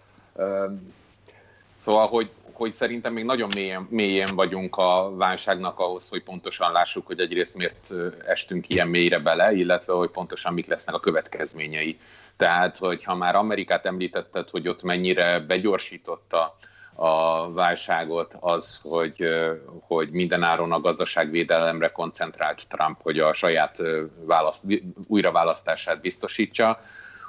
szóval, 1.75 2.07
hogy, 2.07 2.31
hogy 2.53 2.73
szerintem 2.73 3.13
még 3.13 3.25
nagyon 3.25 3.49
mélyen, 3.55 3.87
mélyen 3.91 4.35
vagyunk 4.35 4.77
a 4.77 5.17
válságnak 5.17 5.79
ahhoz, 5.79 6.09
hogy 6.09 6.23
pontosan 6.23 6.73
lássuk, 6.73 7.07
hogy 7.07 7.21
egyrészt 7.21 7.55
miért 7.55 7.93
estünk 8.27 8.69
ilyen 8.69 8.89
mélyre 8.89 9.19
bele, 9.19 9.53
illetve 9.53 9.93
hogy 9.93 10.11
pontosan 10.11 10.53
mik 10.53 10.67
lesznek 10.67 10.95
a 10.95 11.01
következményei. 11.01 11.99
Tehát, 12.37 12.77
hogyha 12.77 13.15
már 13.15 13.37
Amerikát 13.37 13.87
említetted, 13.87 14.51
hogy 14.51 14.69
ott 14.69 14.83
mennyire 14.83 15.41
begyorsította 15.41 16.57
a 16.95 17.53
válságot 17.53 18.37
az, 18.41 18.81
hogy, 18.83 19.25
hogy 19.81 20.11
mindenáron 20.11 20.73
a 20.73 20.81
gazdaságvédelemre 20.81 21.89
koncentrált 21.89 22.69
Trump, 22.69 23.03
hogy 23.03 23.19
a 23.19 23.33
saját 23.33 23.83
választ, 24.25 24.65
újraválasztását 25.07 26.01
biztosítsa, 26.01 26.81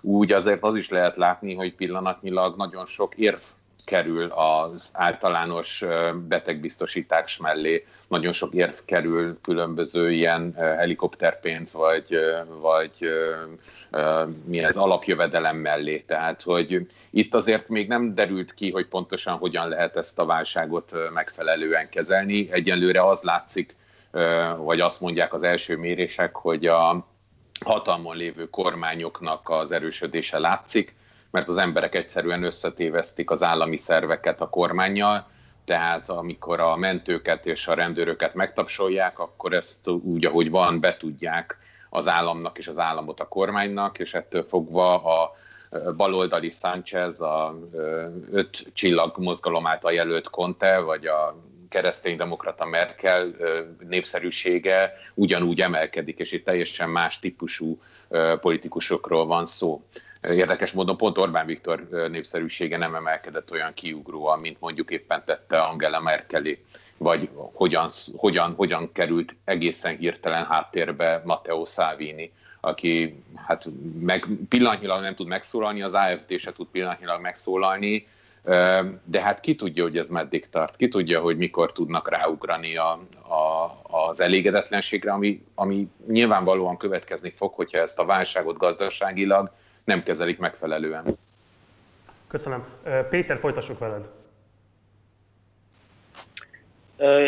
úgy 0.02 0.32
azért 0.32 0.64
az 0.64 0.76
is 0.76 0.90
lehet 0.90 1.16
látni, 1.16 1.56
hogy 1.56 1.76
pillanatnyilag 1.76 2.56
nagyon 2.56 2.86
sok 2.86 3.16
érv 3.16 3.40
kerül 3.86 4.32
az 4.32 4.90
általános 4.94 5.84
betegbiztosítás 6.28 7.38
mellé, 7.38 7.86
nagyon 8.08 8.32
sok 8.32 8.54
érv 8.54 8.74
kerül 8.86 9.38
különböző 9.42 10.12
ilyen 10.12 10.54
helikopterpénz, 10.56 11.74
vagy, 11.74 12.18
vagy 12.62 13.10
mi 14.46 14.64
az 14.64 14.78
alapjövedelem 14.78 15.58
mellé. 15.58 16.00
Tehát, 16.00 16.42
hogy 16.42 16.88
itt 17.10 17.34
azért 17.34 17.70
még 17.70 17.88
nem 17.88 18.16
derült 18.16 18.54
ki, 18.54 18.72
hogy 18.72 18.88
pontosan 18.88 19.38
hogyan 19.38 19.68
lehet 19.68 19.96
ezt 19.96 20.20
a 20.20 20.26
válságot 20.26 20.92
megfelelően 21.14 21.90
kezelni. 21.90 22.52
Egyelőre 22.52 23.08
az 23.08 23.22
látszik, 23.22 23.76
vagy 24.58 24.80
azt 24.80 25.02
mondják 25.02 25.34
az 25.34 25.44
első 25.44 25.78
mérések, 25.78 26.36
hogy 26.36 26.66
a 26.66 27.08
hatalmon 27.66 28.16
lévő 28.16 28.50
kormányoknak 28.50 29.50
az 29.50 29.72
erősödése 29.72 30.40
látszik, 30.40 30.96
mert 31.34 31.48
az 31.48 31.58
emberek 31.58 31.96
egyszerűen 31.96 32.44
összetévesztik 32.44 33.30
az 33.30 33.44
állami 33.44 33.78
szerveket 33.78 34.42
a 34.42 34.50
kormányjal, 34.50 35.28
tehát 35.66 36.10
amikor 36.10 36.60
a 36.60 36.76
mentőket 36.76 37.46
és 37.46 37.68
a 37.68 37.74
rendőröket 37.74 38.34
megtapsolják, 38.34 39.20
akkor 39.20 39.54
ezt 39.54 39.88
úgy, 39.88 40.26
ahogy 40.26 40.50
van, 40.50 40.80
betudják 40.80 41.58
az 41.90 42.08
államnak 42.08 42.58
és 42.58 42.68
az 42.68 42.78
államot 42.78 43.20
a 43.20 43.28
kormánynak, 43.28 44.00
és 44.00 44.14
ettől 44.14 44.44
fogva 44.44 45.04
a 45.04 45.36
baloldali 45.96 46.50
Sánchez, 46.50 47.22
a 47.22 47.60
öt 48.32 48.66
csillag 48.74 49.18
mozgalom 49.18 49.68
által 49.68 49.94
jelölt 49.94 50.30
Conte, 50.30 50.80
vagy 50.80 51.06
a 51.06 51.36
kereszténydemokrata 51.70 52.66
Merkel 52.66 53.36
népszerűsége 53.88 54.94
ugyanúgy 55.14 55.62
emelkedik, 55.62 56.20
és 56.20 56.32
itt 56.32 56.46
teljesen 56.46 56.90
más 56.90 57.20
típusú 57.20 57.82
politikusokról 58.40 59.26
van 59.26 59.46
szó. 59.46 59.82
Érdekes 60.30 60.72
módon 60.72 60.98
pont 60.98 61.18
Orbán 61.18 61.46
Viktor 61.46 61.88
népszerűsége 61.90 62.78
nem 62.78 62.96
emelkedett 62.96 63.52
olyan 63.52 63.74
kiugróan, 63.74 64.40
mint 64.40 64.60
mondjuk 64.60 64.92
éppen 64.92 65.24
tette 65.26 65.62
Angela 65.62 66.00
Merkelé, 66.00 66.64
vagy 66.98 67.30
hogyan, 67.54 67.90
hogyan, 68.16 68.54
hogyan 68.54 68.92
került 68.92 69.36
egészen 69.46 69.98
hirtelen 69.98 70.46
háttérbe 70.46 71.22
Matteo 71.26 71.66
Salvini, 71.66 72.32
aki 72.60 73.24
hát 73.36 73.66
meg, 74.00 74.26
pillanatnyilag 74.50 75.02
nem 75.02 75.16
tud 75.16 75.28
megszólalni, 75.28 75.82
az 75.82 75.94
AFD 75.94 76.38
se 76.40 76.54
tud 76.54 76.68
pillanatnyilag 76.68 77.22
megszólalni, 77.22 78.08
de 79.04 79.22
hát 79.22 79.40
ki 79.40 79.56
tudja, 79.56 79.84
hogy 79.84 79.98
ez 79.98 80.10
meddig 80.10 80.50
tart, 80.50 80.76
ki 80.76 80.88
tudja, 80.88 81.22
hogy 81.22 81.38
mikor 81.38 81.72
tudnak 81.72 82.10
ráugrani 82.10 82.76
a, 82.76 82.92
a, 83.22 83.80
az 83.82 84.20
elégedetlenségre, 84.20 85.12
ami, 85.12 85.44
ami 85.56 85.88
nyilvánvalóan 86.08 86.78
következni 86.78 87.34
fog, 87.36 87.54
hogyha 87.54 87.78
ezt 87.78 88.00
a 88.00 88.06
válságot 88.06 88.58
gazdaságilag 88.58 89.52
nem 89.84 90.04
kezelik 90.04 90.40
megfelelően. 90.40 91.18
Köszönöm. 92.28 92.66
Péter, 93.10 93.38
folytassuk 93.38 93.80
veled. 93.80 94.10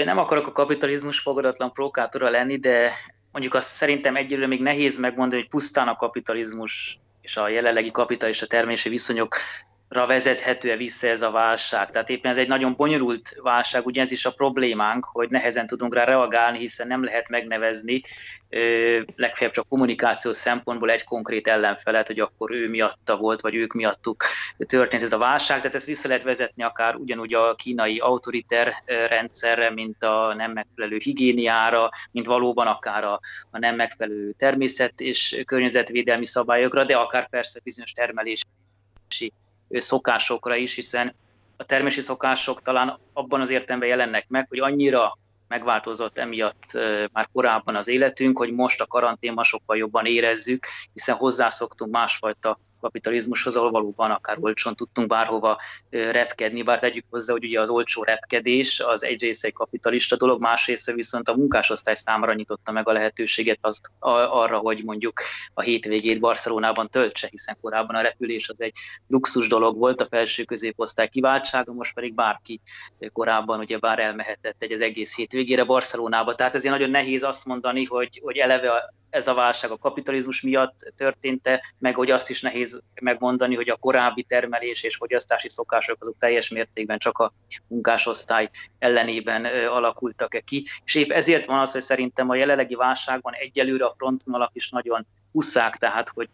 Nem 0.05 0.17
akarok 0.17 0.47
a 0.47 0.51
kapitalizmus 0.51 1.19
fogadatlan 1.19 1.71
provokátora 1.73 2.29
lenni, 2.29 2.57
de 2.57 2.91
mondjuk 3.31 3.53
azt 3.53 3.69
szerintem 3.69 4.15
egyelőre 4.15 4.47
még 4.47 4.61
nehéz 4.61 4.97
megmondani, 4.97 5.41
hogy 5.41 5.49
pusztán 5.49 5.87
a 5.87 5.95
kapitalizmus 5.95 6.99
és 7.21 7.37
a 7.37 7.47
jelenlegi 7.47 7.91
kapitalista 7.91 8.47
termési 8.47 8.89
viszonyok 8.89 9.35
vezethető-e 10.05 10.77
vissza 10.77 11.07
ez 11.07 11.21
a 11.21 11.31
válság. 11.31 11.91
Tehát 11.91 12.09
éppen 12.09 12.31
ez 12.31 12.37
egy 12.37 12.47
nagyon 12.47 12.75
bonyolult 12.75 13.35
válság, 13.41 13.85
ugye 13.85 14.01
ez 14.01 14.11
is 14.11 14.25
a 14.25 14.31
problémánk, 14.31 15.05
hogy 15.05 15.29
nehezen 15.29 15.67
tudunk 15.67 15.95
rá 15.95 16.03
reagálni, 16.03 16.57
hiszen 16.57 16.87
nem 16.87 17.03
lehet 17.03 17.29
megnevezni 17.29 18.01
legfeljebb 19.15 19.53
csak 19.53 19.67
kommunikáció 19.69 20.33
szempontból 20.33 20.89
egy 20.89 21.03
konkrét 21.03 21.47
ellenfelet, 21.47 22.07
hogy 22.07 22.19
akkor 22.19 22.51
ő 22.51 22.67
miatta 22.67 23.17
volt, 23.17 23.41
vagy 23.41 23.55
ők 23.55 23.73
miattuk 23.73 24.23
történt 24.57 25.03
ez 25.03 25.13
a 25.13 25.17
válság. 25.17 25.57
Tehát 25.57 25.75
ezt 25.75 25.85
vissza 25.85 26.07
lehet 26.07 26.23
vezetni 26.23 26.63
akár 26.63 26.95
ugyanúgy 26.95 27.33
a 27.33 27.55
kínai 27.55 27.97
autoriter 27.97 28.73
rendszerre, 28.85 29.69
mint 29.69 30.03
a 30.03 30.33
nem 30.33 30.51
megfelelő 30.51 30.97
higiéniára, 30.99 31.89
mint 32.11 32.25
valóban 32.25 32.67
akár 32.67 33.03
a, 33.03 33.19
a 33.51 33.59
nem 33.59 33.75
megfelelő 33.75 34.33
természet 34.37 35.01
és 35.01 35.41
környezetvédelmi 35.45 36.25
szabályokra, 36.25 36.83
de 36.83 36.95
akár 36.95 37.29
persze 37.29 37.59
bizonyos 37.63 37.91
termelési 37.91 38.43
szokásokra 39.81 40.55
is, 40.55 40.75
hiszen 40.75 41.15
a 41.57 41.63
termési 41.63 42.01
szokások 42.01 42.61
talán 42.61 42.99
abban 43.13 43.41
az 43.41 43.49
értelemben 43.49 43.89
jelennek 43.89 44.25
meg, 44.27 44.45
hogy 44.49 44.59
annyira 44.59 45.17
megváltozott 45.47 46.17
emiatt 46.17 46.63
már 47.11 47.29
korábban 47.33 47.75
az 47.75 47.87
életünk, 47.87 48.37
hogy 48.37 48.53
most 48.53 48.81
a 48.81 48.85
karanténban 48.85 49.43
sokkal 49.43 49.77
jobban 49.77 50.05
érezzük, 50.05 50.65
hiszen 50.93 51.15
hozzászoktunk 51.15 51.91
másfajta 51.91 52.59
kapitalizmushoz, 52.85 53.55
ahol 53.55 53.71
valóban 53.71 54.11
akár 54.11 54.37
olcsón 54.39 54.75
tudtunk 54.75 55.07
bárhova 55.07 55.57
repkedni, 55.89 56.63
bár 56.63 56.79
tegyük 56.79 57.05
hozzá, 57.09 57.31
hogy 57.31 57.43
ugye 57.43 57.61
az 57.61 57.69
olcsó 57.69 58.03
repkedés 58.03 58.79
az 58.79 59.03
egy 59.03 59.21
része 59.21 59.47
egy 59.47 59.53
kapitalista 59.53 60.15
dolog, 60.15 60.41
más 60.41 60.65
része 60.65 60.93
viszont 60.93 61.29
a 61.29 61.35
munkásosztály 61.35 61.95
számára 61.95 62.33
nyitotta 62.33 62.71
meg 62.71 62.87
a 62.87 62.91
lehetőséget 62.91 63.57
azt, 63.61 63.91
arra, 63.99 64.57
hogy 64.57 64.83
mondjuk 64.83 65.21
a 65.53 65.61
hétvégét 65.61 66.19
Barcelonában 66.19 66.89
töltse, 66.89 67.27
hiszen 67.31 67.57
korábban 67.61 67.95
a 67.95 68.01
repülés 68.01 68.49
az 68.49 68.61
egy 68.61 68.73
luxus 69.07 69.47
dolog 69.47 69.77
volt, 69.77 70.01
a 70.01 70.05
felső 70.05 70.43
középosztály 70.43 71.07
kiváltsága, 71.07 71.73
most 71.73 71.93
pedig 71.93 72.13
bárki 72.13 72.61
korábban 73.13 73.59
ugye 73.59 73.77
bár 73.77 73.99
elmehetett 73.99 74.61
egy 74.61 74.71
az 74.71 74.81
egész 74.81 75.15
hétvégére 75.15 75.63
Barcelonába. 75.63 76.35
Tehát 76.35 76.55
ezért 76.55 76.73
nagyon 76.73 76.89
nehéz 76.89 77.23
azt 77.23 77.45
mondani, 77.45 77.83
hogy, 77.83 78.21
hogy 78.23 78.37
eleve 78.37 78.93
ez 79.15 79.27
a 79.27 79.33
válság 79.33 79.71
a 79.71 79.77
kapitalizmus 79.77 80.41
miatt 80.41 80.93
történt-e, 80.95 81.73
meg 81.79 81.95
hogy 81.95 82.11
azt 82.11 82.29
is 82.29 82.41
nehéz 82.41 82.74
megmondani, 83.01 83.55
hogy 83.55 83.69
a 83.69 83.75
korábbi 83.75 84.23
termelés 84.23 84.83
és 84.83 84.95
fogyasztási 84.95 85.49
szokások 85.49 85.97
azok 85.99 86.15
teljes 86.19 86.49
mértékben 86.49 86.97
csak 86.97 87.17
a 87.17 87.33
munkásosztály 87.67 88.49
ellenében 88.79 89.45
alakultak-e 89.69 90.39
ki. 90.39 90.65
És 90.85 90.95
épp 90.95 91.11
ezért 91.11 91.45
van 91.45 91.59
az, 91.59 91.71
hogy 91.71 91.81
szerintem 91.81 92.29
a 92.29 92.35
jelenlegi 92.35 92.75
válságban 92.75 93.33
egyelőre 93.33 93.85
a 93.85 93.93
frontvonalak 93.97 94.51
is 94.53 94.69
nagyon 94.69 95.05
huszák, 95.31 95.75
tehát 95.75 96.09
hogy 96.09 96.29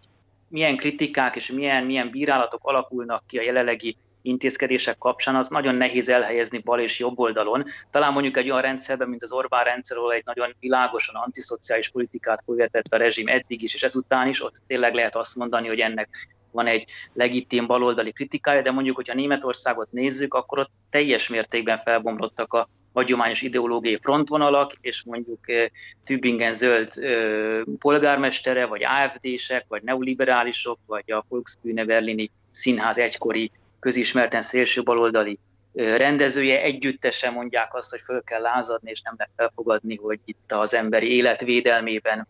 milyen 0.48 0.78
kritikák 0.78 1.36
és 1.36 1.52
milyen, 1.52 1.84
milyen 1.84 2.10
bírálatok 2.10 2.60
alakulnak 2.64 3.24
ki 3.28 3.38
a 3.38 3.42
jelenlegi 3.42 3.98
intézkedések 4.22 4.98
kapcsán 4.98 5.36
az 5.36 5.48
nagyon 5.48 5.76
nehéz 5.76 6.10
elhelyezni 6.10 6.58
bal 6.58 6.80
és 6.80 7.00
jobb 7.00 7.20
oldalon. 7.20 7.66
Talán 7.90 8.14
mondjuk 8.14 8.38
egy 8.38 8.50
olyan 8.50 8.62
rendszerben, 8.62 9.10
mint 9.10 9.24
az 9.24 9.32
Orbán 9.32 9.64
rendszer, 9.64 9.98
ahol 9.98 10.14
egy 10.14 10.26
nagyon 10.26 10.56
világosan 10.60 11.16
antiszociális 11.16 11.90
politikát 11.90 12.44
követett 12.46 12.94
a 12.94 12.98
rezsim 12.98 13.28
eddig 13.28 13.62
is, 13.62 13.74
és 13.74 13.84
ezután 13.84 14.28
is, 14.28 14.44
ott 14.44 14.62
tényleg 14.68 14.94
lehet 14.94 15.16
azt 15.16 15.36
mondani, 15.36 15.68
hogy 15.68 15.80
ennek 15.80 16.10
van 16.52 16.68
egy 16.68 16.86
legitim 17.14 17.68
baloldali 17.68 18.12
kritikája, 18.12 18.62
de 18.62 18.72
mondjuk, 18.72 18.96
hogyha 18.96 19.14
Németországot 19.14 19.92
nézzük, 19.92 20.34
akkor 20.34 20.60
ott 20.60 20.72
teljes 20.90 21.30
mértékben 21.30 21.78
felbomlottak 21.78 22.54
a 22.54 22.70
hagyományos 22.94 23.42
ideológiai 23.42 24.00
frontvonalak, 24.02 24.74
és 24.82 25.04
mondjuk 25.04 25.50
eh, 25.50 25.68
Tübingen 26.04 26.54
zöld 26.54 26.90
eh, 26.96 27.62
polgármestere, 27.80 28.66
vagy 28.66 28.84
AFD-sek, 28.84 29.66
vagy 29.68 29.84
neoliberálisok, 29.84 30.80
vagy 30.86 31.12
a 31.12 31.26
Volksbühne 31.30 31.86
Berlini 31.86 32.32
színház 32.52 32.98
egykori 32.98 33.52
közismerten 33.82 34.42
szélső 34.42 34.84
baloldali 34.84 35.40
rendezője 35.74 36.62
együttesen 36.62 37.34
mondják 37.34 37.74
azt, 37.74 37.90
hogy 37.90 38.02
föl 38.02 38.24
kell 38.24 38.42
lázadni, 38.42 38.90
és 38.90 39.02
nem 39.02 39.14
lehet 39.18 39.34
elfogadni, 39.36 39.96
hogy 39.96 40.20
itt 40.26 40.52
az 40.52 40.74
emberi 40.74 41.16
életvédelmében 41.16 42.28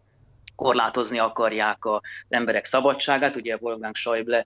korlátozni 0.56 1.20
akarják 1.20 1.86
az 1.86 2.00
emberek 2.30 2.66
szabadságát. 2.66 3.36
Ugye 3.36 3.58
Wolfgang 3.60 3.96
Schäuble, 3.96 4.46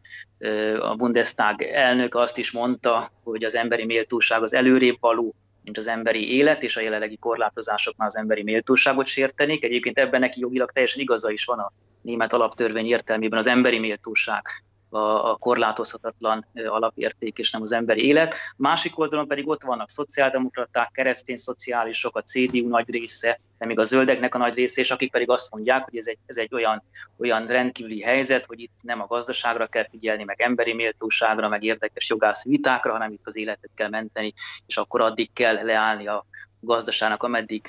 a 0.80 0.96
Bundestag 0.96 1.62
elnök 1.62 2.16
azt 2.16 2.38
is 2.38 2.52
mondta, 2.52 3.12
hogy 3.24 3.44
az 3.44 3.56
emberi 3.56 3.86
méltóság 3.86 4.42
az 4.42 4.54
előrébb 4.54 4.98
való, 5.00 5.36
mint 5.64 5.78
az 5.78 5.88
emberi 5.88 6.36
élet, 6.36 6.64
és 6.64 6.78
a 6.78 6.82
jelenlegi 6.82 7.18
korlátozásoknál 7.18 8.08
az 8.08 8.18
emberi 8.18 8.44
méltóságot 8.44 9.06
sértenék. 9.06 9.64
Egyébként 9.64 9.98
ebben 9.98 10.20
neki 10.20 10.40
jogilag 10.40 10.72
teljesen 10.72 11.02
igaza 11.02 11.32
is 11.32 11.46
van 11.46 11.60
a 11.60 11.72
német 12.02 12.34
alaptörvény 12.34 12.86
értelmében 12.86 13.40
az 13.40 13.48
emberi 13.48 13.80
méltóság 13.80 14.42
a, 14.96 15.30
a 15.30 15.36
korlátozhatatlan 15.36 16.46
alapérték, 16.54 17.38
és 17.38 17.52
nem 17.52 17.62
az 17.62 17.72
emberi 17.72 18.06
élet. 18.06 18.36
Másik 18.58 19.00
oldalon 19.00 19.28
pedig 19.28 19.48
ott 19.48 19.64
vannak 19.64 19.90
szociáldemokraták, 19.90 20.92
keresztény 20.92 21.36
szociálisok, 21.36 22.18
a 22.18 22.22
CDU 22.22 22.68
nagy 22.68 22.90
része, 22.90 23.40
de 23.58 23.66
még 23.66 23.80
a 23.80 23.84
zöldeknek 23.84 24.36
a 24.36 24.38
nagy 24.38 24.56
része, 24.56 24.82
és 24.82 24.92
akik 24.92 25.12
pedig 25.12 25.30
azt 25.30 25.52
mondják, 25.52 25.84
hogy 25.84 25.98
ez 25.98 26.08
egy, 26.08 26.18
ez 26.26 26.38
egy 26.38 26.54
olyan, 26.54 26.84
olyan 27.18 27.46
rendkívüli 27.46 28.02
helyzet, 28.02 28.46
hogy 28.46 28.60
itt 28.60 28.80
nem 28.82 29.02
a 29.02 29.08
gazdaságra 29.08 29.68
kell 29.68 29.88
figyelni, 29.90 30.24
meg 30.24 30.42
emberi 30.42 30.74
méltóságra, 30.74 31.50
meg 31.50 31.64
érdekes 31.64 32.10
jogász 32.10 32.44
vitákra, 32.44 32.92
hanem 32.92 33.12
itt 33.12 33.28
az 33.28 33.36
életet 33.36 33.72
kell 33.76 33.90
menteni, 33.90 34.34
és 34.66 34.78
akkor 34.78 35.02
addig 35.02 35.34
kell 35.34 35.56
leállni 35.64 36.08
a 36.08 36.26
gazdaságnak, 36.60 37.24
ameddig 37.24 37.62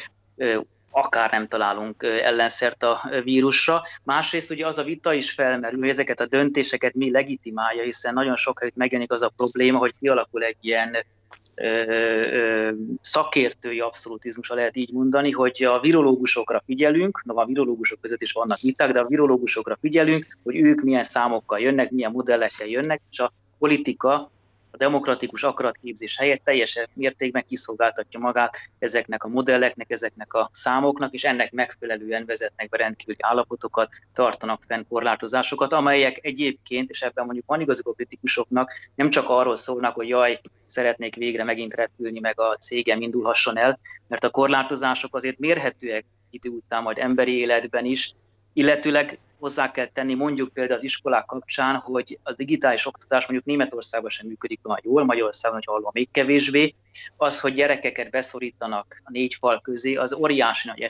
akár 0.96 1.30
nem 1.30 1.48
találunk 1.48 2.02
ellenszert 2.02 2.82
a 2.82 3.00
vírusra. 3.24 3.82
Másrészt 4.02 4.50
ugye 4.50 4.66
az 4.66 4.78
a 4.78 4.82
vita 4.82 5.12
is 5.12 5.30
felmerül, 5.30 5.78
hogy 5.78 5.88
ezeket 5.88 6.20
a 6.20 6.26
döntéseket 6.26 6.94
mi 6.94 7.10
legitimálja, 7.10 7.82
hiszen 7.82 8.14
nagyon 8.14 8.36
sok 8.36 8.58
helyütt 8.58 8.76
megjelenik 8.76 9.12
az 9.12 9.22
a 9.22 9.32
probléma, 9.36 9.78
hogy 9.78 9.94
kialakul 10.00 10.42
egy 10.42 10.56
ilyen 10.60 10.96
szakértői 13.00 13.80
abszolutizmus, 13.80 14.48
lehet 14.48 14.76
így 14.76 14.92
mondani, 14.92 15.30
hogy 15.30 15.64
a 15.64 15.80
virológusokra 15.80 16.62
figyelünk, 16.66 17.22
na 17.24 17.34
a 17.34 17.46
virológusok 17.46 18.00
között 18.00 18.22
is 18.22 18.32
vannak 18.32 18.60
viták, 18.60 18.92
de 18.92 19.00
a 19.00 19.06
virológusokra 19.06 19.76
figyelünk, 19.80 20.38
hogy 20.42 20.60
ők 20.60 20.82
milyen 20.82 21.04
számokkal 21.04 21.60
jönnek, 21.60 21.90
milyen 21.90 22.10
modellekkel 22.10 22.66
jönnek, 22.66 23.00
és 23.10 23.18
a 23.18 23.32
politika 23.58 24.30
a 24.76 24.84
demokratikus 24.84 25.42
akaratképzés 25.42 26.18
helyett 26.18 26.44
teljes 26.44 26.80
mértékben 26.92 27.44
kiszolgáltatja 27.46 28.20
magát 28.20 28.56
ezeknek 28.78 29.24
a 29.24 29.28
modelleknek, 29.28 29.90
ezeknek 29.90 30.34
a 30.34 30.50
számoknak, 30.52 31.12
és 31.12 31.24
ennek 31.24 31.52
megfelelően 31.52 32.24
vezetnek 32.26 32.68
be 32.68 32.76
rendkívüli 32.76 33.16
állapotokat, 33.20 33.88
tartanak 34.14 34.62
fenn 34.66 34.84
korlátozásokat, 34.88 35.72
amelyek 35.72 36.18
egyébként, 36.22 36.90
és 36.90 37.02
ebben 37.02 37.24
mondjuk 37.24 37.46
van 37.46 37.60
igazuk 37.60 37.88
a 37.88 37.92
kritikusoknak, 37.92 38.72
nem 38.94 39.10
csak 39.10 39.28
arról 39.28 39.56
szólnak, 39.56 39.94
hogy 39.94 40.08
jaj, 40.08 40.40
szeretnék 40.66 41.14
végre 41.14 41.44
megint 41.44 41.74
repülni, 41.74 42.20
meg 42.20 42.40
a 42.40 42.56
cégem 42.60 43.00
indulhasson 43.00 43.58
el, 43.58 43.78
mert 44.08 44.24
a 44.24 44.30
korlátozások 44.30 45.14
azért 45.14 45.38
mérhetőek 45.38 46.04
idő 46.30 46.50
után 46.50 46.82
majd 46.82 46.98
emberi 46.98 47.38
életben 47.38 47.84
is, 47.84 48.14
illetőleg 48.52 49.18
hozzá 49.46 49.70
kell 49.70 49.86
tenni, 49.86 50.14
mondjuk 50.14 50.52
például 50.52 50.76
az 50.76 50.84
iskolák 50.84 51.24
kapcsán, 51.24 51.76
hogy 51.76 52.18
az 52.22 52.36
digitális 52.36 52.86
oktatás 52.86 53.26
mondjuk 53.26 53.44
Németországban 53.44 54.10
sem 54.10 54.26
működik 54.26 54.60
nagy 54.62 54.84
jól, 54.84 55.04
Magyarországon, 55.04 55.56
hogy 55.56 55.74
hallom, 55.74 55.90
még 55.92 56.08
kevésbé. 56.10 56.74
Az, 57.16 57.40
hogy 57.40 57.52
gyerekeket 57.52 58.10
beszorítanak 58.10 59.02
a 59.04 59.10
négy 59.10 59.34
fal 59.34 59.60
közé, 59.60 59.94
az 59.94 60.14
óriási 60.14 60.68
nagy 60.68 60.86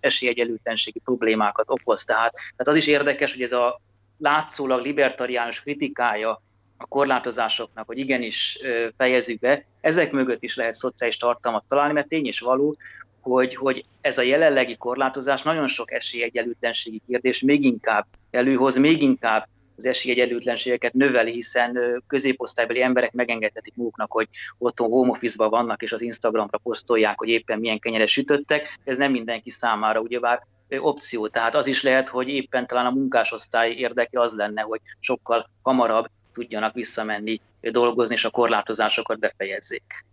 esélyegyelőtlenségi 0.00 0.98
problémákat 0.98 1.70
okoz. 1.70 2.04
Tehát, 2.04 2.32
tehát 2.32 2.68
az 2.68 2.76
is 2.76 2.86
érdekes, 2.86 3.32
hogy 3.32 3.42
ez 3.42 3.52
a 3.52 3.80
látszólag 4.18 4.84
libertariánus 4.84 5.60
kritikája 5.60 6.42
a 6.76 6.86
korlátozásoknak, 6.86 7.86
hogy 7.86 7.98
igenis 7.98 8.58
fejezzük 8.96 9.38
be, 9.38 9.64
ezek 9.80 10.12
mögött 10.12 10.42
is 10.42 10.56
lehet 10.56 10.74
szociális 10.74 11.16
tartalmat 11.16 11.64
találni, 11.68 11.92
mert 11.92 12.08
tény 12.08 12.26
és 12.26 12.40
való, 12.40 12.76
hogy, 13.22 13.54
hogy 13.54 13.84
ez 14.00 14.18
a 14.18 14.22
jelenlegi 14.22 14.76
korlátozás 14.76 15.42
nagyon 15.42 15.66
sok 15.66 15.92
esélyegyenlőtlenségi 15.92 17.02
kérdés 17.06 17.42
még 17.42 17.64
inkább 17.64 18.06
előhoz, 18.30 18.76
még 18.76 19.02
inkább 19.02 19.48
az 19.76 19.86
esélyegyenlőtlenségeket 19.86 20.92
növeli, 20.92 21.32
hiszen 21.32 22.02
középosztálybeli 22.06 22.82
emberek 22.82 23.12
megengedhetik 23.12 23.74
maguknak, 23.76 24.12
hogy 24.12 24.28
otthon 24.58 24.90
home 24.90 25.10
office 25.10 25.48
vannak, 25.48 25.82
és 25.82 25.92
az 25.92 26.02
Instagramra 26.02 26.58
posztolják, 26.58 27.18
hogy 27.18 27.28
éppen 27.28 27.58
milyen 27.58 27.78
kenyeret 27.78 28.08
sütöttek. 28.08 28.78
Ez 28.84 28.96
nem 28.96 29.10
mindenki 29.10 29.50
számára 29.50 30.00
ugyebár 30.00 30.46
opció. 30.78 31.28
Tehát 31.28 31.54
az 31.54 31.66
is 31.66 31.82
lehet, 31.82 32.08
hogy 32.08 32.28
éppen 32.28 32.66
talán 32.66 32.86
a 32.86 32.90
munkásosztály 32.90 33.70
érdeke 33.70 34.20
az 34.20 34.32
lenne, 34.32 34.60
hogy 34.62 34.80
sokkal 35.00 35.50
hamarabb 35.62 36.06
tudjanak 36.32 36.74
visszamenni 36.74 37.40
dolgozni, 37.60 38.14
és 38.14 38.24
a 38.24 38.30
korlátozásokat 38.30 39.18
befejezzék. 39.18 40.04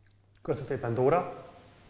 Köszönöm 0.41 0.67
szépen, 0.67 0.93
Dóra! 0.93 1.48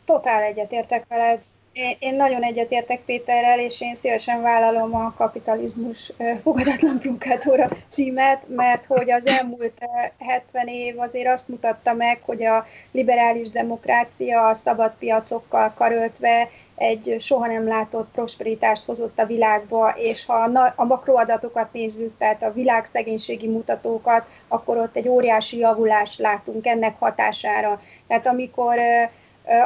Totál 0.10 0.42
egyetértek 0.42 1.06
veled. 1.08 1.40
Én, 1.72 1.96
én 2.00 2.16
nagyon 2.16 2.44
egyetértek 2.44 3.00
Péterrel, 3.00 3.60
és 3.60 3.82
én 3.82 3.96
szívesen 3.96 4.42
vállalom 4.42 4.96
a 4.96 5.14
kapitalizmus 5.18 6.14
fogadatlan 6.44 7.00
provokátora 7.00 7.68
címet, 7.90 8.42
mert 8.48 8.86
hogy 8.86 9.12
az 9.12 9.26
elmúlt 9.26 9.80
70 10.20 10.68
év 10.68 11.00
azért 11.00 11.28
azt 11.28 11.48
mutatta 11.48 11.94
meg, 11.94 12.20
hogy 12.22 12.44
a 12.44 12.66
liberális 12.92 13.50
demokrácia 13.50 14.48
a 14.48 14.54
szabad 14.54 14.94
piacokkal 15.00 15.74
karöltve 15.76 16.50
egy 16.76 17.16
soha 17.20 17.48
nem 17.48 17.68
látott 17.68 18.12
prosperitást 18.14 18.86
hozott 18.86 19.20
a 19.20 19.26
világba, 19.26 19.94
és 19.98 20.26
ha 20.26 20.34
a 20.76 20.86
makroadatokat 20.86 21.74
nézzük, 21.74 22.18
tehát 22.18 22.44
a 22.44 22.54
világ 22.54 22.86
szegénységi 22.86 23.48
mutatókat, 23.48 24.26
akkor 24.48 24.78
ott 24.78 24.96
egy 24.96 25.08
óriási 25.08 25.58
javulást 25.58 26.20
látunk 26.20 26.68
ennek 26.68 27.00
hatására. 27.00 27.82
Tehát 28.08 28.28
amikor 28.28 28.76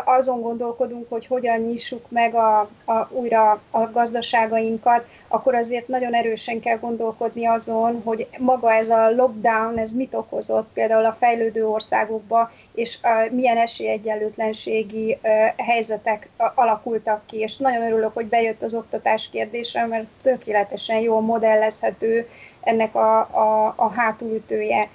azon 0.04 0.42
gondolkodunk, 0.42 1.06
hogy 1.10 1.26
hogyan 1.28 1.60
nyissuk 1.60 2.06
meg 2.10 2.36
a, 2.36 2.60
a, 2.86 3.08
újra 3.10 3.62
a 3.72 3.92
gazdaságainkat, 3.92 5.08
akkor 5.28 5.56
azért 5.56 5.88
nagyon 5.88 6.14
erősen 6.14 6.60
kell 6.60 6.78
gondolkodni 6.78 7.46
azon, 7.46 8.02
hogy 8.04 8.28
maga 8.38 8.74
ez 8.74 8.90
a 8.90 9.12
lockdown, 9.12 9.78
ez 9.78 9.92
mit 9.92 10.14
okozott 10.14 10.70
például 10.74 11.06
a 11.06 11.16
fejlődő 11.20 11.68
országokba, 11.68 12.52
és 12.74 12.98
a, 13.02 13.08
milyen 13.32 13.58
esélyegyenlőtlenségi 13.58 15.18
helyzetek 15.58 16.30
alakultak 16.56 17.22
ki. 17.26 17.38
És 17.38 17.58
nagyon 17.58 17.82
örülök, 17.82 18.14
hogy 18.14 18.26
bejött 18.26 18.62
az 18.62 18.76
oktatás 18.76 19.30
kérdése, 19.30 19.86
mert 19.86 20.06
tökéletesen 20.22 21.00
jól 21.00 21.22
modellezhető 21.22 22.30
ennek 22.62 22.96
a, 22.96 23.20
a, 23.20 23.74
a 23.76 23.90
hátulütője. 23.90 24.90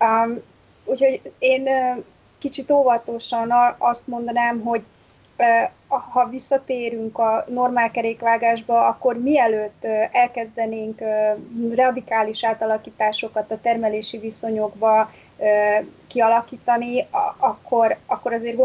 Um, 0.00 0.42
úgyhogy 0.84 1.20
én 1.38 1.68
kicsit 2.46 2.70
óvatosan 2.70 3.52
azt 3.78 4.06
mondanám, 4.06 4.60
hogy 4.60 4.82
ha 5.88 6.28
visszatérünk 6.28 7.18
a 7.18 7.44
normál 7.48 7.90
kerékvágásba, 7.90 8.86
akkor 8.86 9.18
mielőtt 9.18 9.84
elkezdenénk 10.12 11.00
radikális 11.74 12.44
átalakításokat 12.44 13.50
a 13.50 13.60
termelési 13.60 14.18
viszonyokba 14.18 15.10
kialakítani, 16.06 17.06
akkor, 17.38 17.96
akkor 18.06 18.32
azért 18.32 18.58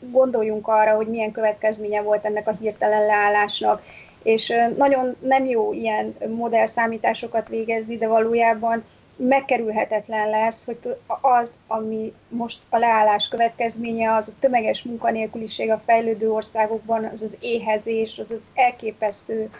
gondoljunk 0.00 0.68
arra, 0.68 0.94
hogy 0.94 1.06
milyen 1.06 1.32
következménye 1.32 2.02
volt 2.02 2.24
ennek 2.24 2.48
a 2.48 2.56
hirtelen 2.60 3.06
leállásnak. 3.06 3.82
És 4.22 4.54
nagyon 4.76 5.16
nem 5.20 5.46
jó 5.46 5.72
ilyen 5.72 6.16
modellszámításokat 6.36 7.48
végezni, 7.48 7.96
de 7.96 8.06
valójában 8.06 8.84
megkerülhetetlen 9.18 10.28
lesz, 10.28 10.64
hogy 10.64 10.96
az, 11.20 11.50
ami 11.66 12.12
most 12.28 12.60
a 12.68 12.78
leállás 12.78 13.28
következménye, 13.28 14.14
az 14.14 14.28
a 14.28 14.38
tömeges 14.40 14.82
munkanélküliség 14.82 15.70
a 15.70 15.82
fejlődő 15.86 16.32
országokban, 16.32 17.04
az 17.04 17.22
az 17.22 17.36
éhezés, 17.40 18.18
az 18.18 18.30
az 18.30 18.40
elképesztő 18.54 19.50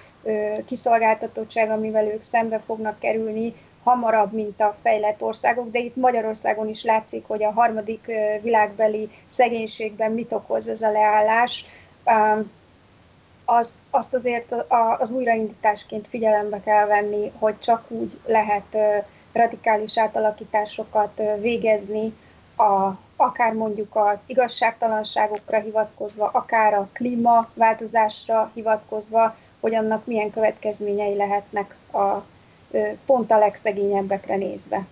kiszolgáltatottság, 0.65 1.71
amivel 1.71 2.07
ők 2.07 2.23
szembe 2.23 2.59
fognak 2.67 2.99
kerülni, 2.99 3.55
hamarabb, 3.83 4.33
mint 4.33 4.61
a 4.61 4.77
fejlett 4.83 5.23
országok, 5.23 5.71
de 5.71 5.79
itt 5.79 5.97
Magyarországon 5.97 6.69
is 6.69 6.85
látszik, 6.85 7.25
hogy 7.27 7.43
a 7.45 7.53
harmadik 7.53 8.11
világbeli 8.43 9.11
szegénységben 9.29 10.13
mit 10.13 10.33
okoz 10.33 10.69
ez 10.69 10.83
a 10.83 10.91
leállás. 10.91 11.67
Az, 13.45 13.75
azt 13.91 14.15
azért 14.15 14.55
az 14.99 15.11
újraindításként 15.11 16.09
figyelembe 16.09 16.61
kell 16.61 16.87
venni, 16.87 17.33
hogy 17.39 17.59
csak 17.59 17.91
úgy 17.91 18.19
lehet 18.27 18.77
radikális 19.39 19.99
átalakításokat 19.99 21.23
végezni, 21.41 22.13
a, 22.57 22.91
akár 23.17 23.53
mondjuk 23.53 23.97
az 23.97 24.21
igazságtalanságokra 24.27 25.61
hivatkozva, 25.61 26.31
akár 26.33 26.75
a 26.75 26.89
klímaváltozásra 26.93 28.51
hivatkozva, 28.55 29.37
hogy 29.61 29.75
annak 29.75 30.07
milyen 30.07 30.31
következményei 30.31 31.17
lehetnek 31.17 31.75
a, 31.93 32.25
pont 33.07 33.31
a 33.31 33.39
legszegényebbekre 33.39 34.37
nézve. 34.37 34.87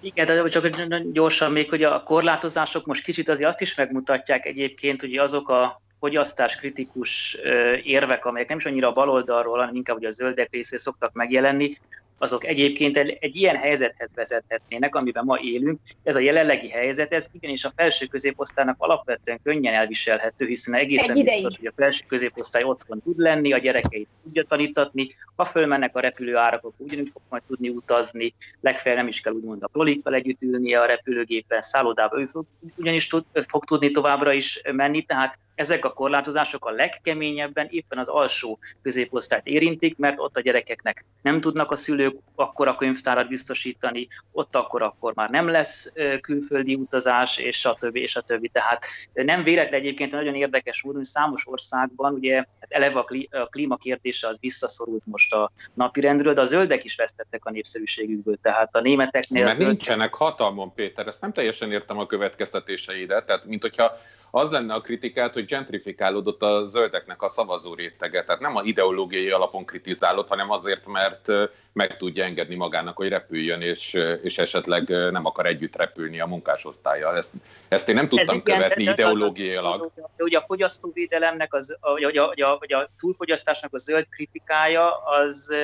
Igen, 0.00 0.26
de 0.26 0.48
csak 0.48 0.68
gyorsan 1.12 1.52
még, 1.52 1.68
hogy 1.68 1.82
a 1.82 2.02
korlátozások 2.02 2.86
most 2.86 3.04
kicsit 3.04 3.28
azért 3.28 3.48
azt 3.48 3.60
is 3.60 3.74
megmutatják 3.74 4.46
egyébként, 4.46 5.00
hogy 5.00 5.16
azok 5.16 5.48
a 5.48 5.80
fogyasztás 6.00 6.56
kritikus 6.56 7.38
érvek, 7.82 8.24
amelyek 8.24 8.48
nem 8.48 8.58
is 8.58 8.64
annyira 8.64 8.88
a 8.88 8.92
baloldalról, 8.92 9.58
hanem 9.58 9.74
inkább 9.74 9.96
ugye 9.96 10.08
a 10.08 10.10
zöldek 10.10 10.48
részéről 10.50 10.78
szoktak 10.78 11.12
megjelenni, 11.12 11.76
azok 12.18 12.44
egyébként 12.46 12.96
egy 12.96 13.36
ilyen 13.36 13.56
helyzethez 13.56 14.10
vezethetnének, 14.14 14.94
amiben 14.94 15.24
ma 15.24 15.38
élünk. 15.40 15.80
Ez 16.02 16.16
a 16.16 16.20
jelenlegi 16.20 16.68
helyzet, 16.68 17.12
ez 17.12 17.26
igenis 17.32 17.64
a 17.64 17.72
felső 17.76 18.06
középosztálynak 18.06 18.76
alapvetően 18.78 19.40
könnyen 19.42 19.74
elviselhető, 19.74 20.46
hiszen 20.46 20.74
egészen 20.74 21.22
biztos, 21.22 21.56
hogy 21.56 21.66
a 21.66 21.72
felső 21.76 22.04
középosztály 22.06 22.62
otthon 22.62 23.02
tud 23.02 23.18
lenni, 23.18 23.52
a 23.52 23.58
gyerekeit 23.58 24.08
tudja 24.22 24.44
tanítatni, 24.44 25.06
ha 25.36 25.44
fölmennek 25.44 25.96
a 25.96 26.00
repülőárak, 26.00 26.64
akkor 26.64 26.86
ugyanúgy 26.86 27.08
fog 27.12 27.22
majd 27.28 27.42
tudni 27.46 27.68
utazni, 27.68 28.34
legfeljebb 28.60 29.00
nem 29.00 29.08
is 29.08 29.20
kell 29.20 29.32
úgymond 29.32 29.62
a 29.62 29.68
prolikkal 29.68 30.14
együtt 30.14 30.42
ülnie 30.42 30.80
a 30.80 30.86
repülőgépen, 30.86 31.60
szállodába, 31.60 32.20
ő 32.20 32.28
ugyanis 32.76 33.06
tud, 33.06 33.24
fog 33.48 33.64
tudni 33.64 33.90
továbbra 33.90 34.32
is 34.32 34.60
menni, 34.72 35.02
tehát 35.02 35.38
ezek 35.54 35.84
a 35.84 35.92
korlátozások 35.92 36.64
a 36.64 36.70
legkeményebben 36.70 37.66
éppen 37.70 37.98
az 37.98 38.08
alsó 38.08 38.58
középosztályt 38.82 39.46
érintik, 39.46 39.96
mert 39.96 40.18
ott 40.18 40.36
a 40.36 40.40
gyerekeknek 40.40 41.04
nem 41.22 41.40
tudnak 41.40 41.70
a 41.70 41.76
szülők 41.76 42.16
akkor 42.34 42.68
a 42.68 42.76
könyvtárat 42.76 43.28
biztosítani, 43.28 44.08
ott 44.32 44.56
akkor 44.56 44.82
akkor 44.82 45.14
már 45.14 45.30
nem 45.30 45.48
lesz 45.48 45.92
külföldi 46.20 46.74
utazás, 46.74 47.38
és 47.38 47.64
a 47.64 47.74
többi, 47.74 48.00
és 48.00 48.18
többi. 48.26 48.48
Tehát 48.48 48.84
nem 49.12 49.42
véletlen 49.42 49.80
egyébként 49.80 50.12
nagyon 50.12 50.34
érdekes 50.34 50.84
úr, 50.84 50.94
hogy 50.94 51.04
számos 51.04 51.46
országban 51.46 52.14
ugye 52.14 52.34
hát 52.34 52.66
eleve 52.68 53.04
a 53.30 53.46
klíma 53.46 53.76
kérdése 53.76 54.28
az 54.28 54.38
visszaszorult 54.40 55.02
most 55.06 55.32
a 55.32 55.52
napirendről, 55.74 56.34
de 56.34 56.40
a 56.40 56.44
zöldek 56.44 56.84
is 56.84 56.96
vesztettek 56.96 57.44
a 57.44 57.50
népszerűségükből. 57.50 58.38
Tehát 58.42 58.74
a 58.74 58.80
németeknél... 58.80 59.44
Mert 59.44 59.58
nincsenek 59.58 60.14
hatalmon, 60.14 60.74
Péter, 60.74 61.06
ezt 61.06 61.20
nem 61.20 61.32
teljesen 61.32 61.72
értem 61.72 61.98
a 61.98 62.06
következtetéseidet, 62.06 63.26
tehát 63.26 63.44
mint 63.44 63.62
hogyha 63.62 63.98
az 64.36 64.50
lenne 64.50 64.74
a 64.74 64.80
kritikát, 64.80 65.34
hogy 65.34 65.44
gentrifikálódott 65.44 66.42
a 66.42 66.66
zöldeknek 66.66 67.22
a 67.22 67.28
szavazó 67.28 67.74
rétege. 67.74 68.24
Tehát 68.24 68.40
nem 68.40 68.56
a 68.56 68.62
ideológiai 68.62 69.30
alapon 69.30 69.64
kritizálott, 69.64 70.28
hanem 70.28 70.50
azért, 70.50 70.86
mert 70.86 71.28
meg 71.72 71.96
tudja 71.96 72.24
engedni 72.24 72.54
magának, 72.54 72.96
hogy 72.96 73.08
repüljön, 73.08 73.60
és, 73.60 73.92
és 74.22 74.38
esetleg 74.38 74.88
nem 74.88 75.24
akar 75.24 75.46
együtt 75.46 75.76
repülni 75.76 76.20
a 76.20 76.26
munkásosztálya. 76.26 77.16
Ezt, 77.16 77.32
ezt 77.68 77.88
én 77.88 77.94
nem 77.94 78.08
tudtam 78.08 78.36
igen, 78.36 78.58
követni 78.58 78.82
ideológiailag. 78.82 79.90
Ugye 80.18 80.38
a 80.38 80.44
fogyasztóvédelemnek, 80.46 81.54
az, 81.54 81.76
vagy, 81.80 82.16
a, 82.16 82.26
vagy, 82.26 82.42
a, 82.42 82.56
vagy 82.58 82.72
a 82.72 82.90
túlfogyasztásnak 82.98 83.74
a 83.74 83.78
zöld 83.78 84.06
kritikája 84.08 84.96
az, 84.96 85.54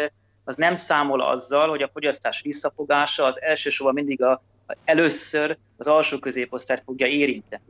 az 0.44 0.56
nem 0.56 0.74
számol 0.74 1.20
azzal, 1.20 1.68
hogy 1.68 1.82
a 1.82 1.90
fogyasztás 1.92 2.40
visszafogása 2.40 3.24
az 3.24 3.42
elsősorban 3.42 3.94
mindig 3.94 4.22
a, 4.22 4.42
először 4.84 5.56
az 5.76 5.86
alsó 5.86 6.18
középosztályt 6.18 6.82
fogja 6.84 7.06
érinteni. 7.06 7.62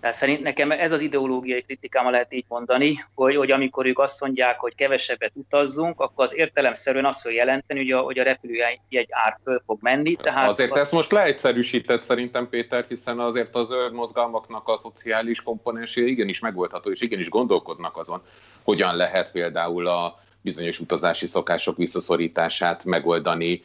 Tehát 0.00 0.16
szerint 0.16 0.42
nekem 0.42 0.70
ez 0.70 0.92
az 0.92 1.00
ideológiai 1.00 1.62
kritikám, 1.62 2.10
lehet 2.10 2.32
így 2.32 2.44
mondani, 2.48 3.04
hogy, 3.14 3.36
hogy 3.36 3.50
amikor 3.50 3.86
ők 3.86 3.98
azt 3.98 4.20
mondják, 4.20 4.58
hogy 4.58 4.74
kevesebbet 4.74 5.32
utazzunk, 5.34 6.00
akkor 6.00 6.24
az 6.24 6.34
értelemszerűen 6.34 7.04
azt 7.04 7.20
fog 7.20 7.32
jelenteni, 7.32 7.80
hogy 7.80 7.90
a, 7.90 8.00
hogy 8.00 8.18
a 8.18 8.22
repülőjegy 8.22 9.06
ár 9.08 9.38
föl 9.44 9.62
fog 9.66 9.78
menni. 9.80 10.14
Tehát 10.14 10.48
azért 10.48 10.70
az... 10.70 10.78
ezt 10.78 10.92
most 10.92 11.12
leegyszerűsített 11.12 12.02
szerintem, 12.02 12.48
Péter, 12.48 12.84
hiszen 12.88 13.18
azért 13.18 13.54
az 13.54 13.68
mozgalmaknak 13.92 14.68
a 14.68 14.76
szociális 14.76 15.42
komponensé 15.42 16.04
igenis 16.04 16.40
megoldható, 16.40 16.90
és 16.90 17.00
igenis 17.00 17.28
gondolkodnak 17.28 17.96
azon, 17.96 18.22
hogyan 18.62 18.96
lehet 18.96 19.30
például 19.30 19.86
a 19.86 20.18
bizonyos 20.40 20.80
utazási 20.80 21.26
szokások 21.26 21.76
visszaszorítását 21.76 22.84
megoldani, 22.84 23.64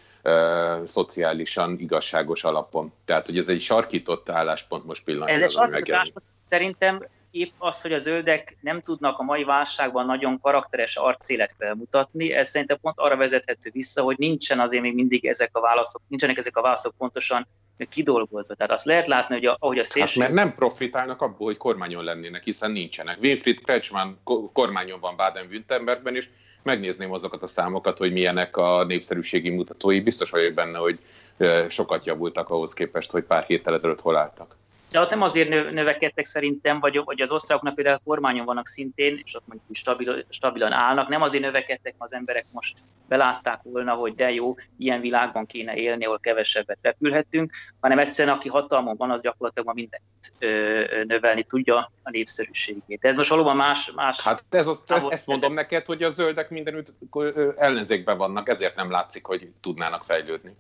szociálisan 0.86 1.80
igazságos 1.80 2.44
alapon. 2.44 2.94
Tehát, 3.06 3.26
hogy 3.26 3.38
ez 3.38 3.50
egy 3.50 3.62
sarkított 3.62 4.30
álláspont 4.30 4.86
most 4.86 5.04
pillanatban. 5.04 5.44
Ez 5.44 5.56
egy 5.74 5.92
álláspont 5.92 6.26
szerintem 6.50 7.00
épp 7.32 7.52
az, 7.58 7.82
hogy 7.82 7.94
a 7.94 8.00
zöldek 8.00 8.58
nem 8.62 8.82
tudnak 8.82 9.20
a 9.20 9.24
mai 9.24 9.44
válságban 9.44 10.06
nagyon 10.06 10.40
karakteres 10.40 10.96
arcélet 10.96 11.56
felmutatni, 11.58 12.32
ez 12.32 12.50
szerintem 12.50 12.78
pont 12.82 13.00
arra 13.00 13.16
vezethető 13.16 13.70
vissza, 13.74 14.02
hogy 14.02 14.18
nincsen 14.18 14.60
azért 14.60 14.82
még 14.84 14.94
mindig 14.94 15.26
ezek 15.26 15.50
a 15.52 15.60
válaszok, 15.60 16.02
nincsenek 16.08 16.38
ezek 16.38 16.58
a 16.58 16.62
válaszok 16.62 16.94
pontosan 16.98 17.48
kidolgozva. 17.90 18.56
Tehát 18.56 18.72
azt 18.72 18.86
lehet 18.86 19.08
látni, 19.08 19.36
hogy 19.36 19.46
a, 19.46 19.58
ahogy 19.60 19.80
a 19.80 19.84
szélső... 19.84 20.22
Hát 20.22 20.32
mert 20.32 20.46
nem 20.46 20.56
profitálnak 20.56 21.22
abból, 21.22 21.48
hogy 21.48 21.58
kormányon 21.58 22.04
lennének, 22.04 22.44
hiszen 22.44 22.72
nincsenek. 22.72 23.18
Winfried 23.22 23.60
Kretschmann 23.60 24.14
kormányon 24.54 25.00
van 25.00 25.16
Baden-Württembergben, 25.16 26.16
és 26.16 26.30
megnézném 26.64 27.14
azokat 27.14 27.44
a 27.44 27.48
számokat, 27.48 27.98
hogy 27.98 28.12
milyenek 28.12 28.58
a 28.58 28.84
népszerűségi 28.84 29.50
mutatói. 29.50 30.00
Biztos 30.00 30.30
vagyok 30.30 30.54
benne, 30.54 30.78
hogy 30.78 31.00
sokat 31.68 32.06
javultak 32.06 32.50
ahhoz 32.50 32.74
képest, 32.74 33.12
hogy 33.12 33.24
pár 33.24 33.44
héttel 33.44 33.74
ezelőtt 33.74 34.02
hol 34.02 34.18
álltak. 34.18 34.56
De 34.92 35.00
ott 35.00 35.10
nem 35.10 35.22
azért 35.22 35.72
növekedtek 35.72 36.26
szerintem, 36.26 36.80
vagy, 36.80 37.02
vagy 37.04 37.22
az 37.22 37.32
osztrákoknak 37.32 37.76
például 37.76 37.96
a 37.96 38.02
kormányon 38.06 38.46
vannak 38.46 38.68
szintén, 38.68 39.22
és 39.24 39.36
ott 39.36 39.44
mondjuk 39.46 39.76
stabil, 39.76 40.26
stabilan 40.30 40.72
állnak, 40.72 41.08
nem 41.08 41.22
azért 41.22 41.44
növekedtek, 41.44 41.96
mert 41.98 42.12
az 42.12 42.14
emberek 42.14 42.46
most 42.52 42.84
belátták 43.08 43.60
volna, 43.64 43.94
hogy 43.94 44.16
de 44.16 44.32
jó, 44.32 44.54
ilyen 44.78 45.02
világban 45.02 45.46
kéne 45.46 45.76
élni, 45.76 46.06
ahol 46.06 46.20
kevesebbet 46.20 46.78
repülhetünk, 46.82 47.52
hanem 47.80 48.00
egyszerűen 48.00 48.36
aki 48.36 48.50
hatalmon 48.50 48.96
van, 48.98 49.12
az 49.12 49.22
gyakorlatilag 49.22 49.68
ma 49.68 49.74
mindent 49.74 50.04
ö, 50.40 51.04
növelni 51.08 51.44
tudja 51.44 51.92
a 52.04 52.10
népszerűségét. 52.10 53.00
De 53.00 53.08
ez 53.08 53.16
most 53.16 53.30
valóban 53.30 53.56
más... 53.56 53.92
más 53.96 54.22
hát 54.22 54.44
ez 54.50 54.68
az, 54.68 54.84
ez, 54.88 55.06
ezt 55.10 55.28
mondom 55.28 55.52
ezek... 55.52 55.70
neked, 55.70 55.86
hogy 55.86 56.04
a 56.04 56.10
zöldek 56.10 56.50
mindenütt 56.50 56.94
ellenzékben 57.58 58.18
vannak, 58.18 58.50
ezért 58.50 58.76
nem 58.76 58.92
látszik, 58.92 59.26
hogy 59.26 59.50
tudnának 59.62 60.04
fejlődni. 60.04 60.56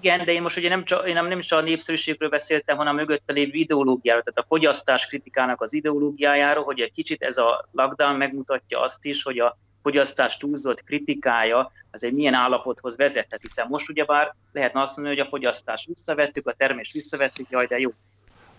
Igen, 0.00 0.24
de 0.24 0.32
én 0.32 0.42
most 0.42 0.56
ugye 0.56 0.68
nem, 0.68 0.84
csak, 0.84 1.08
én 1.08 1.14
nem, 1.14 1.38
is 1.38 1.52
a 1.52 1.60
népszerűségről 1.60 2.28
beszéltem, 2.28 2.76
hanem 2.76 2.94
a 2.94 2.96
mögötte 2.96 3.32
lévő 3.32 3.52
ideológiáról, 3.52 4.22
tehát 4.22 4.38
a 4.38 4.46
fogyasztás 4.48 5.06
kritikának 5.06 5.60
az 5.60 5.72
ideológiájáról, 5.72 6.64
hogy 6.64 6.80
egy 6.80 6.92
kicsit 6.92 7.22
ez 7.22 7.36
a 7.36 7.68
lockdown 7.72 8.16
megmutatja 8.16 8.80
azt 8.80 9.04
is, 9.04 9.22
hogy 9.22 9.38
a 9.38 9.58
fogyasztás 9.82 10.36
túlzott 10.36 10.84
kritikája 10.84 11.72
az 11.90 12.04
egy 12.04 12.12
milyen 12.12 12.34
állapothoz 12.34 12.96
vezethet, 12.96 13.40
hiszen 13.40 13.66
most 13.68 13.88
ugyebár 13.88 14.34
lehetne 14.52 14.80
azt 14.80 14.96
mondani, 14.96 15.16
hogy 15.18 15.26
a 15.26 15.30
fogyasztást 15.30 15.86
visszavettük, 15.86 16.46
a 16.46 16.52
termést 16.52 16.92
visszavettük, 16.92 17.50
jaj, 17.50 17.66
de 17.66 17.78
jó. 17.78 17.90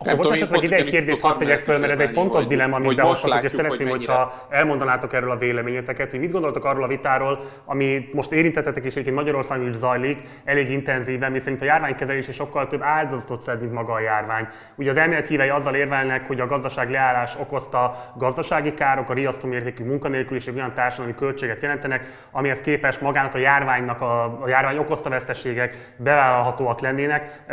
Akkor 0.02 0.16
most 0.16 0.32
esetleg 0.32 0.64
ide 0.64 0.76
egy 0.76 0.89
kérdést 0.89 1.22
hadd 1.22 1.38
tegyek 1.38 1.60
föl, 1.60 1.80
mert 1.80 1.91
ez 1.91 1.99
egy 1.99 2.10
fontos 2.10 2.47
dilemma, 2.47 2.76
amit 2.76 2.95
behozhatok, 2.95 3.43
és 3.43 3.52
szeretném, 3.52 3.88
hogy 3.88 3.97
hogyha 3.97 4.34
elmondanátok 4.49 5.14
erről 5.14 5.32
a 5.32 5.38
véleményeteket, 5.38 6.12
hogy 6.12 6.20
mit 6.20 6.32
gondoltok 6.32 6.66
arról 6.66 6.84
a 6.84 6.88
vitáról, 6.88 7.39
ami 7.66 8.10
most 8.14 8.32
érintettetek 8.32 8.84
és 8.84 8.91
egyébként 8.91 9.16
Magyarországon 9.16 9.68
is 9.68 9.74
zajlik, 9.76 10.18
elég 10.45 10.70
intenzíven, 10.70 11.32
miszerint 11.32 11.62
a 11.62 11.66
járványkezelés 11.66 12.28
is 12.28 12.36
sokkal 12.36 12.68
több 12.68 12.82
áldozatot 12.82 13.41
szed, 13.41 13.60
mint 13.60 13.74
maga 13.74 13.93
a 13.93 13.99
járvány. 13.99 14.47
Ugye 14.76 14.89
az 14.89 14.97
elmélet 14.97 15.28
hívei 15.28 15.49
azzal 15.49 15.76
érvelnek, 15.76 16.28
hogy 16.28 16.39
a 16.39 16.45
gazdaság 16.45 16.89
leállás 16.89 17.36
okozta 17.39 17.95
gazdasági 18.16 18.74
károk, 18.74 19.10
a 19.10 19.14
riasztó 19.14 19.47
mértékű 19.47 19.84
munkanélküliség 19.84 20.56
olyan 20.56 20.74
társadalmi 20.74 21.16
költséget 21.16 21.62
jelentenek, 21.62 22.06
amihez 22.32 22.62
képest 22.62 23.02
magának 23.02 23.36
a 23.36 23.38
járványnak, 23.38 24.02
a, 24.02 24.24
a 24.24 24.47
járvány 24.47 24.78
okozta 24.78 25.10
veszteségek 25.10 25.93
bevállalhatóak 25.97 26.80
lennének. 26.80 27.43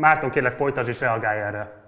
Márton 0.00 0.30
kérlek 0.30 0.52
folytasd 0.52 0.88
és 0.88 1.00
reagálj 1.00 1.40
erre. 1.40 1.84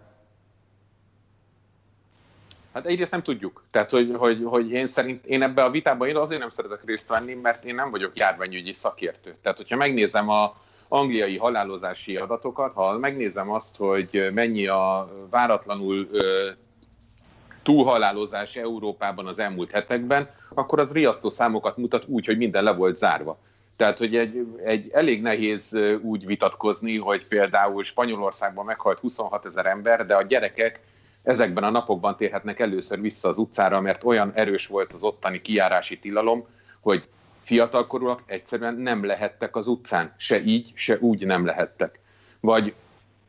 Hát 2.78 2.86
egyrészt 2.86 3.10
nem 3.10 3.22
tudjuk. 3.22 3.62
Tehát, 3.70 3.90
hogy, 3.90 4.12
hogy, 4.16 4.42
hogy 4.44 4.70
én 4.70 4.86
szerint, 4.86 5.24
én 5.24 5.42
ebbe 5.42 5.64
a 5.64 5.70
vitában 5.70 6.08
én 6.08 6.16
azért 6.16 6.40
nem 6.40 6.50
szeretek 6.50 6.84
részt 6.84 7.08
venni, 7.08 7.34
mert 7.34 7.64
én 7.64 7.74
nem 7.74 7.90
vagyok 7.90 8.16
járványügyi 8.16 8.72
szakértő. 8.72 9.36
Tehát, 9.42 9.56
hogyha 9.56 9.76
megnézem 9.76 10.28
a 10.28 10.56
angliai 10.88 11.36
halálozási 11.36 12.16
adatokat, 12.16 12.72
ha 12.72 12.98
megnézem 12.98 13.50
azt, 13.50 13.76
hogy 13.76 14.30
mennyi 14.34 14.66
a 14.66 15.10
váratlanul 15.30 16.08
ö, 16.12 16.48
túlhalálozás 17.62 18.56
Európában 18.56 19.26
az 19.26 19.38
elmúlt 19.38 19.70
hetekben, 19.70 20.30
akkor 20.54 20.80
az 20.80 20.92
riasztó 20.92 21.30
számokat 21.30 21.76
mutat 21.76 22.04
úgy, 22.06 22.26
hogy 22.26 22.36
minden 22.36 22.64
le 22.64 22.72
volt 22.72 22.96
zárva. 22.96 23.38
Tehát, 23.76 23.98
hogy 23.98 24.16
egy, 24.16 24.46
egy 24.64 24.88
elég 24.92 25.22
nehéz 25.22 25.78
úgy 26.02 26.26
vitatkozni, 26.26 26.98
hogy 26.98 27.28
például 27.28 27.82
Spanyolországban 27.82 28.64
meghalt 28.64 28.98
26 28.98 29.44
ezer 29.44 29.66
ember, 29.66 30.06
de 30.06 30.14
a 30.14 30.22
gyerekek 30.22 30.80
ezekben 31.28 31.64
a 31.64 31.70
napokban 31.70 32.16
térhetnek 32.16 32.60
először 32.60 33.00
vissza 33.00 33.28
az 33.28 33.38
utcára, 33.38 33.80
mert 33.80 34.04
olyan 34.04 34.32
erős 34.34 34.66
volt 34.66 34.92
az 34.92 35.02
ottani 35.02 35.40
kiárási 35.40 35.98
tilalom, 35.98 36.46
hogy 36.80 37.08
fiatalkorúak 37.40 38.22
egyszerűen 38.26 38.74
nem 38.74 39.04
lehettek 39.04 39.56
az 39.56 39.66
utcán. 39.66 40.14
Se 40.16 40.42
így, 40.42 40.72
se 40.74 40.96
úgy 41.00 41.26
nem 41.26 41.46
lehettek. 41.46 42.00
Vagy 42.40 42.74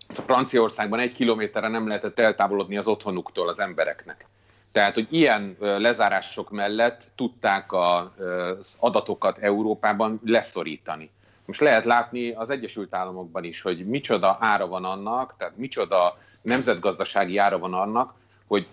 Franciaországban 0.07 0.99
egy 0.99 1.13
kilométerre 1.13 1.67
nem 1.67 1.87
lehetett 1.87 2.19
eltávolodni 2.19 2.77
az 2.77 2.87
otthonuktól 2.87 3.47
az 3.47 3.59
embereknek. 3.59 4.25
Tehát, 4.71 4.93
hogy 4.93 5.07
ilyen 5.09 5.55
lezárások 5.59 6.49
mellett 6.49 7.11
tudták 7.15 7.73
az 7.73 8.77
adatokat 8.79 9.37
Európában 9.37 10.19
leszorítani. 10.25 11.09
Most 11.45 11.59
lehet 11.59 11.85
látni 11.85 12.31
az 12.31 12.49
Egyesült 12.49 12.95
Államokban 12.95 13.43
is, 13.43 13.61
hogy 13.61 13.85
micsoda 13.85 14.37
ára 14.39 14.67
van 14.67 14.85
annak, 14.85 15.35
tehát 15.37 15.57
micsoda 15.57 16.17
nemzetgazdasági 16.41 17.37
ára 17.37 17.59
van 17.59 17.73
annak, 17.73 18.13
hogy 18.47 18.67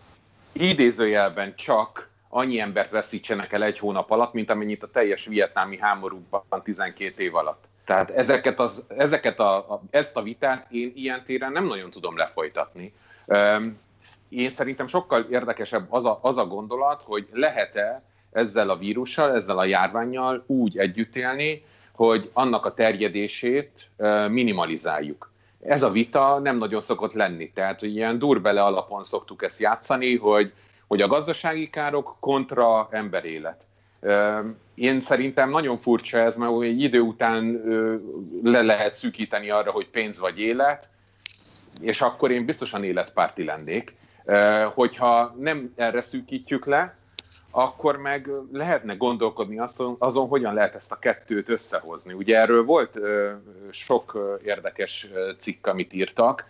idézőjelben 0.52 1.54
csak 1.56 2.08
annyi 2.28 2.60
embert 2.60 2.90
veszítsenek 2.90 3.52
el 3.52 3.62
egy 3.62 3.78
hónap 3.78 4.10
alatt, 4.10 4.32
mint 4.32 4.50
amennyit 4.50 4.82
a 4.82 4.90
teljes 4.90 5.26
vietnámi 5.26 5.78
háborúban 5.78 6.62
12 6.62 7.22
év 7.22 7.34
alatt. 7.34 7.64
Tehát 7.84 8.10
ezeket 8.10 8.60
az, 8.60 8.82
ezeket 8.96 9.40
a, 9.40 9.56
a, 9.56 9.82
ezt 9.90 10.16
a 10.16 10.22
vitát 10.22 10.66
én 10.70 10.92
ilyen 10.94 11.24
téren 11.24 11.52
nem 11.52 11.66
nagyon 11.66 11.90
tudom 11.90 12.16
lefolytatni. 12.16 12.94
Én 14.28 14.50
szerintem 14.50 14.86
sokkal 14.86 15.26
érdekesebb 15.30 15.86
az 15.92 16.04
a, 16.04 16.18
az 16.22 16.36
a 16.36 16.46
gondolat, 16.46 17.02
hogy 17.02 17.28
lehet-e 17.32 18.02
ezzel 18.32 18.70
a 18.70 18.76
vírussal, 18.76 19.34
ezzel 19.34 19.58
a 19.58 19.64
járványjal 19.64 20.44
úgy 20.46 20.78
együtt 20.78 21.16
élni, 21.16 21.64
hogy 21.94 22.30
annak 22.32 22.66
a 22.66 22.74
terjedését 22.74 23.90
minimalizáljuk 24.28 25.30
ez 25.60 25.82
a 25.82 25.90
vita 25.90 26.38
nem 26.38 26.56
nagyon 26.56 26.80
szokott 26.80 27.12
lenni. 27.12 27.50
Tehát, 27.50 27.80
hogy 27.80 27.94
ilyen 27.94 28.18
durbele 28.18 28.62
alapon 28.62 29.04
szoktuk 29.04 29.42
ezt 29.42 29.60
játszani, 29.60 30.16
hogy, 30.16 30.52
hogy 30.86 31.02
a 31.02 31.08
gazdasági 31.08 31.70
károk 31.70 32.16
kontra 32.20 32.88
emberélet. 32.90 33.66
Én 34.74 35.00
szerintem 35.00 35.50
nagyon 35.50 35.78
furcsa 35.78 36.18
ez, 36.18 36.36
mert 36.36 36.62
egy 36.62 36.82
idő 36.82 37.00
után 37.00 37.62
le 38.42 38.62
lehet 38.62 38.94
szűkíteni 38.94 39.50
arra, 39.50 39.70
hogy 39.70 39.88
pénz 39.88 40.18
vagy 40.18 40.40
élet, 40.40 40.88
és 41.80 42.00
akkor 42.00 42.30
én 42.30 42.44
biztosan 42.44 42.84
életpárti 42.84 43.44
lennék. 43.44 43.96
Hogyha 44.74 45.34
nem 45.38 45.72
erre 45.76 46.00
szűkítjük 46.00 46.66
le, 46.66 46.96
akkor 47.58 47.96
meg 47.96 48.30
lehetne 48.52 48.94
gondolkodni 48.94 49.58
azon, 49.58 49.96
azon, 49.98 50.28
hogyan 50.28 50.54
lehet 50.54 50.74
ezt 50.74 50.92
a 50.92 50.98
kettőt 50.98 51.48
összehozni. 51.48 52.12
Ugye 52.12 52.38
erről 52.38 52.64
volt 52.64 52.98
sok 53.70 54.18
érdekes 54.44 55.06
cikk, 55.38 55.66
amit 55.66 55.92
írtak. 55.92 56.44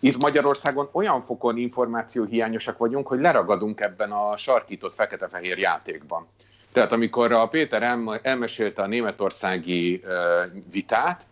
Itt 0.00 0.16
Magyarországon 0.16 0.88
olyan 0.92 1.20
fokon 1.20 1.56
információ 1.56 2.24
hiányosak 2.24 2.78
vagyunk, 2.78 3.06
hogy 3.06 3.20
leragadunk 3.20 3.80
ebben 3.80 4.12
a 4.12 4.36
sarkított 4.36 4.92
fekete-fehér 4.92 5.58
játékban. 5.58 6.26
Tehát 6.72 6.92
amikor 6.92 7.32
a 7.32 7.48
Péter 7.48 7.82
elmesélte 8.22 8.82
a 8.82 8.86
németországi 8.86 10.04
vitát, 10.72 11.24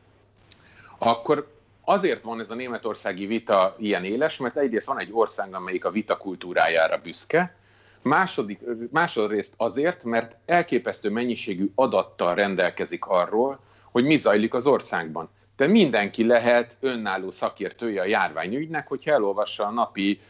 akkor 0.98 1.50
azért 1.84 2.22
van 2.22 2.40
ez 2.40 2.50
a 2.50 2.54
németországi 2.54 3.26
vita 3.26 3.74
ilyen 3.78 4.04
éles, 4.04 4.36
mert 4.36 4.56
egyrészt 4.56 4.86
van 4.86 5.00
egy 5.00 5.10
ország, 5.12 5.54
amelyik 5.54 5.84
a 5.84 5.90
vita 5.90 6.16
kultúrájára 6.16 7.00
büszke, 7.02 7.58
Második, 8.02 8.60
másodrészt 8.90 9.54
azért, 9.56 10.04
mert 10.04 10.36
elképesztő 10.46 11.10
mennyiségű 11.10 11.70
adattal 11.74 12.34
rendelkezik 12.34 13.04
arról, 13.06 13.60
hogy 13.90 14.04
mi 14.04 14.16
zajlik 14.16 14.54
az 14.54 14.66
országban. 14.66 15.28
De 15.56 15.66
mindenki 15.66 16.26
lehet 16.26 16.76
önálló 16.80 17.30
szakértője 17.30 18.00
a 18.00 18.04
járványügynek, 18.04 18.88
hogyha 18.88 19.12
elolvassa 19.12 19.66
a 19.66 19.70
napi 19.70 20.20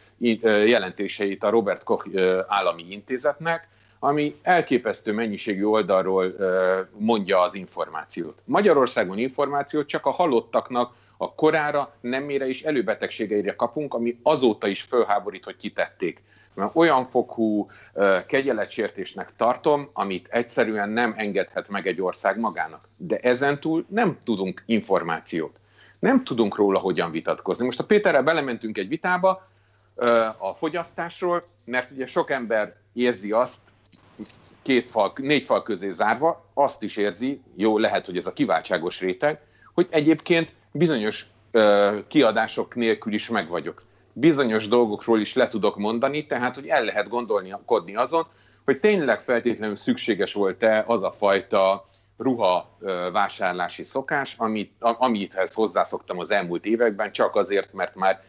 jelentéseit 0.44 1.44
a 1.44 1.50
Robert 1.50 1.84
Koch 1.84 2.08
állami 2.48 2.86
intézetnek, 2.88 3.68
ami 3.98 4.38
elképesztő 4.42 5.12
mennyiségű 5.12 5.64
oldalról 5.64 6.34
mondja 6.98 7.40
az 7.40 7.54
információt. 7.54 8.42
Magyarországon 8.44 9.18
információt 9.18 9.86
csak 9.86 10.06
a 10.06 10.10
halottaknak 10.10 10.94
a 11.16 11.34
korára, 11.34 11.94
nemére 12.00 12.48
és 12.48 12.62
előbetegségeire 12.62 13.56
kapunk, 13.56 13.94
ami 13.94 14.18
azóta 14.22 14.66
is 14.66 14.82
fölháborít, 14.82 15.44
hogy 15.44 15.56
kitették 15.56 16.22
mert 16.60 16.76
olyan 16.76 17.04
fokú 17.04 17.70
kegyeletsértésnek 18.26 19.32
tartom, 19.36 19.90
amit 19.92 20.28
egyszerűen 20.30 20.88
nem 20.88 21.14
engedhet 21.16 21.68
meg 21.68 21.86
egy 21.86 22.00
ország 22.00 22.38
magának. 22.38 22.88
De 22.96 23.18
ezentúl 23.18 23.84
nem 23.88 24.18
tudunk 24.24 24.62
információt. 24.66 25.56
Nem 25.98 26.24
tudunk 26.24 26.56
róla 26.56 26.78
hogyan 26.78 27.10
vitatkozni. 27.10 27.64
Most 27.64 27.80
a 27.80 27.84
Péterrel 27.84 28.22
belementünk 28.22 28.78
egy 28.78 28.88
vitába 28.88 29.48
a 30.38 30.54
fogyasztásról, 30.54 31.46
mert 31.64 31.90
ugye 31.90 32.06
sok 32.06 32.30
ember 32.30 32.76
érzi 32.92 33.32
azt, 33.32 33.60
két 34.62 34.90
fal, 34.90 35.12
négy 35.16 35.44
fal 35.44 35.62
közé 35.62 35.90
zárva, 35.90 36.46
azt 36.54 36.82
is 36.82 36.96
érzi, 36.96 37.40
jó, 37.56 37.78
lehet, 37.78 38.06
hogy 38.06 38.16
ez 38.16 38.26
a 38.26 38.32
kiváltságos 38.32 39.00
réteg, 39.00 39.40
hogy 39.74 39.86
egyébként 39.90 40.52
bizonyos 40.72 41.26
kiadások 42.08 42.74
nélkül 42.74 43.12
is 43.12 43.28
meg 43.28 43.48
vagyok 43.48 43.82
bizonyos 44.12 44.68
dolgokról 44.68 45.20
is 45.20 45.34
le 45.34 45.46
tudok 45.46 45.76
mondani, 45.76 46.26
tehát 46.26 46.54
hogy 46.54 46.66
el 46.66 46.84
lehet 46.84 47.08
gondolkodni 47.08 47.94
azon, 47.94 48.26
hogy 48.64 48.78
tényleg 48.78 49.20
feltétlenül 49.20 49.76
szükséges 49.76 50.32
volt-e 50.32 50.84
az 50.86 51.02
a 51.02 51.12
fajta 51.12 51.88
ruha 52.18 52.76
vásárlási 53.12 53.82
szokás, 53.82 54.34
amit, 54.38 54.72
amithez 54.78 55.54
hozzászoktam 55.54 56.18
az 56.18 56.30
elmúlt 56.30 56.64
években, 56.64 57.12
csak 57.12 57.36
azért, 57.36 57.72
mert 57.72 57.94
már 57.94 58.22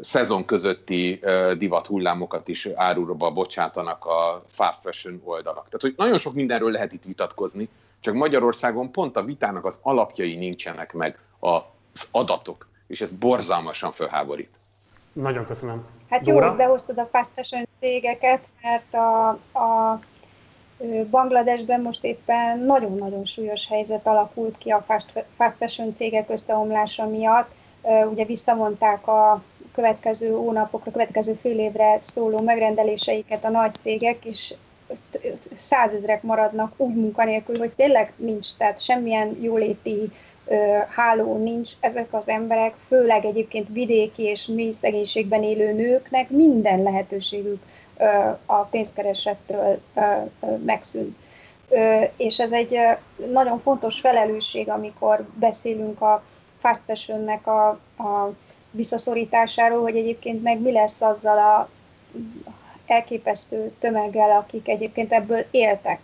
szezon 0.00 0.44
közötti 0.44 1.20
divat 1.58 1.86
hullámokat 1.86 2.48
is 2.48 2.66
árulóba 2.74 3.30
bocsátanak 3.30 4.04
a 4.04 4.42
fast 4.46 4.80
fashion 4.80 5.20
oldalak. 5.24 5.64
Tehát, 5.64 5.80
hogy 5.80 5.94
nagyon 5.96 6.18
sok 6.18 6.34
mindenről 6.34 6.70
lehet 6.70 6.92
itt 6.92 7.04
vitatkozni, 7.04 7.68
csak 8.00 8.14
Magyarországon 8.14 8.92
pont 8.92 9.16
a 9.16 9.24
vitának 9.24 9.64
az 9.64 9.78
alapjai 9.82 10.36
nincsenek 10.36 10.92
meg 10.92 11.18
az 11.38 12.08
adatok, 12.10 12.68
és 12.86 13.00
ez 13.00 13.10
borzalmasan 13.10 13.92
felháborít. 13.92 14.60
Nagyon 15.12 15.46
köszönöm. 15.46 15.86
Hát 16.10 16.26
jó, 16.26 16.40
hogy 16.40 16.56
behoztad 16.56 16.98
a 16.98 17.08
fast 17.12 17.30
fashion 17.34 17.66
cégeket, 17.80 18.40
mert 18.62 18.94
a, 18.94 19.28
a 19.58 20.00
Bangladesben 21.10 21.80
most 21.80 22.04
éppen 22.04 22.58
nagyon-nagyon 22.58 23.24
súlyos 23.24 23.68
helyzet 23.68 24.06
alakult 24.06 24.58
ki 24.58 24.70
a 24.70 24.84
fast, 24.86 25.24
fashion 25.58 25.94
cégek 25.94 26.30
összeomlása 26.30 27.06
miatt. 27.08 27.50
Ugye 28.10 28.24
visszavonták 28.24 29.06
a 29.06 29.42
következő 29.72 30.30
hónapokra, 30.30 30.90
következő 30.90 31.32
fél 31.32 31.58
évre 31.58 31.98
szóló 32.00 32.40
megrendeléseiket 32.40 33.44
a 33.44 33.50
nagy 33.50 33.74
cégek, 33.80 34.24
és 34.24 34.54
százezrek 35.54 36.22
maradnak 36.22 36.72
úgy 36.76 36.94
munkanélkül, 36.94 37.58
hogy 37.58 37.70
tényleg 37.70 38.12
nincs, 38.16 38.54
tehát 38.56 38.80
semmilyen 38.80 39.36
jóléti 39.40 40.12
háló 40.88 41.36
nincs, 41.36 41.70
ezek 41.80 42.14
az 42.14 42.28
emberek, 42.28 42.74
főleg 42.86 43.24
egyébként 43.24 43.68
vidéki 43.68 44.22
és 44.22 44.46
mély 44.46 44.72
szegénységben 44.72 45.42
élő 45.42 45.72
nőknek 45.72 46.30
minden 46.30 46.82
lehetőségük 46.82 47.62
a 48.46 48.56
pénzkeresettől 48.56 49.80
megszűnt. 50.64 51.16
És 52.16 52.40
ez 52.40 52.52
egy 52.52 52.78
nagyon 53.32 53.58
fontos 53.58 54.00
felelősség, 54.00 54.68
amikor 54.68 55.26
beszélünk 55.34 56.00
a 56.00 56.22
fast 56.60 56.80
fashionnek 56.86 57.46
a, 57.46 57.68
a 57.96 58.32
visszaszorításáról, 58.70 59.82
hogy 59.82 59.96
egyébként 59.96 60.42
meg 60.42 60.60
mi 60.60 60.72
lesz 60.72 61.00
azzal 61.00 61.38
a 61.38 61.68
elképesztő 62.86 63.72
tömeggel, 63.78 64.30
akik 64.30 64.68
egyébként 64.68 65.12
ebből 65.12 65.44
éltek. 65.50 66.00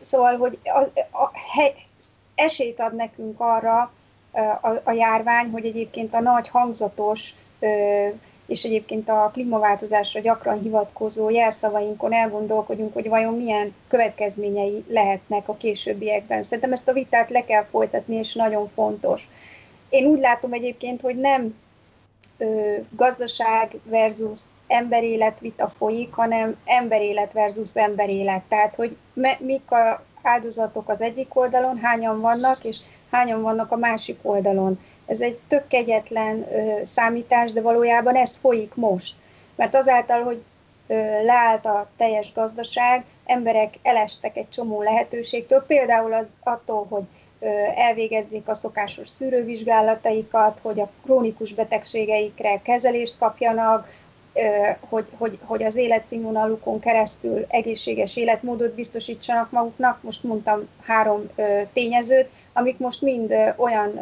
Szóval, 0.00 0.36
hogy 0.36 0.58
a, 0.64 0.78
a, 1.22 1.30
hely, 1.54 1.74
esélyt 2.34 2.80
ad 2.80 2.94
nekünk 2.94 3.40
arra 3.40 3.92
a, 4.60 4.68
a 4.82 4.92
járvány, 4.92 5.50
hogy 5.50 5.64
egyébként 5.64 6.14
a 6.14 6.20
nagy 6.20 6.48
hangzatos 6.48 7.34
és 8.46 8.64
egyébként 8.64 9.08
a 9.08 9.30
klímaváltozásra 9.32 10.20
gyakran 10.20 10.60
hivatkozó 10.60 11.30
jelszavainkon 11.30 12.12
elgondolkodjunk, 12.12 12.92
hogy 12.94 13.08
vajon 13.08 13.36
milyen 13.36 13.74
következményei 13.88 14.84
lehetnek 14.88 15.48
a 15.48 15.56
későbbiekben. 15.56 16.42
Szerintem 16.42 16.72
ezt 16.72 16.88
a 16.88 16.92
vitát 16.92 17.30
le 17.30 17.44
kell 17.44 17.64
folytatni, 17.64 18.14
és 18.14 18.34
nagyon 18.34 18.70
fontos. 18.74 19.28
Én 19.88 20.06
úgy 20.06 20.20
látom 20.20 20.52
egyébként, 20.52 21.00
hogy 21.00 21.16
nem 21.16 21.54
ö, 22.38 22.76
gazdaság 22.90 23.78
versus 23.84 24.40
emberélet 24.66 25.40
vita 25.40 25.72
folyik, 25.76 26.12
hanem 26.12 26.56
emberélet 26.64 27.32
versus 27.32 27.70
emberélet. 27.74 28.42
Tehát, 28.48 28.74
hogy 28.74 28.96
me, 29.12 29.36
mik 29.40 29.70
a 29.70 30.04
áldozatok 30.22 30.88
az 30.88 31.00
egyik 31.00 31.36
oldalon, 31.36 31.78
hányan 31.78 32.20
vannak, 32.20 32.64
és 32.64 32.78
hányan 33.10 33.42
vannak 33.42 33.72
a 33.72 33.76
másik 33.76 34.18
oldalon. 34.22 34.80
Ez 35.06 35.20
egy 35.20 35.38
tök 35.48 35.66
kegyetlen 35.66 36.46
ö, 36.52 36.84
számítás, 36.84 37.52
de 37.52 37.60
valójában 37.60 38.16
ez 38.16 38.36
folyik 38.36 38.74
most. 38.74 39.14
Mert 39.56 39.74
azáltal, 39.74 40.22
hogy 40.22 40.42
ö, 40.86 40.94
leállt 41.24 41.66
a 41.66 41.88
teljes 41.96 42.32
gazdaság, 42.32 43.04
emberek 43.24 43.74
elestek 43.82 44.36
egy 44.36 44.48
csomó 44.48 44.82
lehetőségtől, 44.82 45.64
például 45.66 46.12
az, 46.12 46.28
attól, 46.42 46.86
hogy 46.88 47.04
ö, 47.40 47.46
elvégezzék 47.76 48.48
a 48.48 48.54
szokásos 48.54 49.08
szűrővizsgálataikat, 49.08 50.58
hogy 50.62 50.80
a 50.80 50.90
krónikus 51.02 51.54
betegségeikre 51.54 52.60
kezelést 52.62 53.18
kapjanak, 53.18 53.88
hogy, 54.80 55.06
hogy, 55.18 55.38
hogy 55.44 55.62
az 55.62 55.76
életszínvonalukon 55.76 56.80
keresztül 56.80 57.44
egészséges 57.48 58.16
életmódot 58.16 58.74
biztosítsanak 58.74 59.50
maguknak. 59.50 60.02
Most 60.02 60.22
mondtam 60.22 60.68
három 60.82 61.30
tényezőt, 61.72 62.28
amik 62.52 62.78
most 62.78 63.02
mind 63.02 63.34
olyan 63.56 64.00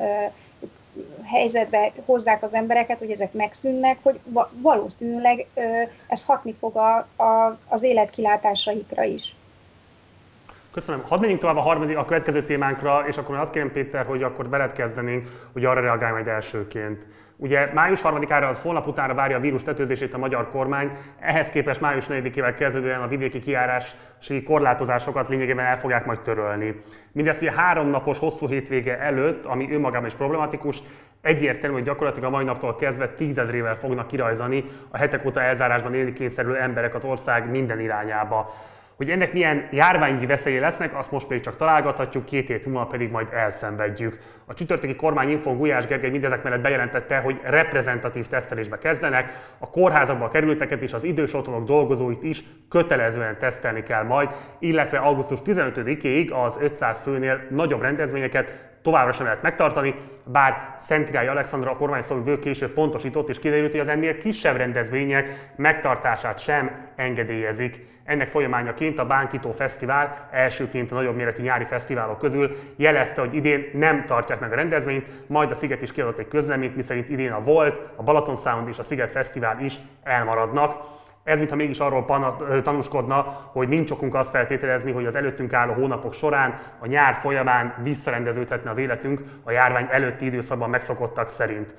helyzetbe 1.25 1.93
hozzák 2.05 2.43
az 2.43 2.55
embereket, 2.55 2.99
hogy 2.99 3.11
ezek 3.11 3.33
megszűnnek, 3.33 3.99
hogy 4.03 4.21
valószínűleg 4.53 5.47
ez 6.07 6.25
hatni 6.25 6.55
fog 6.61 6.77
a, 6.77 6.97
a, 7.23 7.59
az 7.69 7.83
életkilátásaikra 7.83 9.03
is. 9.03 9.35
Köszönöm. 10.73 11.03
Hadd 11.09 11.21
menjünk 11.21 11.41
tovább 11.41 11.57
a, 11.57 11.61
harmadik, 11.61 11.97
a 11.97 12.05
következő 12.05 12.43
témánkra, 12.43 13.05
és 13.07 13.19
akkor 13.19 13.37
azt 13.37 13.53
kérem 13.53 13.73
Péter, 13.73 14.07
hogy 14.07 14.23
akkor 14.23 14.49
veled 14.49 14.73
kezdenénk, 14.73 15.27
hogy 15.53 15.65
arra 15.65 15.81
reagálj 15.81 16.13
majd 16.13 16.27
elsőként. 16.29 17.07
Ugye 17.37 17.71
május 17.75 18.01
3-ára 18.03 18.49
az 18.49 18.63
holnap 18.63 18.87
utánra 18.87 19.15
várja 19.15 19.37
a 19.37 19.41
vírus 19.41 19.63
tetőzését 19.63 20.15
a 20.15 20.19
magyar 20.19 20.49
kormány, 20.49 20.91
ehhez 21.21 21.51
képest 21.51 21.81
május 21.81 22.07
4-ével 22.09 22.55
kezdődően 22.57 23.01
a 23.01 23.07
vidéki 23.07 23.39
kiárási 23.39 24.43
korlátozásokat 24.45 25.29
lényegében 25.29 25.65
el 25.65 25.79
fogják 25.79 26.07
majd 26.07 26.21
törölni. 26.21 26.81
Mindezt 27.13 27.43
ugye 27.43 27.53
három 27.53 27.89
napos 27.89 28.19
hosszú 28.19 28.49
hétvége 28.49 28.99
előtt, 28.99 29.47
ami 29.47 29.73
önmagában 29.73 30.07
is 30.07 30.15
problematikus, 30.15 30.83
egyértelmű, 31.21 31.77
hogy 31.77 31.85
gyakorlatilag 31.85 32.29
a 32.33 32.37
mai 32.37 32.45
naptól 32.45 32.77
kezdve 32.77 33.09
tízezrével 33.09 33.75
fognak 33.75 34.07
kirajzani 34.07 34.65
a 34.91 34.97
hetek 34.97 35.27
óta 35.27 35.43
elzárásban 35.43 35.95
élni 35.95 36.13
kényszerülő 36.13 36.57
emberek 36.57 36.95
az 36.95 37.05
ország 37.05 37.51
minden 37.51 37.81
irányába. 37.81 38.51
Hogy 39.01 39.11
ennek 39.11 39.33
milyen 39.33 39.69
járványi 39.71 40.27
veszélye 40.27 40.61
lesznek, 40.61 40.97
azt 40.97 41.11
most 41.11 41.29
még 41.29 41.41
csak 41.41 41.57
találgathatjuk, 41.57 42.25
két 42.25 42.49
hét 42.49 42.67
múlva 42.67 42.87
pedig 42.87 43.11
majd 43.11 43.29
elszenvedjük. 43.33 44.19
A 44.47 44.55
csütörtöki 44.55 44.97
kormányinfon 44.97 45.57
Gulyás 45.57 45.87
Gergely 45.87 46.11
mindezek 46.11 46.43
mellett 46.43 46.61
bejelentette, 46.61 47.19
hogy 47.19 47.41
reprezentatív 47.43 48.27
tesztelésbe 48.27 48.79
kezdenek, 48.79 49.33
a 49.59 49.71
kórházakba 49.71 50.29
kerülteket 50.29 50.83
és 50.83 50.93
az 50.93 51.05
idős 51.05 51.35
otthonok 51.35 51.65
dolgozóit 51.65 52.23
is 52.23 52.43
kötelezően 52.69 53.39
tesztelni 53.39 53.83
kell 53.83 54.03
majd, 54.03 54.35
illetve 54.59 54.99
augusztus 54.99 55.39
15-ig 55.45 56.45
az 56.45 56.59
500 56.61 57.01
főnél 57.01 57.41
nagyobb 57.51 57.81
rendezvényeket 57.81 58.71
továbbra 58.83 59.13
sem 59.13 59.25
lehet 59.25 59.43
megtartani, 59.43 59.95
bár 60.25 60.75
Szent 60.77 61.07
Király 61.07 61.29
Alexandra 61.29 61.71
a 61.71 61.77
kormányszóvő 61.77 62.39
később 62.39 62.71
pontosított 62.71 63.29
és 63.29 63.39
kiderült, 63.39 63.71
hogy 63.71 63.81
az 63.81 63.89
ennél 63.89 64.17
kisebb 64.17 64.57
rendezvények 64.57 65.51
megtartását 65.57 66.39
sem 66.39 66.89
engedélyezik. 66.97 67.99
Ennek 68.11 68.29
folyamányaként 68.29 68.99
a 68.99 69.07
Bánkító 69.07 69.51
Fesztivál 69.51 70.29
elsőként 70.31 70.93
a 70.93 70.95
nagyobb 70.95 71.17
méretű 71.17 71.43
nyári 71.43 71.65
fesztiválok 71.65 72.19
közül 72.19 72.57
jelezte, 72.77 73.21
hogy 73.21 73.35
idén 73.35 73.71
nem 73.73 74.05
tartják 74.07 74.41
meg 74.41 74.53
a 74.53 74.55
rendezvényt, 74.55 75.09
majd 75.27 75.51
a 75.51 75.55
Sziget 75.55 75.83
is 75.83 75.93
kiadott 75.93 76.19
egy 76.19 76.29
közleményt, 76.29 76.77
miszerint 76.77 77.09
idén 77.09 77.33
a 77.33 77.41
Volt, 77.41 77.91
a 77.97 78.03
Balaton 78.03 78.37
Sound 78.37 78.69
és 78.69 78.79
a 78.79 78.83
Sziget 78.83 79.11
Fesztivál 79.11 79.61
is 79.61 79.77
elmaradnak. 80.03 80.85
Ez 81.25 81.39
mintha 81.39 81.57
mégis 81.57 81.79
arról 81.79 82.05
tanúskodna, 82.63 83.21
hogy 83.53 83.69
nincs 83.69 83.91
okunk 83.91 84.15
azt 84.15 84.31
feltételezni, 84.31 84.93
hogy 84.93 85.07
az 85.07 85.15
előttünk 85.15 85.53
álló 85.53 85.73
hónapok 85.73 86.13
során, 86.13 86.55
a 86.79 86.87
nyár 86.87 87.15
folyamán 87.15 87.75
visszarendeződhetne 87.83 88.71
az 88.71 88.79
életünk 88.79 89.21
a 89.43 89.51
járvány 89.51 89.87
előtti 89.91 90.25
időszakban 90.25 90.71
megszokottak 90.71 91.29
szerint. 91.29 91.75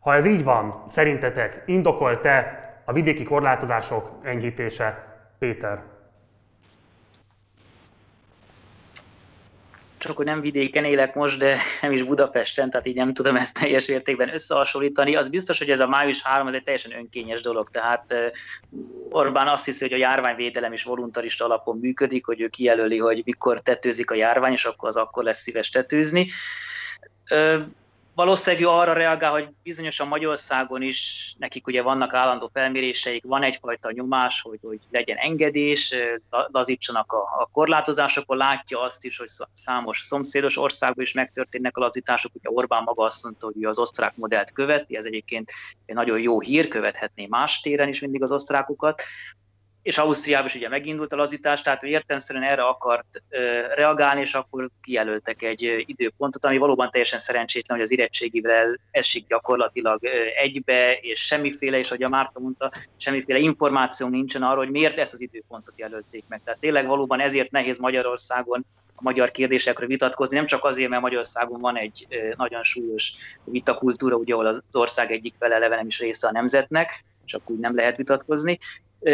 Ha 0.00 0.14
ez 0.14 0.24
így 0.24 0.44
van, 0.44 0.82
szerintetek 0.86 1.62
indokolt-e 1.66 2.56
a 2.84 2.92
vidéki 2.92 3.22
korlátozások 3.22 4.10
enyhítése? 4.22 5.10
Péter. 5.42 5.82
csak 9.98 10.16
hogy 10.16 10.26
nem 10.26 10.40
vidéken 10.40 10.84
élek 10.84 11.14
most, 11.14 11.38
de 11.38 11.56
nem 11.80 11.92
is 11.92 12.02
Budapesten, 12.02 12.70
tehát 12.70 12.86
így 12.86 12.94
nem 12.94 13.14
tudom 13.14 13.36
ezt 13.36 13.54
teljes 13.60 13.88
értékben 13.88 14.32
összehasonlítani. 14.32 15.16
Az 15.16 15.28
biztos, 15.28 15.58
hogy 15.58 15.70
ez 15.70 15.80
a 15.80 15.88
május 15.88 16.22
3 16.22 16.46
ez 16.46 16.54
egy 16.54 16.62
teljesen 16.62 16.96
önkényes 16.96 17.40
dolog, 17.40 17.70
tehát 17.70 18.14
Orbán 19.10 19.48
azt 19.48 19.64
hiszi, 19.64 19.84
hogy 19.84 19.92
a 19.92 19.96
járványvédelem 19.96 20.72
is 20.72 20.82
voluntarista 20.82 21.44
alapon 21.44 21.78
működik, 21.78 22.26
hogy 22.26 22.40
ő 22.40 22.48
kijelöli, 22.48 22.98
hogy 22.98 23.22
mikor 23.24 23.60
tetőzik 23.60 24.10
a 24.10 24.14
járvány, 24.14 24.52
és 24.52 24.64
akkor 24.64 24.88
az 24.88 24.96
akkor 24.96 25.24
lesz 25.24 25.42
szíves 25.42 25.68
tetőzni 25.68 26.26
valószínűleg 28.14 28.66
arra 28.66 28.92
reagál, 28.92 29.30
hogy 29.30 29.48
bizonyosan 29.62 30.08
Magyarországon 30.08 30.82
is 30.82 31.34
nekik 31.38 31.66
ugye 31.66 31.82
vannak 31.82 32.14
állandó 32.14 32.50
felméréseik, 32.52 33.24
van 33.24 33.42
egyfajta 33.42 33.92
nyomás, 33.92 34.40
hogy, 34.40 34.58
hogy 34.62 34.78
legyen 34.90 35.16
engedés, 35.16 35.94
lazítsanak 36.30 37.12
a, 37.12 37.18
a 37.18 37.48
korlátozásokon, 37.52 38.36
látja 38.36 38.80
azt 38.80 39.04
is, 39.04 39.18
hogy 39.18 39.28
számos 39.52 40.00
szomszédos 40.00 40.58
országban 40.58 41.04
is 41.04 41.12
megtörténnek 41.12 41.76
a 41.76 41.80
lazítások, 41.80 42.34
ugye 42.34 42.50
Orbán 42.50 42.82
maga 42.82 43.04
azt 43.04 43.22
mondta, 43.22 43.50
hogy 43.52 43.64
az 43.64 43.78
osztrák 43.78 44.16
modellt 44.16 44.52
követi, 44.52 44.96
ez 44.96 45.04
egyébként 45.04 45.50
egy 45.86 45.94
nagyon 45.94 46.20
jó 46.20 46.40
hír, 46.40 46.68
követhetné 46.68 47.26
más 47.26 47.60
téren 47.60 47.88
is 47.88 48.00
mindig 48.00 48.22
az 48.22 48.32
osztrákokat, 48.32 49.02
és 49.82 49.98
Ausztriában 49.98 50.46
is 50.46 50.54
ugye 50.54 50.68
megindult 50.68 51.12
a 51.12 51.16
lazítás, 51.16 51.60
tehát 51.60 51.84
ő 51.84 51.86
értelmszerűen 51.86 52.44
erre 52.44 52.62
akart 52.62 53.22
reagálni, 53.74 54.20
és 54.20 54.34
akkor 54.34 54.70
kijelöltek 54.82 55.42
egy 55.42 55.84
időpontot, 55.86 56.44
ami 56.44 56.58
valóban 56.58 56.90
teljesen 56.90 57.18
szerencsétlen, 57.18 57.76
hogy 57.76 57.86
az 57.86 57.92
érettségivel 57.92 58.78
esik 58.90 59.26
gyakorlatilag 59.26 60.00
egybe, 60.36 60.92
és 60.92 61.20
semmiféle, 61.20 61.78
és 61.78 61.90
ahogy 61.90 62.02
a 62.02 62.08
Márta 62.08 62.40
mondta, 62.40 62.72
semmiféle 62.96 63.38
információ 63.38 64.08
nincsen 64.08 64.42
arról, 64.42 64.64
hogy 64.64 64.72
miért 64.72 64.98
ezt 64.98 65.12
az 65.12 65.20
időpontot 65.20 65.78
jelölték 65.78 66.24
meg. 66.28 66.40
Tehát 66.44 66.60
tényleg 66.60 66.86
valóban 66.86 67.20
ezért 67.20 67.50
nehéz 67.50 67.78
Magyarországon 67.78 68.66
a 68.94 69.02
magyar 69.02 69.30
kérdésekről 69.30 69.88
vitatkozni, 69.88 70.36
nem 70.36 70.46
csak 70.46 70.64
azért, 70.64 70.88
mert 70.88 71.02
Magyarországon 71.02 71.60
van 71.60 71.76
egy 71.76 72.06
nagyon 72.36 72.62
súlyos 72.62 73.12
vitakultúra, 73.44 74.16
ugye, 74.16 74.32
ahol 74.34 74.46
az 74.46 74.62
ország 74.72 75.10
egyik 75.10 75.34
fele 75.38 75.54
eleve 75.54 75.76
nem 75.76 75.86
is 75.86 75.98
része 75.98 76.28
a 76.28 76.32
nemzetnek, 76.32 77.04
akkor 77.26 77.54
úgy 77.54 77.60
nem 77.60 77.74
lehet 77.74 77.96
vitatkozni, 77.96 78.58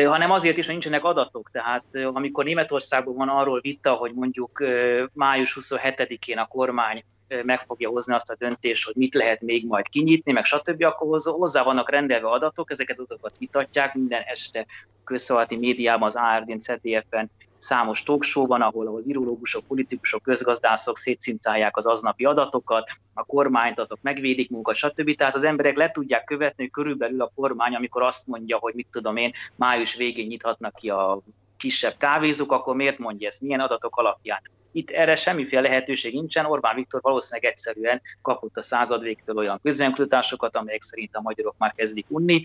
hanem 0.06 0.30
azért 0.30 0.56
is, 0.56 0.64
hogy 0.64 0.74
nincsenek 0.74 1.04
adatok. 1.04 1.50
Tehát 1.52 1.84
amikor 2.12 2.44
Németországban 2.44 3.14
van 3.14 3.28
arról 3.28 3.60
vita, 3.60 3.92
hogy 3.92 4.12
mondjuk 4.14 4.64
május 5.12 5.58
27-én 5.60 6.38
a 6.38 6.46
kormány 6.46 7.04
meg 7.42 7.60
fogja 7.60 7.88
hozni 7.88 8.14
azt 8.14 8.30
a 8.30 8.36
döntést, 8.38 8.84
hogy 8.84 8.94
mit 8.94 9.14
lehet 9.14 9.40
még 9.40 9.66
majd 9.66 9.88
kinyitni, 9.88 10.32
meg 10.32 10.44
stb., 10.44 10.82
akkor 10.82 11.20
hozzá 11.24 11.62
vannak 11.62 11.90
rendelve 11.90 12.28
adatok, 12.28 12.70
ezeket 12.70 12.98
az 12.98 13.04
adatokat 13.04 13.38
vitatják 13.38 13.94
minden 13.94 14.22
este 14.26 14.66
közszolati 15.04 15.56
médiában, 15.56 16.08
az 16.08 16.16
ARD-n, 16.16 16.58
ZDF-en, 16.58 17.30
számos 17.58 18.02
talkshow-ban, 18.02 18.62
ahol, 18.62 18.86
ahol 18.86 19.02
virológusok, 19.02 19.64
politikusok, 19.66 20.22
közgazdászok 20.22 20.98
szétszintálják 20.98 21.76
az 21.76 21.86
aznapi 21.86 22.24
adatokat, 22.24 22.90
a 23.14 23.24
kormányt, 23.24 23.78
azok 23.78 23.98
megvédik 24.02 24.50
munkat, 24.50 24.74
stb. 24.74 25.14
Tehát 25.14 25.34
az 25.34 25.44
emberek 25.44 25.76
le 25.76 25.90
tudják 25.90 26.24
követni, 26.24 26.62
hogy 26.62 26.72
körülbelül 26.72 27.22
a 27.22 27.32
kormány, 27.34 27.74
amikor 27.74 28.02
azt 28.02 28.26
mondja, 28.26 28.56
hogy 28.56 28.74
mit 28.74 28.86
tudom 28.90 29.16
én, 29.16 29.32
május 29.54 29.94
végén 29.94 30.26
nyithatnak 30.26 30.74
ki 30.74 30.90
a 30.90 31.20
kisebb 31.56 31.94
kávézók, 31.98 32.52
akkor 32.52 32.74
miért 32.74 32.98
mondja 32.98 33.28
ezt, 33.28 33.40
milyen 33.40 33.60
adatok 33.60 33.96
alapján. 33.96 34.40
Itt 34.72 34.90
erre 34.90 35.14
semmiféle 35.14 35.60
lehetőség 35.60 36.14
nincsen. 36.14 36.44
Orbán 36.44 36.74
Viktor 36.74 37.00
valószínűleg 37.00 37.50
egyszerűen 37.50 38.00
kapott 38.22 38.56
a 38.56 38.62
század 38.62 39.02
végtől 39.02 39.36
olyan 39.36 39.60
közönkutatásokat, 39.62 40.56
amelyek 40.56 40.82
szerint 40.82 41.16
a 41.16 41.20
magyarok 41.20 41.54
már 41.58 41.72
kezdik 41.76 42.06
unni 42.08 42.42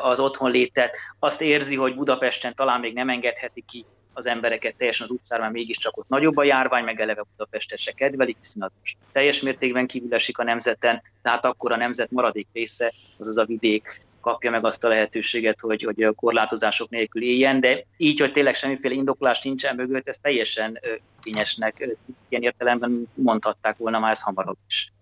az 0.00 0.20
otthon 0.20 0.50
létet. 0.50 0.96
Azt 1.18 1.40
érzi, 1.40 1.76
hogy 1.76 1.94
Budapesten 1.94 2.54
talán 2.54 2.80
még 2.80 2.94
nem 2.94 3.08
engedheti 3.08 3.64
ki 3.68 3.84
az 4.18 4.26
embereket 4.26 4.76
teljesen 4.76 5.06
az 5.06 5.12
utcára, 5.12 5.42
mert 5.42 5.54
mégiscsak 5.54 5.96
ott 5.96 6.08
nagyobb 6.08 6.36
a 6.36 6.44
járvány, 6.44 6.84
meg 6.84 7.00
eleve 7.00 7.24
Budapestet 7.36 7.78
se 7.78 7.92
kedvelik, 7.92 8.36
hiszen 8.40 8.62
az 8.62 8.70
teljes 9.12 9.42
mértékben 9.42 9.86
kívül 9.86 10.14
esik 10.14 10.38
a 10.38 10.42
nemzeten, 10.42 11.02
tehát 11.22 11.44
akkor 11.44 11.72
a 11.72 11.76
nemzet 11.76 12.10
maradék 12.10 12.46
része, 12.52 12.92
azaz 13.18 13.36
a 13.36 13.44
vidék 13.44 14.06
kapja 14.20 14.50
meg 14.50 14.64
azt 14.64 14.84
a 14.84 14.88
lehetőséget, 14.88 15.60
hogy, 15.60 15.82
hogy 15.82 16.14
korlátozások 16.14 16.90
nélkül 16.90 17.22
éljen, 17.22 17.60
de 17.60 17.84
így, 17.96 18.20
hogy 18.20 18.32
tényleg 18.32 18.54
semmiféle 18.54 18.94
indoklás 18.94 19.42
nincsen 19.42 19.76
mögött, 19.76 20.08
ez 20.08 20.18
teljesen 20.18 20.80
kényesnek 21.22 21.96
ilyen 22.28 22.42
értelemben 22.42 23.08
mondhatták 23.14 23.76
volna 23.76 23.98
már 23.98 24.10
ezt 24.10 24.22
hamarabb 24.22 24.58
is. 24.68 24.92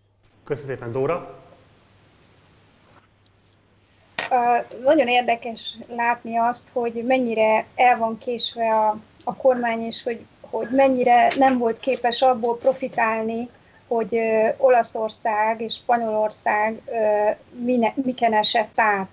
Köszönöm 0.45 0.77
szépen, 0.77 0.93
Dóra. 0.93 1.46
Nagyon 4.85 5.09
érdekes 5.09 5.77
látni 5.89 6.37
azt, 6.39 6.69
hogy 6.73 6.93
mennyire 6.93 7.65
el 7.77 7.97
van 7.97 8.19
késve 8.19 8.75
a, 8.75 8.97
a 9.25 9.35
kormány, 9.35 9.85
és 9.85 10.03
hogy, 10.03 10.25
hogy 10.41 10.69
mennyire 10.71 11.33
nem 11.37 11.59
volt 11.59 11.79
képes 11.79 12.23
abból 12.23 12.57
profitálni, 12.57 13.49
hogy 13.89 14.21
Olaszország 14.57 15.61
és 15.61 15.73
Spanyolország 15.75 16.81
mine, 17.51 17.93
miken 17.95 18.35
esett 18.35 18.81
át. 18.81 19.09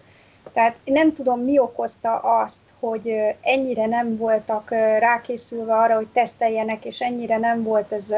Tehát 0.53 0.75
nem 0.85 1.13
tudom, 1.13 1.39
mi 1.39 1.59
okozta 1.59 2.15
azt, 2.17 2.61
hogy 2.79 3.13
ennyire 3.41 3.85
nem 3.85 4.17
voltak 4.17 4.69
rákészülve 4.99 5.73
arra, 5.73 5.95
hogy 5.95 6.07
teszteljenek, 6.13 6.85
és 6.85 7.01
ennyire 7.01 7.37
nem 7.37 7.63
volt 7.63 7.93
ez 7.93 8.13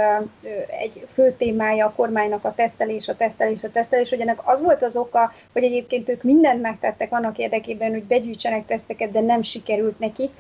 egy 0.79 1.07
fő 1.13 1.31
témája 1.31 1.85
a 1.85 1.93
kormánynak 1.95 2.45
a 2.45 2.53
tesztelés, 2.53 3.07
a 3.07 3.15
tesztelés, 3.15 3.63
a 3.63 3.71
tesztelés, 3.71 4.09
hogy 4.09 4.21
ennek 4.21 4.39
az 4.43 4.61
volt 4.61 4.83
az 4.83 4.95
oka, 4.95 5.33
hogy 5.53 5.63
egyébként 5.63 6.09
ők 6.09 6.23
mindent 6.23 6.61
megtettek 6.61 7.11
annak 7.11 7.37
érdekében, 7.37 7.91
hogy 7.91 8.03
begyűjtsenek 8.03 8.65
teszteket, 8.65 9.11
de 9.11 9.21
nem 9.21 9.41
sikerült 9.41 9.99
nekik, 9.99 10.31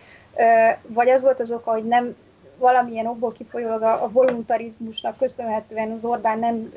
vagy 0.87 1.09
az 1.09 1.21
volt 1.21 1.39
az 1.39 1.51
oka, 1.51 1.71
hogy 1.71 1.85
nem 1.85 2.15
valamilyen 2.57 3.05
okból 3.05 3.31
kifolyólag 3.31 3.81
a, 3.81 4.03
a 4.03 4.09
voluntarizmusnak 4.09 5.17
köszönhetően 5.17 5.91
az 5.91 6.05
Orbán 6.05 6.39
nem 6.39 6.73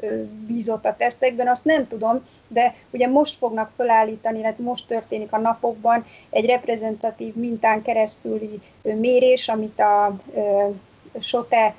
bízott 0.47 0.85
a 0.85 0.97
tesztekben, 0.97 1.49
azt 1.49 1.65
nem 1.65 1.87
tudom, 1.87 2.25
de 2.49 2.75
ugye 2.91 3.09
most 3.09 3.37
fognak 3.37 3.71
felállítani, 3.77 4.39
illetve 4.39 4.65
most 4.65 4.87
történik 4.87 5.33
a 5.33 5.39
napokban 5.39 6.05
egy 6.31 6.47
reprezentatív 6.47 7.35
mintán 7.35 7.83
keresztüli 7.83 8.61
mérés, 8.83 9.49
amit 9.49 9.81
a 9.81 10.17
SOTE 11.21 11.75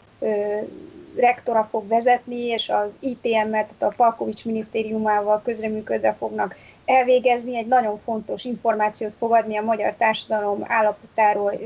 rektora 1.16 1.68
fog 1.72 1.88
vezetni, 1.88 2.46
és 2.46 2.70
az 2.70 2.90
ITM-mel, 3.00 3.68
tehát 3.68 3.82
a 3.82 3.94
Palkovics 3.96 4.46
minisztériumával 4.46 5.42
közreműködve 5.44 6.16
fognak 6.20 6.56
elvégezni, 6.86 7.58
egy 7.58 7.68
nagyon 7.68 8.00
fontos 8.04 8.46
információt 8.46 9.14
fogadni 9.14 9.58
a 9.58 9.64
magyar 9.64 9.96
társadalom 9.96 10.64
állapotáról 10.68 11.60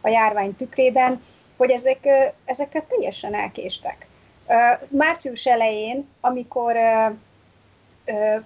a 0.00 0.08
járvány 0.08 0.56
tükrében 0.56 1.20
hogy 1.62 1.70
ezek, 1.70 2.08
ezeket 2.44 2.84
teljesen 2.84 3.34
elkéstek. 3.34 4.06
Március 4.88 5.46
elején, 5.46 6.08
amikor 6.20 6.76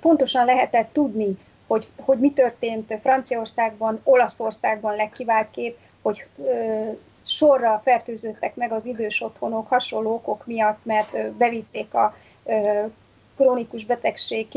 pontosan 0.00 0.44
lehetett 0.44 0.92
tudni, 0.92 1.38
hogy, 1.66 1.88
hogy 1.96 2.18
mi 2.18 2.32
történt 2.32 2.94
Franciaországban, 3.02 4.00
Olaszországban 4.04 4.96
legkivált 4.96 5.50
kép, 5.50 5.78
hogy 6.02 6.26
sorra 7.24 7.80
fertőződtek 7.84 8.54
meg 8.54 8.72
az 8.72 8.84
idős 8.84 9.22
otthonok 9.22 9.68
hasonló 9.68 10.14
okok 10.14 10.46
miatt, 10.46 10.78
mert 10.82 11.30
bevitték 11.32 11.94
a 11.94 12.16
krónikus 13.36 13.84
betegség 13.84 14.48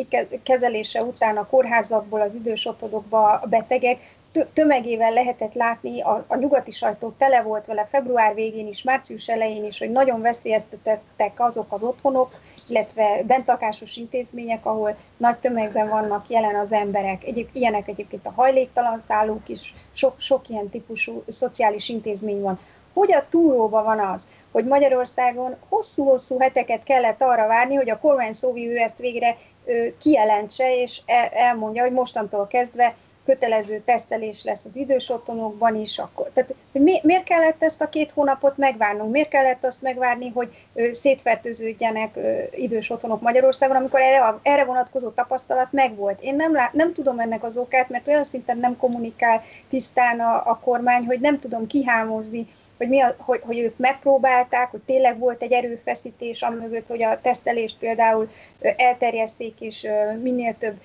kezelése 0.43 1.03
után 1.03 1.37
a 1.37 1.47
kórházakból 1.47 2.21
az 2.21 2.33
idős 2.33 2.65
otthonokba 2.65 3.31
a 3.31 3.45
betegek, 3.47 4.17
tömegével 4.53 5.11
lehetett 5.11 5.53
látni, 5.53 6.01
a, 6.01 6.25
a 6.27 6.35
nyugati 6.35 6.71
sajtó 6.71 7.13
tele 7.17 7.41
volt 7.41 7.65
vele 7.65 7.85
február 7.85 8.33
végén 8.33 8.67
is, 8.67 8.83
március 8.83 9.27
elején 9.27 9.65
is, 9.65 9.79
hogy 9.79 9.91
nagyon 9.91 10.21
veszélyeztetettek 10.21 11.39
azok 11.39 11.73
az 11.73 11.83
otthonok, 11.83 12.39
illetve 12.67 13.23
bentlakásos 13.23 13.97
intézmények, 13.97 14.65
ahol 14.65 14.95
nagy 15.17 15.37
tömegben 15.37 15.89
vannak 15.89 16.29
jelen 16.29 16.55
az 16.55 16.71
emberek. 16.71 17.23
Egyéb, 17.23 17.49
ilyenek 17.53 17.87
egyébként 17.87 18.25
a 18.25 18.33
hajléktalan 18.35 18.99
szállók 18.99 19.49
is, 19.49 19.73
sok, 19.91 20.13
sok 20.17 20.49
ilyen 20.49 20.69
típusú 20.69 21.23
szociális 21.27 21.89
intézmény 21.89 22.41
van. 22.41 22.59
Hogy 22.93 23.13
a 23.13 23.25
túlóban 23.29 23.83
van 23.83 23.99
az, 23.99 24.27
hogy 24.51 24.65
Magyarországon 24.65 25.55
hosszú-hosszú 25.69 26.39
heteket 26.39 26.83
kellett 26.83 27.21
arra 27.21 27.47
várni, 27.47 27.75
hogy 27.75 27.89
a 27.89 27.99
kormány 27.99 28.31
szóvivő 28.31 28.77
ezt 28.77 28.99
végre 28.99 29.37
ö, 29.65 29.87
kijelentse, 29.99 30.75
és 30.81 31.01
el, 31.05 31.27
elmondja, 31.27 31.83
hogy 31.83 31.91
mostantól 31.91 32.47
kezdve 32.47 32.95
kötelező 33.29 33.81
tesztelés 33.85 34.43
lesz 34.43 34.65
az 34.65 34.75
idős 34.75 35.09
otthonokban 35.09 35.75
is, 35.75 35.97
akkor. 35.97 36.29
Tehát 36.33 36.53
hogy 36.71 36.81
mi, 36.81 36.99
miért 37.03 37.23
kellett 37.23 37.63
ezt 37.63 37.81
a 37.81 37.89
két 37.89 38.11
hónapot 38.11 38.57
megvárnunk? 38.57 39.11
Miért 39.11 39.29
kellett 39.29 39.65
azt 39.65 39.81
megvárni, 39.81 40.29
hogy 40.29 40.67
ö, 40.73 40.91
szétfertőződjenek 40.91 42.15
ö, 42.15 42.39
idős 42.51 42.89
otthonok 42.89 43.21
Magyarországon, 43.21 43.75
amikor 43.75 43.99
erre, 43.99 44.19
a, 44.19 44.39
erre 44.43 44.63
vonatkozó 44.63 45.09
tapasztalat 45.09 45.71
megvolt? 45.71 46.21
Én 46.21 46.35
nem, 46.35 46.53
lát, 46.53 46.73
nem 46.73 46.93
tudom 46.93 47.19
ennek 47.19 47.43
az 47.43 47.57
okát, 47.57 47.89
mert 47.89 48.07
olyan 48.07 48.23
szinten 48.23 48.57
nem 48.57 48.77
kommunikál 48.77 49.43
tisztán 49.69 50.19
a, 50.19 50.35
a 50.35 50.59
kormány, 50.63 51.05
hogy 51.05 51.19
nem 51.19 51.39
tudom 51.39 51.67
kihámozni, 51.67 52.47
hogy, 52.77 52.89
mi 52.89 53.01
a, 53.01 53.15
hogy, 53.17 53.41
hogy 53.45 53.59
ők 53.59 53.77
megpróbálták, 53.77 54.71
hogy 54.71 54.81
tényleg 54.85 55.19
volt 55.19 55.41
egy 55.41 55.51
erőfeszítés 55.51 56.41
amögött, 56.41 56.87
hogy 56.87 57.03
a 57.03 57.19
tesztelést 57.21 57.77
például 57.77 58.29
elterjesszék, 58.61 59.61
és 59.61 59.87
minél 60.21 60.55
több 60.57 60.75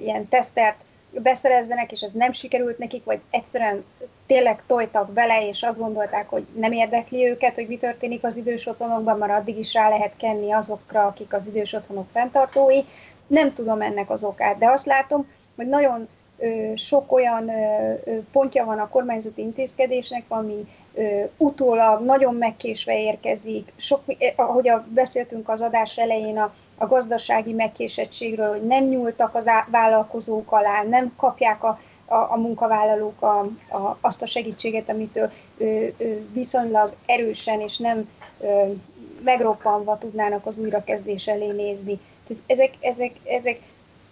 ilyen 0.00 0.28
tesztert 0.28 0.84
beszerezzenek, 1.22 1.92
és 1.92 2.00
ez 2.00 2.12
nem 2.12 2.32
sikerült 2.32 2.78
nekik, 2.78 3.04
vagy 3.04 3.20
egyszerűen 3.30 3.84
tényleg 4.26 4.62
tojtak 4.66 5.10
bele, 5.10 5.48
és 5.48 5.62
azt 5.62 5.78
gondolták, 5.78 6.28
hogy 6.28 6.46
nem 6.54 6.72
érdekli 6.72 7.26
őket, 7.28 7.54
hogy 7.54 7.68
mi 7.68 7.76
történik 7.76 8.24
az 8.24 8.36
idős 8.36 8.66
otthonokban, 8.66 9.18
mert 9.18 9.32
addig 9.32 9.58
is 9.58 9.74
rá 9.74 9.88
lehet 9.88 10.16
kenni 10.16 10.52
azokra, 10.52 11.06
akik 11.06 11.34
az 11.34 11.46
idős 11.46 11.72
otthonok 11.72 12.06
fenntartói. 12.12 12.80
Nem 13.26 13.52
tudom 13.52 13.80
ennek 13.80 14.10
az 14.10 14.24
okát, 14.24 14.58
de 14.58 14.70
azt 14.70 14.86
látom, 14.86 15.26
hogy 15.56 15.66
nagyon 15.66 16.08
sok 16.74 17.12
olyan 17.12 17.50
pontja 18.32 18.64
van 18.64 18.78
a 18.78 18.88
kormányzati 18.88 19.42
intézkedésnek, 19.42 20.24
ami 20.28 20.66
utólag 21.36 22.04
nagyon 22.04 22.34
megkésve 22.34 23.00
érkezik. 23.00 23.72
Sok, 23.76 24.00
ahogy 24.36 24.68
a, 24.68 24.86
beszéltünk 24.88 25.48
az 25.48 25.62
adás 25.62 25.98
elején 25.98 26.38
a, 26.38 26.54
a 26.78 26.86
gazdasági 26.86 27.52
megkésettségről, 27.52 28.50
hogy 28.50 28.66
nem 28.66 28.84
nyúltak 28.84 29.34
az 29.34 29.46
á, 29.46 29.66
vállalkozók 29.70 30.52
alá, 30.52 30.82
nem 30.82 31.12
kapják 31.16 31.64
a, 31.64 31.80
a, 32.04 32.14
a 32.14 32.36
munkavállalók 32.36 33.22
a, 33.22 33.38
a, 33.68 33.98
azt 34.00 34.22
a 34.22 34.26
segítséget, 34.26 34.88
amitől 34.88 35.30
ö, 35.58 35.86
ö, 35.98 36.04
viszonylag 36.32 36.94
erősen 37.06 37.60
és 37.60 37.78
nem 37.78 38.10
ö, 38.40 38.62
megroppanva 39.24 39.98
tudnának 39.98 40.46
az 40.46 40.58
újrakezdés 40.58 41.26
elé 41.28 41.50
nézni. 41.50 42.00
Tehát 42.26 42.42
ezek, 42.46 42.72
ezek, 42.80 43.12
ezek 43.24 43.58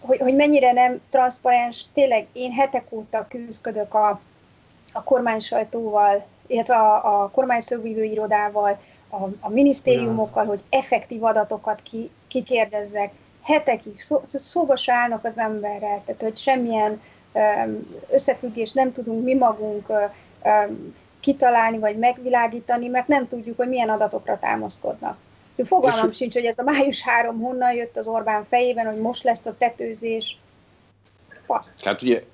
hogy, 0.07 0.18
hogy 0.18 0.34
mennyire 0.34 0.72
nem 0.72 1.00
transzparens, 1.11 1.84
tényleg 1.92 2.26
én 2.32 2.52
hetek 2.52 2.84
óta 2.90 3.26
küzdködök 3.28 3.94
a, 3.94 4.20
a 4.92 5.02
kormány 5.02 5.38
sajtóval, 5.38 6.24
illetve 6.46 6.74
a, 6.74 7.22
a 7.22 7.30
kormány 7.30 7.61
szövővívő 7.61 8.05
irodával, 8.05 8.78
a, 9.09 9.16
a 9.40 9.48
minisztériumokkal, 9.48 10.44
hogy 10.44 10.62
effektív 10.70 11.24
adatokat 11.24 11.82
ki, 11.82 12.11
kikérdezzek. 12.28 13.12
Hetekig 13.42 14.00
szó, 14.00 14.20
szóba 14.26 14.76
se 14.76 14.92
állnak 14.92 15.24
az 15.24 15.38
emberrel, 15.38 16.02
tehát 16.05 16.22
hogy 16.22 16.36
semmilyen 16.36 17.00
összefüggést 18.11 18.74
nem 18.74 18.92
tudunk 18.92 19.24
mi 19.24 19.34
magunk 19.34 19.92
kitalálni 21.20 21.78
vagy 21.78 21.98
megvilágítani, 21.98 22.88
mert 22.88 23.07
nem 23.07 23.28
tudjuk, 23.28 23.57
hogy 23.57 23.68
milyen 23.68 23.88
adatokra 23.88 24.38
támaszkodnak. 24.38 25.16
Fogalmam 25.62 26.09
és... 26.09 26.16
sincs, 26.16 26.34
hogy 26.34 26.44
ez 26.44 26.59
a 26.59 26.62
május 26.62 27.02
3 27.02 27.40
honnan 27.40 27.72
jött 27.72 27.96
az 27.96 28.09
Orbán 28.09 28.44
fejében, 28.44 28.86
hogy 28.86 29.00
most 29.00 29.22
lesz 29.22 29.46
a 29.46 29.55
tetőzés. 29.59 30.36
Passz. 31.46 31.82
Hát 31.82 32.02
ugye 32.02 32.24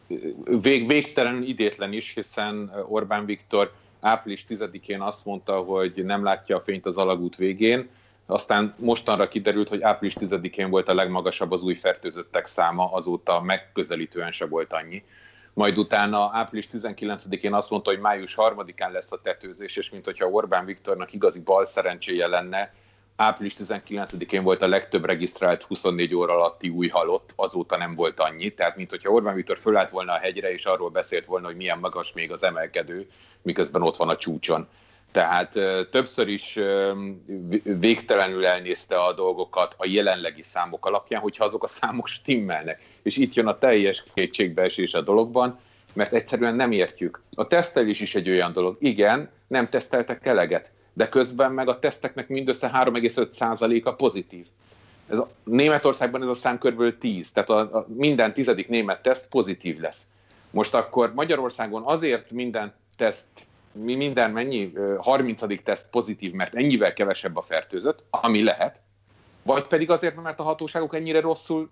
vég, 0.45 0.87
végtelen 0.87 1.43
idétlen 1.43 1.93
is, 1.93 2.15
hiszen 2.15 2.73
Orbán 2.89 3.25
Viktor 3.25 3.73
április 4.01 4.45
10-én 4.49 5.01
azt 5.01 5.25
mondta, 5.25 5.57
hogy 5.61 6.05
nem 6.05 6.25
látja 6.25 6.57
a 6.57 6.61
fényt 6.61 6.87
az 6.87 6.97
alagút 6.97 7.37
végén, 7.37 7.89
aztán 8.27 8.75
mostanra 8.79 9.29
kiderült, 9.29 9.69
hogy 9.69 9.83
április 9.83 10.15
10-én 10.19 10.71
volt 10.71 10.89
a 10.89 10.95
legmagasabb 10.95 11.53
az 11.53 11.63
új 11.63 11.75
fertőzöttek 11.75 12.47
száma, 12.47 12.93
azóta 12.93 13.41
megközelítően 13.41 14.33
se 14.33 14.47
volt 14.47 14.73
annyi. 14.73 15.05
Majd 15.53 15.79
utána 15.79 16.31
április 16.33 16.69
19-én 16.73 17.55
azt 17.55 17.71
mondta, 17.71 17.91
hogy 17.91 18.01
május 18.01 18.35
3-án 18.39 18.93
lesz 18.93 19.13
a 19.13 19.21
tetőzés, 19.23 19.77
és 19.77 19.91
mint 19.91 20.05
hogyha 20.05 20.29
Orbán 20.29 20.65
Viktornak 20.65 21.13
igazi 21.13 21.41
bal 21.41 21.65
szerencséje 21.65 22.27
lenne, 22.27 22.71
április 23.21 23.55
19-én 23.65 24.43
volt 24.43 24.63
a 24.63 24.69
legtöbb 24.69 25.05
regisztrált 25.05 25.63
24 25.63 26.15
óra 26.15 26.35
alatti 26.35 26.69
új 26.69 26.89
halott, 26.89 27.33
azóta 27.37 27.77
nem 27.77 27.95
volt 27.95 28.21
annyi. 28.21 28.55
Tehát, 28.55 28.77
mint 28.77 28.91
hogyha 28.91 29.11
Orbán 29.11 29.35
Viktor 29.35 29.59
fölállt 29.59 29.91
volna 29.91 30.13
a 30.13 30.19
hegyre, 30.19 30.53
és 30.53 30.65
arról 30.65 30.91
beszélt 30.91 31.27
volna, 31.27 31.47
hogy 31.47 31.57
milyen 31.57 31.79
magas 31.79 32.13
még 32.13 32.33
az 32.33 32.43
emelkedő, 32.43 33.09
miközben 33.43 33.83
ott 33.83 33.97
van 33.97 34.09
a 34.09 34.17
csúcson. 34.17 34.69
Tehát 35.13 35.53
többször 35.91 36.29
is 36.29 36.59
végtelenül 37.63 38.47
elnézte 38.47 38.97
a 38.97 39.13
dolgokat 39.13 39.75
a 39.77 39.87
jelenlegi 39.87 40.43
számok 40.43 40.87
alapján, 40.87 41.21
hogyha 41.21 41.45
azok 41.45 41.63
a 41.63 41.67
számok 41.67 42.07
stimmelnek. 42.07 42.83
És 43.03 43.17
itt 43.17 43.35
jön 43.35 43.47
a 43.47 43.59
teljes 43.59 44.05
kétségbeesés 44.15 44.95
a 44.95 45.01
dologban, 45.01 45.59
mert 45.95 46.13
egyszerűen 46.13 46.55
nem 46.55 46.73
értjük. 46.73 47.23
A 47.35 47.47
tesztelés 47.47 48.01
is 48.01 48.15
egy 48.15 48.31
olyan 48.31 48.53
dolog. 48.53 48.77
Igen, 48.81 49.31
nem 49.47 49.69
teszteltek 49.69 50.27
eleget, 50.27 50.71
de 50.93 51.09
közben 51.09 51.53
meg 51.53 51.69
a 51.69 51.79
teszteknek 51.79 52.29
mindössze 52.29 52.71
3,5%-a 52.75 53.93
pozitív. 53.93 54.47
Ez 55.09 55.19
a, 55.19 55.31
Németországban 55.45 56.23
ez 56.23 56.29
a 56.29 56.35
szám 56.35 56.59
kb. 56.59 56.99
10, 56.99 57.33
tehát 57.33 57.51
a, 57.51 57.59
a 57.59 57.87
minden 57.89 58.35
tizedik 58.35 58.69
német 58.69 59.03
teszt 59.03 59.27
pozitív 59.29 59.79
lesz. 59.79 60.03
Most 60.51 60.75
akkor 60.75 61.15
Magyarországon 61.15 61.83
azért 61.85 62.31
minden 62.31 62.75
teszt, 62.97 63.27
mi 63.73 63.95
minden 63.95 64.31
mennyi, 64.31 64.73
30. 64.99 65.63
teszt 65.63 65.87
pozitív, 65.91 66.33
mert 66.33 66.55
ennyivel 66.55 66.93
kevesebb 66.93 67.37
a 67.37 67.43
fertőzött, 67.43 68.03
ami 68.11 68.43
lehet, 68.43 68.81
vagy 69.43 69.67
pedig 69.67 69.91
azért, 69.91 70.23
mert 70.23 70.41
a 70.41 70.43
hatóságok 70.43 70.95
ennyire 70.95 71.21
rosszul 71.21 71.71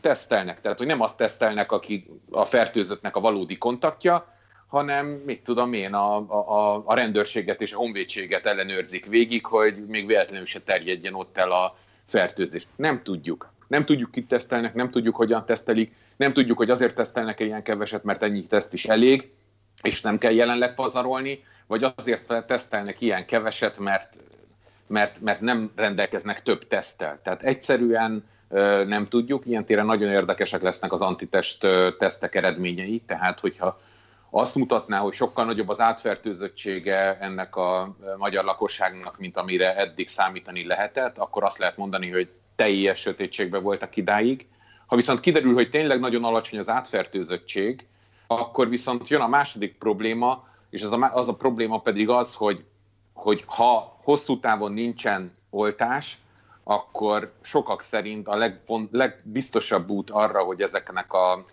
tesztelnek. 0.00 0.60
Tehát, 0.60 0.78
hogy 0.78 0.86
nem 0.86 1.00
azt 1.00 1.16
tesztelnek, 1.16 1.72
aki 1.72 2.10
a 2.30 2.44
fertőzöttnek 2.44 3.16
a 3.16 3.20
valódi 3.20 3.58
kontaktja, 3.58 4.37
hanem 4.68 5.06
mit 5.06 5.42
tudom 5.42 5.72
én, 5.72 5.94
a, 5.94 6.16
a, 6.16 6.82
a 6.84 6.94
rendőrséget 6.94 7.60
és 7.60 7.72
a 7.72 7.76
honvédséget 7.76 8.46
ellenőrzik 8.46 9.06
végig, 9.06 9.46
hogy 9.46 9.86
még 9.86 10.06
véletlenül 10.06 10.44
se 10.44 10.60
terjedjen 10.60 11.14
ott 11.14 11.38
el 11.38 11.50
a 11.50 11.76
fertőzés. 12.06 12.66
Nem 12.76 13.02
tudjuk. 13.02 13.52
Nem 13.66 13.84
tudjuk, 13.84 14.10
kit 14.10 14.28
tesztelnek, 14.28 14.74
nem 14.74 14.90
tudjuk, 14.90 15.16
hogyan 15.16 15.44
tesztelik, 15.46 15.94
nem 16.16 16.32
tudjuk, 16.32 16.58
hogy 16.58 16.70
azért 16.70 16.94
tesztelnek 16.94 17.40
ilyen 17.40 17.62
keveset, 17.62 18.04
mert 18.04 18.22
ennyi 18.22 18.46
teszt 18.46 18.72
is 18.72 18.84
elég, 18.84 19.30
és 19.82 20.00
nem 20.00 20.18
kell 20.18 20.32
jelenleg 20.32 20.74
pazarolni, 20.74 21.44
vagy 21.66 21.92
azért 21.96 22.44
tesztelnek 22.46 23.00
ilyen 23.00 23.26
keveset, 23.26 23.78
mert, 23.78 24.16
mert, 24.86 25.20
mert 25.20 25.40
nem 25.40 25.72
rendelkeznek 25.76 26.42
több 26.42 26.66
tesztel. 26.66 27.20
Tehát 27.22 27.42
egyszerűen 27.42 28.24
nem 28.86 29.08
tudjuk. 29.08 29.46
Ilyen 29.46 29.64
téren 29.64 29.86
nagyon 29.86 30.10
érdekesek 30.10 30.62
lesznek 30.62 30.92
az 30.92 31.00
antitest 31.00 31.66
tesztek 31.98 32.34
eredményei, 32.34 33.02
tehát 33.06 33.40
hogyha 33.40 33.80
azt 34.30 34.54
mutatná, 34.54 34.98
hogy 34.98 35.12
sokkal 35.12 35.44
nagyobb 35.44 35.68
az 35.68 35.80
átfertőzöttsége 35.80 37.18
ennek 37.20 37.56
a 37.56 37.96
magyar 38.18 38.44
lakosságnak, 38.44 39.18
mint 39.18 39.36
amire 39.36 39.76
eddig 39.76 40.08
számítani 40.08 40.66
lehetett, 40.66 41.18
akkor 41.18 41.44
azt 41.44 41.58
lehet 41.58 41.76
mondani, 41.76 42.10
hogy 42.10 42.28
teljes 42.56 43.00
sötétségben 43.00 43.62
voltak 43.62 43.96
idáig. 43.96 44.46
Ha 44.86 44.96
viszont 44.96 45.20
kiderül, 45.20 45.54
hogy 45.54 45.68
tényleg 45.68 46.00
nagyon 46.00 46.24
alacsony 46.24 46.58
az 46.58 46.68
átfertőzöttség, 46.68 47.86
akkor 48.26 48.68
viszont 48.68 49.08
jön 49.08 49.20
a 49.20 49.28
második 49.28 49.78
probléma, 49.78 50.48
és 50.70 50.82
az 50.82 50.92
a, 50.92 51.10
az 51.12 51.28
a 51.28 51.34
probléma 51.34 51.80
pedig 51.80 52.08
az, 52.08 52.34
hogy, 52.34 52.64
hogy 53.12 53.44
ha 53.46 53.96
hosszú 54.02 54.40
távon 54.40 54.72
nincsen 54.72 55.36
oltás, 55.50 56.18
akkor 56.64 57.32
sokak 57.42 57.82
szerint 57.82 58.28
a 58.28 58.52
legbiztosabb 58.90 59.90
út 59.90 60.10
arra, 60.10 60.42
hogy 60.42 60.62
ezeknek 60.62 61.12
a, 61.12 61.44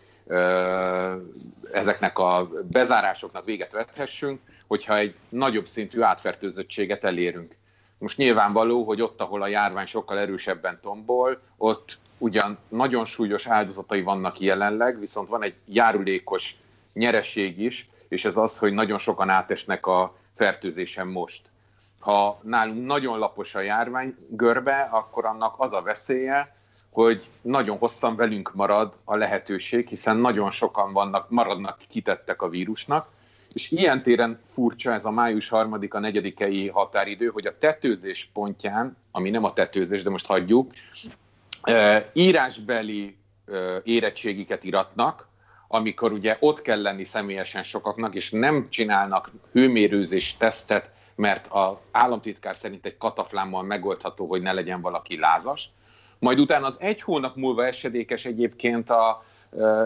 ezeknek 1.71 2.19
a 2.19 2.49
bezárásoknak 2.71 3.45
véget 3.45 3.71
vethessünk, 3.71 4.39
hogyha 4.67 4.97
egy 4.97 5.15
nagyobb 5.29 5.67
szintű 5.67 6.01
átfertőzöttséget 6.01 7.03
elérünk. 7.03 7.55
Most 7.97 8.17
nyilvánvaló, 8.17 8.83
hogy 8.83 9.01
ott, 9.01 9.21
ahol 9.21 9.41
a 9.41 9.47
járvány 9.47 9.85
sokkal 9.85 10.17
erősebben 10.19 10.79
tombol, 10.81 11.41
ott 11.57 11.97
ugyan 12.17 12.57
nagyon 12.67 13.05
súlyos 13.05 13.47
áldozatai 13.47 14.01
vannak 14.01 14.39
jelenleg, 14.39 14.99
viszont 14.99 15.29
van 15.29 15.43
egy 15.43 15.55
járulékos 15.65 16.55
nyereség 16.93 17.59
is, 17.59 17.89
és 18.07 18.25
ez 18.25 18.37
az, 18.37 18.57
hogy 18.57 18.73
nagyon 18.73 18.97
sokan 18.97 19.29
átesnek 19.29 19.85
a 19.85 20.15
fertőzésen 20.33 21.07
most 21.07 21.41
ha 22.05 22.39
nálunk 22.41 22.85
nagyon 22.85 23.19
lapos 23.19 23.55
a 23.55 23.59
járvány 23.59 24.15
görbe, 24.29 24.87
akkor 24.91 25.25
annak 25.25 25.55
az 25.57 25.73
a 25.73 25.81
veszélye, 25.81 26.55
hogy 26.95 27.29
nagyon 27.41 27.77
hosszan 27.77 28.15
velünk 28.15 28.53
marad 28.53 28.93
a 29.03 29.15
lehetőség, 29.15 29.87
hiszen 29.87 30.17
nagyon 30.17 30.49
sokan 30.49 30.93
vannak, 30.93 31.29
maradnak 31.29 31.77
kitettek 31.89 32.41
a 32.41 32.49
vírusnak, 32.49 33.07
és 33.53 33.71
ilyen 33.71 34.03
téren 34.03 34.39
furcsa 34.45 34.93
ez 34.93 35.05
a 35.05 35.11
május 35.11 35.49
3-a 35.51 35.99
4 35.99 36.69
határidő, 36.73 37.27
hogy 37.27 37.45
a 37.45 37.57
tetőzés 37.57 38.29
pontján, 38.33 38.97
ami 39.11 39.29
nem 39.29 39.43
a 39.43 39.53
tetőzés, 39.53 40.03
de 40.03 40.09
most 40.09 40.25
hagyjuk, 40.25 40.71
írásbeli 42.13 43.17
érettségiket 43.83 44.63
iratnak, 44.63 45.27
amikor 45.67 46.11
ugye 46.11 46.37
ott 46.39 46.61
kell 46.61 46.81
lenni 46.81 47.03
személyesen 47.03 47.63
sokaknak, 47.63 48.15
és 48.15 48.31
nem 48.31 48.69
csinálnak 48.69 49.31
hőmérőzés 49.51 50.37
tesztet 50.37 50.93
mert 51.15 51.47
az 51.49 51.75
államtitkár 51.91 52.55
szerint 52.55 52.85
egy 52.85 52.97
kataflámmal 52.97 53.63
megoldható, 53.63 54.25
hogy 54.25 54.41
ne 54.41 54.53
legyen 54.53 54.81
valaki 54.81 55.17
lázas. 55.17 55.69
Majd 56.19 56.39
utána 56.39 56.65
az 56.65 56.77
egy 56.79 57.01
hónap 57.01 57.35
múlva 57.35 57.65
esedékes 57.65 58.25
egyébként 58.25 58.89
a 58.89 59.23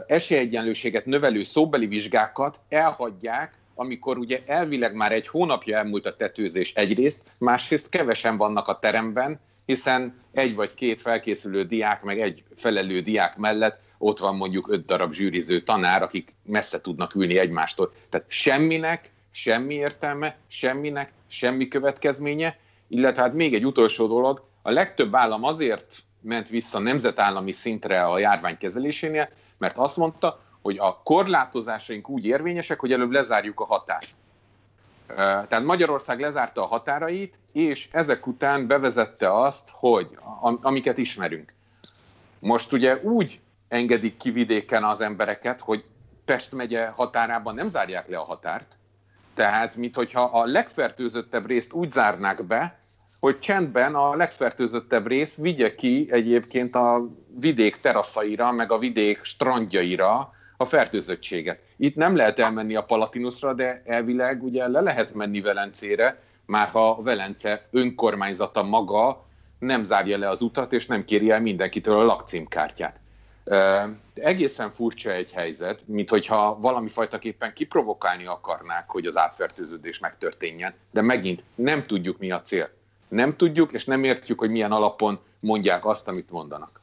esélyegyenlőséget 0.08 1.06
növelő 1.06 1.44
szóbeli 1.44 1.88
vizsgákat 1.88 2.60
elhagyják, 2.70 3.58
amikor 3.76 4.18
ugye 4.18 4.40
elvileg 4.46 4.94
már 4.94 5.12
egy 5.12 5.28
hónapja 5.28 5.78
elmúlt 5.78 6.06
a 6.06 6.16
tetőzés 6.16 6.74
egyrészt, 6.74 7.22
másrészt 7.38 7.90
kevesen 7.90 8.38
vannak 8.38 8.68
a 8.68 8.80
teremben, 8.80 9.40
hiszen 9.66 10.22
egy 10.32 10.56
vagy 10.56 10.74
két 10.74 11.02
felkészülő 11.02 11.64
diák, 11.64 12.04
meg 12.04 12.20
egy 12.20 12.44
felelő 12.56 13.00
diák 13.00 13.38
mellett 13.38 13.82
ott 13.98 14.20
van 14.20 14.36
mondjuk 14.36 14.72
öt 14.72 14.86
darab 14.86 15.14
zsűriző 15.14 15.62
tanár, 15.64 16.02
akik 16.02 16.34
messze 16.44 16.82
tudnak 16.82 17.16
ülni 17.16 17.38
egymástól. 17.38 17.94
Tehát 18.10 18.26
semminek 18.30 19.12
semmi 19.32 19.74
értelme, 19.74 20.38
semminek, 20.48 21.14
semmi 21.28 21.68
következménye, 21.68 22.60
illetve 22.88 23.22
hát 23.22 23.34
még 23.34 23.54
egy 23.54 23.66
utolsó 23.66 24.08
dolog, 24.08 24.48
a 24.62 24.72
legtöbb 24.72 25.16
állam 25.16 25.44
azért 25.44 26.04
ment 26.22 26.50
vissza 26.50 26.80
nemzetállami 26.80 27.52
szintre 27.52 28.04
a 28.04 28.20
járvány 28.20 28.58
kezelésénél, 28.58 29.30
mert 29.58 29.78
azt 29.78 29.98
mondta, 29.98 30.40
hogy 30.62 30.78
a 30.78 31.02
korlátozásaink 31.04 32.10
úgy 32.10 32.26
érvényesek, 32.26 32.80
hogy 32.80 32.92
előbb 32.92 33.12
lezárjuk 33.12 33.60
a 33.60 33.66
határt. 33.66 34.10
Tehát 35.48 35.64
Magyarország 35.64 36.20
lezárta 36.20 36.64
a 36.64 36.68
határait, 36.68 37.40
és 37.52 37.88
ezek 37.92 38.28
után 38.28 38.68
bevezette 38.68 39.42
azt, 39.42 39.70
hogy 39.72 40.18
amiket 40.62 40.98
ismerünk. 40.98 41.54
Most 42.40 42.72
ugye 42.72 42.98
úgy 42.98 43.42
engedik 43.68 44.18
ki 44.18 44.32
vidéken 44.32 44.84
az 44.84 45.02
embereket, 45.02 45.62
hogy 45.62 45.86
Pest 46.26 46.52
megye 46.52 46.88
határában 46.88 47.56
nem 47.56 47.70
zárják 47.70 48.08
le 48.08 48.18
a 48.18 48.24
határt, 48.24 48.78
tehát, 49.34 49.76
mintha 49.76 50.22
a 50.22 50.46
legfertőzöttebb 50.46 51.46
részt 51.46 51.74
úgy 51.74 51.92
zárnák 51.92 52.44
be, 52.44 52.79
hogy 53.20 53.40
csendben 53.40 53.96
a 53.96 54.16
legfertőzöttebb 54.16 55.08
rész 55.08 55.36
vigye 55.36 55.76
ki 55.76 56.08
egyébként 56.12 56.76
a 56.76 57.08
vidék 57.40 57.76
teraszaira, 57.76 58.52
meg 58.52 58.72
a 58.72 58.78
vidék 58.78 59.24
strandjaira 59.24 60.34
a 60.58 60.66
fertőzöttséget. 60.66 61.60
Itt 61.78 61.96
nem 61.96 62.16
lehet 62.16 62.40
elmenni 62.40 62.76
a 62.76 62.84
Palatinusra, 62.84 63.54
de 63.54 63.82
elvileg 63.86 64.44
ugye 64.44 64.68
le 64.68 64.82
lehet 64.82 65.14
menni 65.14 65.42
Velencére, 65.42 66.22
már 66.46 66.68
ha 66.68 67.02
Velence 67.02 67.68
önkormányzata 67.72 68.64
maga 68.64 69.26
nem 69.60 69.84
zárja 69.84 70.18
le 70.18 70.30
az 70.30 70.42
utat, 70.42 70.74
és 70.74 70.86
nem 70.86 71.06
kéri 71.06 71.32
el 71.32 71.42
mindenkitől 71.42 72.00
a 72.00 72.04
lakcímkártyát. 72.04 73.00
Egészen 74.14 74.72
furcsa 74.72 75.12
egy 75.12 75.32
helyzet, 75.32 75.82
mint 75.86 76.10
hogyha 76.10 76.60
valami 76.60 76.90
fajtaképpen 76.90 77.54
kiprovokálni 77.54 78.26
akarnák, 78.26 78.90
hogy 78.90 79.06
az 79.06 79.18
átfertőződés 79.18 80.00
megtörténjen, 80.00 80.74
de 80.92 81.02
megint 81.02 81.44
nem 81.56 81.86
tudjuk 81.86 82.18
mi 82.18 82.32
a 82.32 82.42
cél. 82.42 82.70
Nem 83.10 83.36
tudjuk, 83.36 83.72
és 83.72 83.86
nem 83.86 84.04
értjük, 84.04 84.40
hogy 84.40 84.50
milyen 84.50 84.72
alapon 84.72 85.20
mondják 85.40 85.86
azt, 85.86 86.08
amit 86.08 86.32
mondanak. 86.32 86.79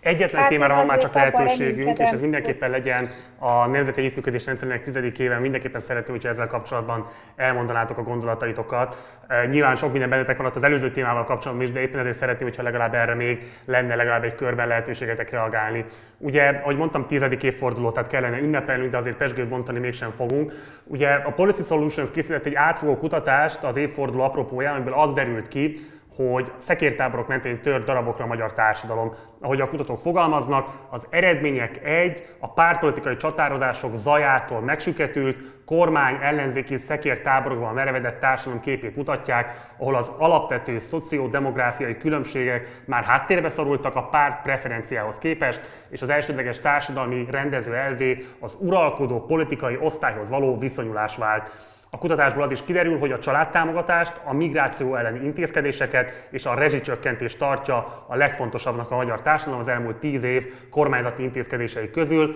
Egyetlen 0.00 0.40
hát 0.40 0.50
témára 0.50 0.74
van 0.74 0.86
már 0.86 0.98
csak 0.98 1.14
lehetőségünk, 1.14 1.98
és 1.98 2.10
ez 2.10 2.20
mindenképpen 2.20 2.70
legyen 2.70 3.08
a 3.38 3.66
Nemzeti 3.66 4.00
Együttműködés 4.00 4.46
Rendszerének 4.46 4.82
tizedik 4.82 5.18
éve, 5.18 5.38
mindenképpen 5.38 5.80
szeretném, 5.80 6.14
hogyha 6.14 6.28
ezzel 6.28 6.46
kapcsolatban 6.46 7.06
elmondanátok 7.36 7.98
a 7.98 8.02
gondolataitokat. 8.02 9.18
Nyilván 9.50 9.76
sok 9.76 9.90
minden 9.90 10.08
bennetek 10.08 10.36
van 10.36 10.46
ott 10.46 10.56
az 10.56 10.64
előző 10.64 10.90
témával 10.90 11.24
kapcsolatban 11.24 11.66
is, 11.66 11.72
de 11.72 11.80
éppen 11.80 11.98
ezért 11.98 12.16
szeretném, 12.16 12.48
hogyha 12.48 12.62
legalább 12.62 12.94
erre 12.94 13.14
még 13.14 13.44
lenne 13.64 13.94
legalább 13.94 14.24
egy 14.24 14.34
körben 14.34 14.68
lehetőségetek 14.68 15.30
reagálni. 15.30 15.84
Ugye, 16.18 16.48
ahogy 16.48 16.76
mondtam, 16.76 17.06
tizedik 17.06 17.42
évforduló, 17.42 17.90
tehát 17.90 18.08
kellene 18.08 18.38
ünnepelni, 18.38 18.88
de 18.88 18.96
azért 18.96 19.16
pesgőt 19.16 19.48
bontani 19.48 19.78
mégsem 19.78 20.10
fogunk. 20.10 20.52
Ugye 20.84 21.08
a 21.08 21.30
Policy 21.30 21.62
Solutions 21.62 22.10
készített 22.10 22.46
egy 22.46 22.54
átfogó 22.54 22.96
kutatást 22.96 23.64
az 23.64 23.76
évforduló 23.76 24.22
apropóján, 24.22 24.74
amiből 24.74 24.94
az 24.94 25.12
derült 25.12 25.48
ki, 25.48 25.74
hogy 26.16 26.52
szekértáborok 26.56 27.28
mentén 27.28 27.62
tört 27.62 27.84
darabokra 27.84 28.24
a 28.24 28.26
magyar 28.26 28.52
társadalom. 28.52 29.14
Ahogy 29.40 29.60
a 29.60 29.68
kutatók 29.68 30.00
fogalmaznak, 30.00 30.68
az 30.90 31.06
eredmények 31.10 31.84
egy, 31.84 32.28
a 32.38 32.52
pártpolitikai 32.52 33.16
csatározások 33.16 33.94
zajától 33.94 34.60
megsüketült, 34.60 35.36
kormány 35.64 36.18
ellenzéki 36.22 36.76
szekértáborokban 36.76 37.74
merevedett 37.74 38.20
társadalom 38.20 38.60
képét 38.60 38.96
mutatják, 38.96 39.70
ahol 39.76 39.94
az 39.94 40.12
alapvető 40.18 40.78
szociodemográfiai 40.78 41.96
különbségek 41.96 42.82
már 42.84 43.04
háttérbe 43.04 43.48
szorultak 43.48 43.96
a 43.96 44.08
párt 44.08 44.42
preferenciához 44.42 45.18
képest, 45.18 45.86
és 45.88 46.02
az 46.02 46.10
elsődleges 46.10 46.60
társadalmi 46.60 47.26
rendező 47.30 47.74
elvé 47.74 48.26
az 48.40 48.56
uralkodó 48.60 49.24
politikai 49.24 49.78
osztályhoz 49.80 50.30
való 50.30 50.58
viszonyulás 50.58 51.16
vált. 51.16 51.50
A 51.90 51.98
kutatásból 51.98 52.42
az 52.42 52.50
is 52.50 52.64
kiderül, 52.64 52.98
hogy 52.98 53.12
a 53.12 53.18
családtámogatást, 53.18 54.20
a 54.24 54.34
migráció 54.34 54.94
elleni 54.94 55.24
intézkedéseket 55.24 56.28
és 56.30 56.46
a 56.46 56.54
rezsicsökkentést 56.54 57.38
tartja 57.38 58.04
a 58.06 58.16
legfontosabbnak 58.16 58.90
a 58.90 58.96
magyar 58.96 59.22
társadalom 59.22 59.60
az 59.60 59.68
elmúlt 59.68 59.96
tíz 59.96 60.24
év 60.24 60.68
kormányzati 60.70 61.22
intézkedései 61.22 61.90
közül. 61.90 62.34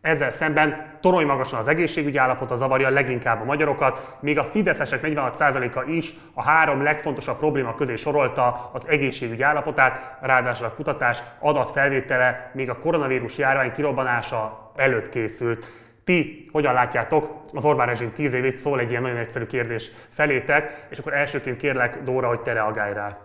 Ezzel 0.00 0.30
szemben 0.30 0.98
torony 1.00 1.26
magasan 1.26 1.58
az 1.58 1.68
egészségügyi 1.68 2.16
állapota 2.16 2.56
zavarja 2.56 2.88
leginkább 2.88 3.40
a 3.40 3.44
magyarokat, 3.44 4.16
még 4.20 4.38
a 4.38 4.44
fideszesek 4.44 5.00
46%-a 5.02 5.90
is 5.90 6.14
a 6.34 6.42
három 6.42 6.82
legfontosabb 6.82 7.36
probléma 7.36 7.74
közé 7.74 7.96
sorolta 7.96 8.70
az 8.72 8.88
egészségügyi 8.88 9.42
állapotát, 9.42 10.18
ráadásul 10.20 10.66
a 10.66 10.74
kutatás 10.74 11.22
adatfelvétele 11.38 12.50
még 12.54 12.70
a 12.70 12.78
koronavírus 12.78 13.38
járvány 13.38 13.72
kirobbanása 13.72 14.70
előtt 14.76 15.08
készült. 15.08 15.85
Ti 16.06 16.48
hogyan 16.52 16.74
látjátok 16.74 17.44
az 17.54 17.64
Orbán 17.64 17.86
rezsim 17.86 18.12
10 18.12 18.32
évét? 18.32 18.56
Szól 18.56 18.80
egy 18.80 18.90
ilyen 18.90 19.02
nagyon 19.02 19.16
egyszerű 19.16 19.46
kérdés 19.46 19.90
felétek, 20.08 20.86
és 20.90 20.98
akkor 20.98 21.14
elsőként 21.14 21.56
kérlek, 21.56 22.02
Dóra, 22.02 22.28
hogy 22.28 22.40
te 22.40 22.52
reagálj 22.52 22.92
rá. 22.92 23.18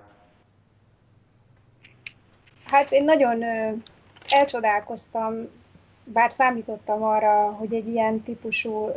Hát 2.65 2.91
én 2.91 3.03
nagyon 3.03 3.43
elcsodálkoztam 4.29 5.49
bár 6.03 6.32
számítottam 6.32 7.03
arra, 7.03 7.51
hogy 7.51 7.73
egy 7.73 7.88
ilyen 7.88 8.21
típusú 8.21 8.91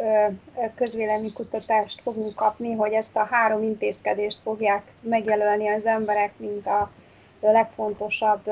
közvéleménykutatást 0.75 2.01
fogunk 2.01 2.35
kapni, 2.35 2.73
hogy 2.73 2.93
ezt 2.93 3.17
a 3.17 3.29
három 3.31 3.63
intézkedést 3.63 4.39
fogják 4.39 4.83
megjelölni 5.01 5.69
az 5.69 5.87
emberek, 5.87 6.33
mint 6.37 6.67
a 6.67 6.91
legfontosabb 7.41 8.51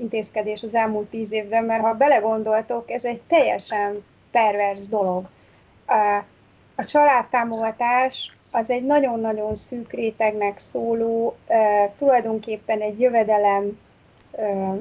intézkedés 0.00 0.62
az 0.62 0.74
elmúlt 0.74 1.06
tíz 1.06 1.32
évben, 1.32 1.64
mert 1.64 1.82
ha 1.82 1.94
belegondoltok, 1.94 2.90
ez 2.90 3.04
egy 3.04 3.20
teljesen 3.20 4.04
pervers 4.30 4.88
dolog. 4.88 5.28
A 6.74 6.84
családtámogatás 6.84 8.36
az 8.50 8.70
egy 8.70 8.84
nagyon-nagyon 8.84 9.54
szűk 9.54 9.92
rétegnek 9.92 10.58
szóló, 10.58 11.36
tulajdonképpen 11.96 12.80
egy 12.80 13.00
jövedelem 13.00 13.78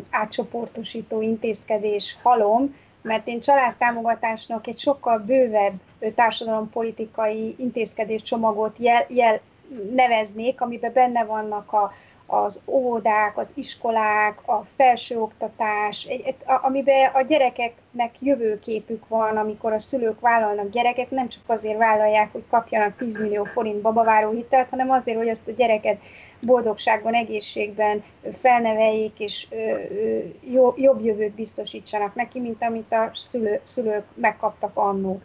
átcsoportosító 0.10 1.22
intézkedés 1.22 2.18
halom, 2.24 2.76
mert 3.02 3.28
én 3.28 3.40
családtámogatásnak 3.40 4.68
egy 4.68 4.78
sokkal 4.78 5.18
bővebb 5.18 5.74
társadalompolitikai 6.16 7.56
intézkedés 7.58 8.22
csomagot 8.22 8.78
jel, 8.78 9.06
jel, 9.10 9.40
neveznék, 9.94 10.62
amiben 10.62 10.94
benne 10.94 11.24
vannak 11.26 11.74
a, 11.74 11.94
az 12.28 12.62
óvodák, 12.66 13.38
az 13.38 13.52
iskolák, 13.54 14.48
a 14.48 14.64
felsőoktatás, 14.76 16.06
egy, 16.06 16.22
egy, 16.26 16.36
amiben 16.46 17.12
a 17.14 17.22
gyerekeknek 17.22 18.22
jövőképük 18.22 19.08
van, 19.08 19.38
amikor 19.38 19.74
a 19.74 19.80
szülők 19.80 20.20
vállalnak 20.20 20.70
gyereket, 20.70 21.12
nem 21.12 21.28
csak 21.28 21.44
azért 21.46 21.78
vállalják, 21.78 22.32
hogy 22.32 22.44
kapjanak 22.50 22.96
10 22.96 23.18
millió 23.18 23.44
forint 23.44 23.82
babaváró 23.82 24.32
hitelt, 24.32 24.70
hanem 24.70 24.92
azért, 24.92 25.18
hogy 25.18 25.28
ezt 25.28 25.48
a 25.48 25.52
gyereket 25.52 25.98
boldogságban, 26.40 27.14
egészségben 27.14 28.04
felneveljék, 28.34 29.20
és 29.20 29.48
jobb 30.76 31.06
jövőt 31.06 31.34
biztosítsanak 31.34 32.16
neki, 32.16 32.40
mint 32.40 32.64
amit 32.64 32.94
a 32.94 33.10
szülő, 33.14 33.60
szülők 33.64 34.06
megkaptak 34.14 34.72
annó. 34.74 35.22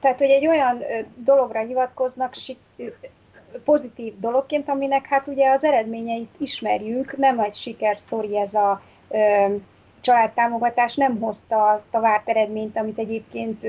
Tehát, 0.00 0.18
hogy 0.18 0.30
egy 0.30 0.46
olyan 0.46 0.82
dologra 1.14 1.60
hivatkoznak, 1.60 2.34
pozitív 3.64 4.18
dologként, 4.18 4.68
aminek 4.68 5.06
hát 5.06 5.28
ugye 5.28 5.50
az 5.50 5.64
eredményeit 5.64 6.30
ismerjük, 6.38 7.16
nem 7.16 7.40
egy 7.40 7.54
sikersztori 7.54 8.38
ez 8.38 8.54
a 8.54 8.82
családtámogatás, 10.00 10.96
nem 10.96 11.20
hozta 11.20 11.68
azt 11.68 11.94
a 11.94 12.00
várt 12.00 12.28
eredményt, 12.28 12.76
amit 12.76 12.98
egyébként 12.98 13.66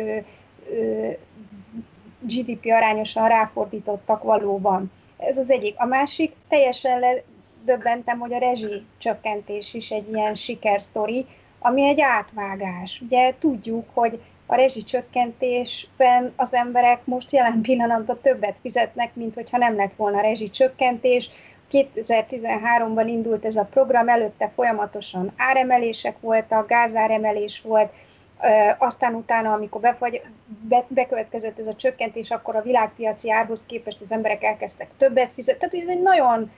GDP 2.19 2.65
arányosan 2.65 3.27
ráfordítottak 3.27 4.23
valóban. 4.23 4.91
Ez 5.17 5.37
az 5.37 5.51
egyik. 5.51 5.75
A 5.77 5.85
másik, 5.85 6.35
teljesen 6.47 6.99
ledöbbentem, 6.99 8.19
hogy 8.19 8.33
a 8.33 8.37
rezsi 8.37 8.85
csökkentés 8.97 9.73
is 9.73 9.91
egy 9.91 10.13
ilyen 10.13 10.35
sikersztori, 10.35 11.25
ami 11.59 11.83
egy 11.83 12.01
átvágás. 12.01 13.01
Ugye 13.01 13.33
tudjuk, 13.39 13.85
hogy 13.93 14.21
a 14.51 14.55
rezsicsökkentésben 14.55 16.33
az 16.35 16.53
emberek 16.53 17.05
most 17.05 17.31
jelen 17.31 17.61
pillanatban 17.61 18.19
többet 18.21 18.57
fizetnek, 18.61 19.15
mint 19.15 19.35
hogyha 19.35 19.57
nem 19.57 19.75
lett 19.75 19.93
volna 19.93 20.21
rezsicsökkentés. 20.21 21.29
2013-ban 21.71 23.03
indult 23.07 23.45
ez 23.45 23.55
a 23.55 23.67
program, 23.71 24.09
előtte 24.09 24.49
folyamatosan 24.55 25.33
áremelések 25.37 26.19
voltak, 26.19 26.67
gázáremelés 26.67 27.61
volt, 27.61 27.93
aztán 28.77 29.13
utána, 29.13 29.53
amikor 29.53 29.81
befagy, 29.81 30.21
be, 30.61 30.85
bekövetkezett 30.87 31.59
ez 31.59 31.67
a 31.67 31.75
csökkentés, 31.75 32.31
akkor 32.31 32.55
a 32.55 32.61
világpiaci 32.61 33.31
árhoz 33.31 33.65
képest 33.65 34.01
az 34.01 34.11
emberek 34.11 34.43
elkezdtek 34.43 34.87
többet 34.97 35.31
fizetni. 35.31 35.59
Tehát 35.59 35.85
ez 35.87 35.95
egy 35.95 36.01
nagyon, 36.01 36.51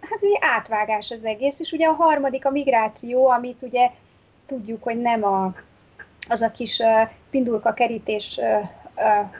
hát 0.00 0.20
egy 0.20 0.38
átvágás 0.40 1.10
az 1.10 1.24
egész, 1.24 1.60
és 1.60 1.72
ugye 1.72 1.86
a 1.86 1.92
harmadik 1.92 2.46
a 2.46 2.50
migráció, 2.50 3.28
amit 3.28 3.62
ugye 3.62 3.90
tudjuk, 4.46 4.82
hogy 4.82 5.00
nem 5.00 5.24
a, 5.24 5.54
az 6.28 6.42
a 6.42 6.50
kis 6.50 6.82
pindulka 7.30 7.72
kerítés 7.72 8.40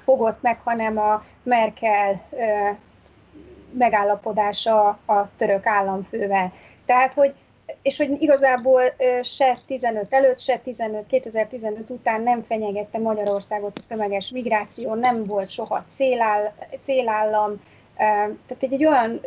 fogott 0.05 0.43
meg, 0.43 0.61
hanem 0.64 0.99
a 0.99 1.24
Merkel 1.43 2.22
megállapodása 3.72 4.89
a 4.89 5.28
török 5.37 5.66
államfővel. 5.66 6.53
Tehát, 6.85 7.14
hogy 7.14 7.35
és 7.83 7.97
hogy 7.97 8.22
igazából 8.22 8.83
se 9.22 9.59
15 9.66 10.14
előtt, 10.14 10.39
se 10.39 10.59
15, 10.59 11.07
2015 11.07 11.91
után 11.91 12.22
nem 12.22 12.43
fenyegette 12.43 12.99
Magyarországot 12.99 13.78
a 13.78 13.87
tömeges 13.89 14.31
migráció, 14.31 14.95
nem 14.95 15.24
volt 15.24 15.49
soha 15.49 15.85
céláll, 15.95 16.53
célállam, 16.81 17.61
tehát 17.97 18.62
egy, 18.62 18.72
egy 18.72 18.87
olyan 18.87 19.20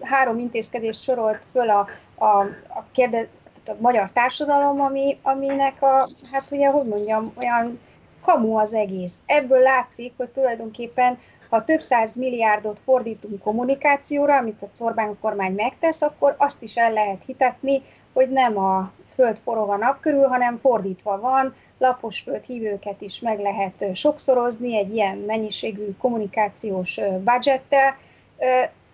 három 0.00 0.38
intézkedést 0.38 1.02
sorolt 1.02 1.46
föl 1.52 1.70
a, 1.70 1.88
a, 2.14 2.38
a, 2.68 2.84
kérde, 2.92 3.28
a 3.68 3.76
magyar 3.80 4.10
társadalom, 4.12 4.80
ami, 4.80 5.18
aminek 5.22 5.82
a, 5.82 6.08
hát 6.32 6.50
ugye, 6.50 6.68
hogy 6.68 6.86
mondjam, 6.86 7.32
olyan 7.36 7.80
kamu 8.22 8.56
az 8.58 8.74
egész. 8.74 9.22
Ebből 9.26 9.60
látszik, 9.60 10.12
hogy 10.16 10.28
tulajdonképpen 10.28 11.18
ha 11.54 11.64
több 11.64 11.80
száz 11.80 12.14
milliárdot 12.16 12.80
fordítunk 12.84 13.42
kommunikációra, 13.42 14.36
amit 14.36 14.62
a 14.62 14.84
Orbán 14.84 15.18
kormány 15.20 15.52
megtesz, 15.54 16.02
akkor 16.02 16.34
azt 16.38 16.62
is 16.62 16.76
el 16.76 16.92
lehet 16.92 17.24
hitetni, 17.24 17.82
hogy 18.12 18.30
nem 18.30 18.58
a 18.58 18.92
föld 19.14 19.38
forog 19.44 19.70
a 19.70 19.76
nap 19.76 20.00
körül, 20.00 20.26
hanem 20.26 20.58
fordítva 20.58 21.20
van, 21.20 21.54
lapos 21.78 22.20
föld 22.20 22.44
hívőket 22.44 23.00
is 23.00 23.20
meg 23.20 23.40
lehet 23.40 23.96
sokszorozni 23.96 24.76
egy 24.76 24.94
ilyen 24.94 25.16
mennyiségű 25.16 25.96
kommunikációs 25.98 27.00
budgettel, 27.24 27.96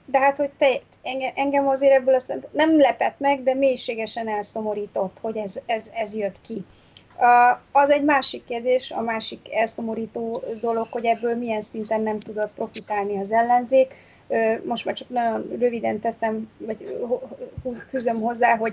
de 0.04 0.18
hát, 0.18 0.36
hogy 0.36 0.50
te, 0.50 0.80
engem 1.34 1.68
azért 1.68 1.92
ebből 1.92 2.14
azt 2.14 2.48
nem 2.50 2.80
lepett 2.80 3.18
meg, 3.18 3.42
de 3.42 3.54
mélységesen 3.54 4.28
elszomorított, 4.28 5.18
hogy 5.20 5.36
ez, 5.36 5.60
ez, 5.66 5.90
ez 5.94 6.14
jött 6.14 6.40
ki. 6.40 6.64
Az 7.72 7.90
egy 7.90 8.04
másik 8.04 8.44
kérdés, 8.44 8.90
a 8.90 9.00
másik 9.00 9.54
elszomorító 9.54 10.42
dolog, 10.60 10.86
hogy 10.90 11.04
ebből 11.04 11.34
milyen 11.34 11.62
szinten 11.62 12.00
nem 12.00 12.20
tudott 12.20 12.52
profitálni 12.54 13.18
az 13.18 13.32
ellenzék. 13.32 13.94
Most 14.64 14.84
már 14.84 14.94
csak 14.94 15.08
nagyon 15.08 15.56
röviden 15.58 16.00
teszem, 16.00 16.50
vagy 16.58 17.00
fűzöm 17.90 18.20
hozzá, 18.20 18.56
hogy 18.56 18.72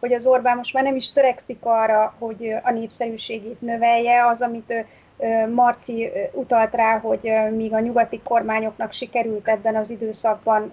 hogy 0.00 0.12
az 0.12 0.26
Orbán 0.26 0.56
most 0.56 0.74
már 0.74 0.84
nem 0.84 0.96
is 0.96 1.12
törekszik 1.12 1.58
arra, 1.60 2.14
hogy 2.18 2.54
a 2.62 2.70
népszerűségét 2.70 3.60
növelje, 3.60 4.26
az, 4.26 4.42
amit 4.42 4.72
Marci 5.54 6.10
utalt 6.32 6.74
rá, 6.74 6.98
hogy 6.98 7.32
míg 7.56 7.72
a 7.72 7.80
nyugati 7.80 8.20
kormányoknak 8.24 8.92
sikerült 8.92 9.48
ebben 9.48 9.76
az 9.76 9.90
időszakban 9.90 10.72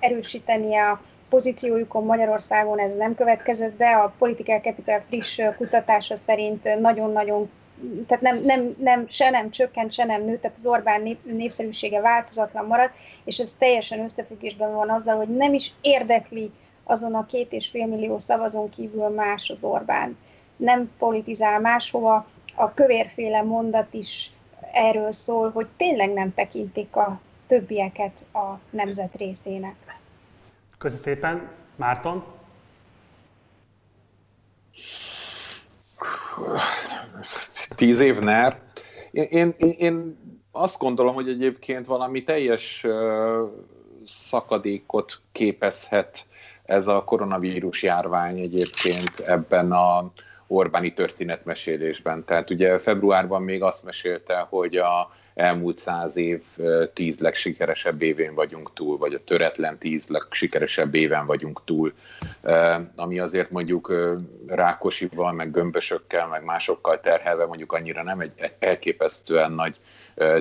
erősíteni 0.00 0.76
a 0.76 1.00
pozíciójukon 1.28 2.04
Magyarországon 2.04 2.78
ez 2.78 2.94
nem 2.94 3.14
következett 3.14 3.72
be. 3.72 3.96
A 3.96 4.12
Political 4.18 4.58
Capital 4.58 5.00
friss 5.00 5.40
kutatása 5.56 6.16
szerint 6.16 6.80
nagyon-nagyon 6.80 7.50
tehát 8.06 8.22
nem, 8.22 8.44
nem, 8.44 8.74
nem, 8.78 9.04
se 9.08 9.30
nem 9.30 9.50
csökkent, 9.50 9.92
se 9.92 10.04
nem 10.04 10.24
nőtt, 10.24 10.40
tehát 10.40 10.56
az 10.56 10.66
Orbán 10.66 11.02
nép, 11.02 11.24
népszerűsége 11.24 12.00
változatlan 12.00 12.66
maradt, 12.66 12.94
és 13.24 13.38
ez 13.38 13.54
teljesen 13.54 14.00
összefüggésben 14.00 14.74
van 14.74 14.90
azzal, 14.90 15.16
hogy 15.16 15.28
nem 15.28 15.54
is 15.54 15.72
érdekli 15.80 16.50
azon 16.84 17.14
a 17.14 17.26
két 17.26 17.52
és 17.52 17.68
fél 17.68 17.86
millió 17.86 18.18
szavazón 18.18 18.68
kívül 18.68 19.08
más 19.08 19.50
az 19.50 19.64
Orbán. 19.64 20.18
Nem 20.56 20.90
politizál 20.98 21.60
máshova, 21.60 22.26
a 22.54 22.74
kövérféle 22.74 23.42
mondat 23.42 23.94
is 23.94 24.32
erről 24.72 25.12
szól, 25.12 25.50
hogy 25.50 25.66
tényleg 25.76 26.12
nem 26.12 26.34
tekintik 26.34 26.96
a 26.96 27.20
többieket 27.46 28.26
a 28.32 28.58
nemzet 28.70 29.16
részének. 29.16 29.74
Köszönöm 30.78 31.04
szépen. 31.04 31.50
Márton? 31.76 32.24
Tíz 37.74 38.00
év 38.00 38.18
NER. 38.18 38.60
Én, 39.10 39.54
én, 39.58 39.74
én 39.78 40.18
azt 40.50 40.78
gondolom, 40.78 41.14
hogy 41.14 41.28
egyébként 41.28 41.86
valami 41.86 42.22
teljes 42.22 42.86
szakadékot 44.06 45.20
képezhet 45.32 46.26
ez 46.64 46.86
a 46.86 47.04
koronavírus 47.04 47.82
járvány 47.82 48.38
egyébként 48.38 49.18
ebben 49.18 49.72
a 49.72 50.12
Orbáni 50.46 50.92
történetmesélésben. 50.92 52.24
Tehát 52.24 52.50
ugye 52.50 52.78
februárban 52.78 53.42
még 53.42 53.62
azt 53.62 53.84
mesélte, 53.84 54.46
hogy 54.48 54.76
a 54.76 55.10
elmúlt 55.34 55.78
száz 55.78 56.16
év 56.16 56.42
tíz 56.92 57.20
legsikeresebb 57.20 58.02
évén 58.02 58.34
vagyunk 58.34 58.72
túl, 58.72 58.98
vagy 58.98 59.14
a 59.14 59.24
töretlen 59.24 59.78
tíz 59.78 60.08
legsikeresebb 60.08 60.94
éven 60.94 61.26
vagyunk 61.26 61.60
túl, 61.64 61.92
ami 62.96 63.18
azért 63.18 63.50
mondjuk 63.50 63.92
Rákosival, 64.46 65.32
meg 65.32 65.50
gömbösökkel, 65.50 66.26
meg 66.26 66.44
másokkal 66.44 67.00
terhelve 67.00 67.46
mondjuk 67.46 67.72
annyira 67.72 68.02
nem 68.02 68.20
egy 68.20 68.52
elképesztően 68.58 69.52
nagy 69.52 69.76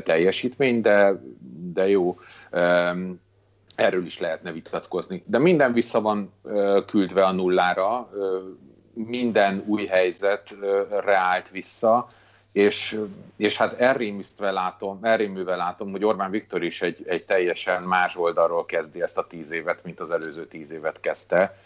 teljesítmény, 0.03 0.81
de, 0.81 1.21
de 1.73 1.89
jó 1.89 2.19
erről 3.75 4.05
is 4.05 4.19
lehetne 4.19 4.51
vitatkozni. 4.51 5.23
De 5.25 5.39
minden 5.39 5.73
vissza 5.73 6.01
van 6.01 6.33
küldve 6.85 7.25
a 7.25 7.31
nullára, 7.31 8.09
minden 8.93 9.63
új 9.65 9.85
helyzet 9.85 10.55
reált 11.05 11.49
vissza, 11.49 12.09
és, 12.51 12.99
és 13.37 13.57
hát 13.57 13.79
elréművel 13.79 14.53
látom, 14.53 14.99
elréművel 15.01 15.57
látom, 15.57 15.91
hogy 15.91 16.05
Orbán 16.05 16.31
Viktor 16.31 16.63
is 16.63 16.81
egy, 16.81 17.03
egy 17.07 17.25
teljesen 17.25 17.83
más 17.83 18.15
oldalról 18.15 18.65
kezdi 18.65 19.01
ezt 19.01 19.17
a 19.17 19.27
tíz 19.27 19.51
évet, 19.51 19.83
mint 19.83 19.99
az 19.99 20.11
előző 20.11 20.47
tíz 20.47 20.71
évet 20.71 20.99
kezdte. 20.99 21.57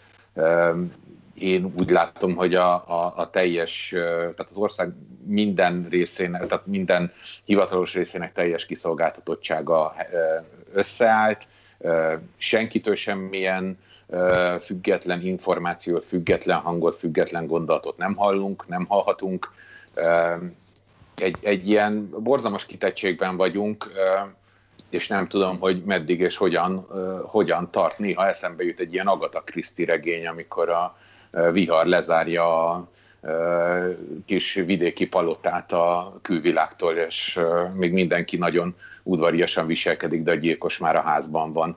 Én 1.34 1.72
úgy 1.78 1.90
látom, 1.90 2.36
hogy 2.36 2.54
a, 2.54 2.74
a, 2.74 3.12
a 3.16 3.30
teljes, 3.30 3.88
tehát 3.90 4.46
az 4.50 4.56
ország 4.56 4.92
minden 5.26 5.86
részének, 5.90 6.46
tehát 6.46 6.66
minden 6.66 7.12
hivatalos 7.44 7.94
részének 7.94 8.32
teljes 8.32 8.66
kiszolgáltatottsága 8.66 9.94
összeállt, 10.72 11.46
senkitől 12.36 12.94
semmilyen 12.94 13.78
független 14.60 15.22
információt, 15.22 16.04
független 16.04 16.58
hangot, 16.58 16.96
független 16.96 17.46
gondolatot 17.46 17.96
nem 17.96 18.14
hallunk, 18.14 18.66
nem 18.66 18.84
hallhatunk. 18.84 19.52
Egy, 21.14 21.36
egy 21.40 21.68
ilyen 21.68 22.10
borzalmas 22.10 22.66
kitettségben 22.66 23.36
vagyunk, 23.36 23.90
és 24.90 25.08
nem 25.08 25.28
tudom, 25.28 25.58
hogy 25.58 25.82
meddig 25.84 26.20
és 26.20 26.36
hogyan, 26.36 26.86
hogyan 27.26 27.70
tart. 27.70 27.98
Néha 27.98 28.26
eszembe 28.26 28.64
jut 28.64 28.80
egy 28.80 28.92
ilyen 28.92 29.06
Agatha 29.06 29.40
Christie 29.40 29.86
regény, 29.86 30.26
amikor 30.26 30.68
a 30.68 30.96
vihar 31.52 31.86
lezárja 31.86 32.70
a 32.70 32.88
kis 34.26 34.54
vidéki 34.54 35.06
palotát 35.06 35.72
a 35.72 36.18
külvilágtól, 36.22 36.94
és 36.94 37.40
még 37.74 37.92
mindenki 37.92 38.36
nagyon 38.36 38.76
udvariasan 39.02 39.66
viselkedik, 39.66 40.22
de 40.22 40.30
a 40.30 40.34
gyilkos 40.34 40.78
már 40.78 40.96
a 40.96 41.00
házban 41.00 41.52
van. 41.52 41.76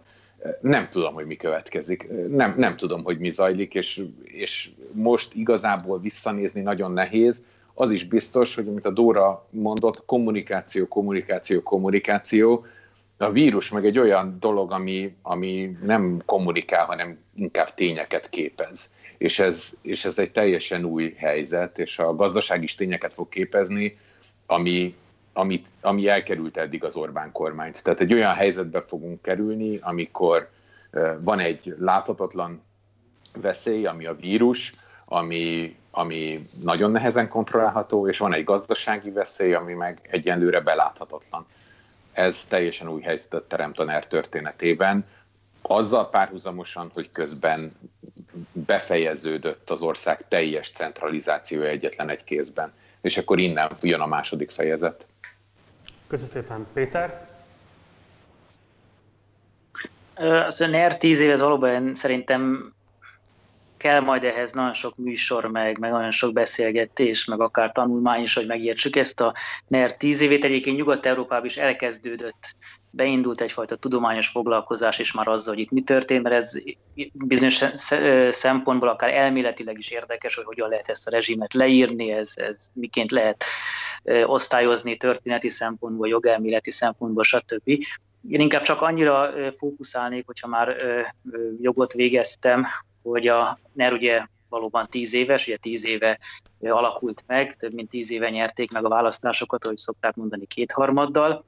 Nem 0.61 0.89
tudom, 0.89 1.13
hogy 1.13 1.25
mi 1.25 1.35
következik, 1.35 2.07
nem, 2.29 2.53
nem 2.57 2.77
tudom, 2.77 3.03
hogy 3.03 3.19
mi 3.19 3.29
zajlik, 3.31 3.73
és, 3.73 4.05
és 4.23 4.69
most 4.91 5.33
igazából 5.33 5.99
visszanézni 5.99 6.61
nagyon 6.61 6.91
nehéz. 6.91 7.43
Az 7.73 7.91
is 7.91 8.05
biztos, 8.05 8.55
hogy 8.55 8.67
amit 8.67 8.85
a 8.85 8.91
Dóra 8.91 9.47
mondott, 9.49 10.05
kommunikáció, 10.05 10.87
kommunikáció, 10.87 11.61
kommunikáció, 11.61 12.65
a 13.17 13.31
vírus 13.31 13.69
meg 13.69 13.85
egy 13.85 13.99
olyan 13.99 14.37
dolog, 14.39 14.71
ami, 14.71 15.15
ami 15.21 15.77
nem 15.83 16.21
kommunikál, 16.25 16.85
hanem 16.85 17.17
inkább 17.35 17.73
tényeket 17.73 18.29
képez. 18.29 18.93
És 19.17 19.39
ez, 19.39 19.73
és 19.81 20.05
ez 20.05 20.17
egy 20.17 20.31
teljesen 20.31 20.83
új 20.85 21.13
helyzet, 21.17 21.79
és 21.79 21.99
a 21.99 22.15
gazdaság 22.15 22.63
is 22.63 22.75
tényeket 22.75 23.13
fog 23.13 23.29
képezni, 23.29 23.97
ami, 24.45 24.95
amit, 25.33 25.67
ami 25.81 26.07
elkerült 26.07 26.57
eddig 26.57 26.83
az 26.83 26.95
Orbán 26.95 27.31
kormányt. 27.31 27.83
Tehát 27.83 27.99
egy 27.99 28.13
olyan 28.13 28.33
helyzetbe 28.33 28.81
fogunk 28.81 29.21
kerülni, 29.21 29.79
amikor 29.81 30.49
van 31.19 31.39
egy 31.39 31.75
láthatatlan 31.79 32.61
veszély, 33.41 33.85
ami 33.85 34.05
a 34.05 34.15
vírus, 34.15 34.73
ami, 35.05 35.75
ami 35.91 36.49
nagyon 36.61 36.91
nehezen 36.91 37.27
kontrollálható, 37.27 38.07
és 38.07 38.17
van 38.17 38.33
egy 38.33 38.43
gazdasági 38.43 39.11
veszély, 39.11 39.53
ami 39.53 39.73
meg 39.73 40.07
egyenlőre 40.09 40.59
beláthatatlan. 40.59 41.45
Ez 42.11 42.45
teljesen 42.47 42.89
új 42.89 43.01
helyzetet 43.01 43.47
teremt 43.47 43.79
a 43.79 43.83
NER 43.83 44.07
történetében, 44.07 45.05
azzal 45.61 46.09
párhuzamosan, 46.09 46.91
hogy 46.93 47.11
közben 47.11 47.71
befejeződött 48.51 49.69
az 49.69 49.81
ország 49.81 50.27
teljes 50.27 50.71
centralizációja 50.71 51.69
egyetlen 51.69 52.09
egy 52.09 52.23
kézben. 52.23 52.71
És 53.01 53.17
akkor 53.17 53.39
innen 53.39 53.71
jön 53.81 53.99
a 53.99 54.05
második 54.05 54.51
fejezet. 54.51 55.05
Köszönöm 56.11 56.31
szépen. 56.31 56.67
Péter? 56.73 57.29
Az 60.47 60.59
NER 60.59 60.97
10 60.97 61.19
év, 61.19 61.29
ez 61.29 61.41
valóban 61.41 61.95
szerintem 61.95 62.73
kell 63.77 63.99
majd 63.99 64.23
ehhez 64.23 64.51
nagyon 64.51 64.73
sok 64.73 64.97
műsor, 64.97 65.45
meg, 65.45 65.79
meg 65.79 65.91
nagyon 65.91 66.11
sok 66.11 66.33
beszélgetés, 66.33 67.25
meg 67.25 67.39
akár 67.39 67.71
tanulmány 67.71 68.21
is, 68.21 68.33
hogy 68.33 68.45
megértsük 68.45 68.95
ezt 68.95 69.19
a 69.19 69.33
NER 69.67 69.97
10 69.97 70.21
évét. 70.21 70.43
Egyébként 70.43 70.77
Nyugat-Európában 70.77 71.45
is 71.45 71.57
elkezdődött, 71.57 72.55
beindult 72.91 73.41
egyfajta 73.41 73.75
tudományos 73.75 74.27
foglalkozás 74.27 74.99
is 74.99 75.11
már 75.11 75.27
azzal, 75.27 75.53
hogy 75.53 75.63
itt 75.63 75.71
mi 75.71 75.81
történt, 75.81 76.23
mert 76.23 76.35
ez 76.35 76.51
bizonyos 77.13 77.63
szempontból 78.29 78.89
akár 78.89 79.13
elméletileg 79.13 79.77
is 79.77 79.89
érdekes, 79.89 80.35
hogy 80.35 80.45
hogyan 80.45 80.69
lehet 80.69 80.89
ezt 80.89 81.07
a 81.07 81.11
rezsimet 81.11 81.53
leírni, 81.53 82.11
ez, 82.11 82.31
ez 82.33 82.57
miként 82.73 83.11
lehet 83.11 83.43
osztályozni 84.25 84.97
történeti 84.97 85.49
szempontból, 85.49 86.07
jogelméleti 86.07 86.71
szempontból, 86.71 87.23
stb. 87.23 87.67
Én 88.29 88.39
inkább 88.39 88.61
csak 88.61 88.81
annyira 88.81 89.33
fókuszálnék, 89.57 90.25
hogyha 90.25 90.47
már 90.47 90.75
jogot 91.61 91.93
végeztem, 91.93 92.65
hogy 93.03 93.27
a 93.27 93.59
NER 93.73 93.93
ugye 93.93 94.25
valóban 94.49 94.87
tíz 94.89 95.13
éves, 95.13 95.47
ugye 95.47 95.57
tíz 95.57 95.85
éve 95.85 96.19
alakult 96.59 97.23
meg, 97.27 97.55
több 97.55 97.73
mint 97.73 97.89
tíz 97.89 98.11
éve 98.11 98.29
nyerték 98.29 98.71
meg 98.71 98.85
a 98.85 98.89
választásokat, 98.89 99.65
ahogy 99.65 99.77
szokták 99.77 100.15
mondani, 100.15 100.45
kétharmaddal, 100.45 101.45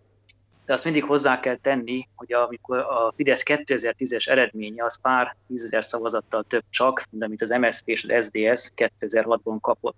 de 0.65 0.73
azt 0.73 0.83
mindig 0.83 1.03
hozzá 1.03 1.39
kell 1.39 1.57
tenni, 1.57 2.07
hogy 2.15 2.33
amikor 2.33 2.77
a 2.77 3.13
Fidesz 3.15 3.43
2010-es 3.45 4.27
eredménye 4.27 4.83
az 4.83 5.01
pár 5.01 5.35
tízezer 5.47 5.83
szavazattal 5.83 6.43
több 6.43 6.63
csak, 6.69 7.05
mint 7.09 7.23
amit 7.23 7.41
az 7.41 7.49
MSZP 7.49 7.87
és 7.87 8.03
az 8.03 8.25
SDS 8.25 8.71
2006-ban 8.75 9.57
kapott. 9.61 9.95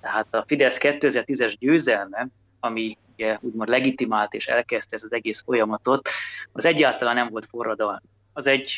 Tehát 0.00 0.26
a 0.30 0.44
Fidesz 0.46 0.78
2010-es 0.80 1.54
győzelme, 1.58 2.28
ami 2.60 2.98
ugye 3.14 3.38
úgymond 3.40 3.68
legitimált 3.68 4.34
és 4.34 4.46
elkezdte 4.46 4.96
ez 4.96 5.02
az 5.02 5.12
egész 5.12 5.42
folyamatot, 5.42 6.08
az 6.52 6.64
egyáltalán 6.64 7.14
nem 7.14 7.28
volt 7.28 7.46
forradalmi. 7.46 8.06
Az 8.32 8.46
egy 8.46 8.72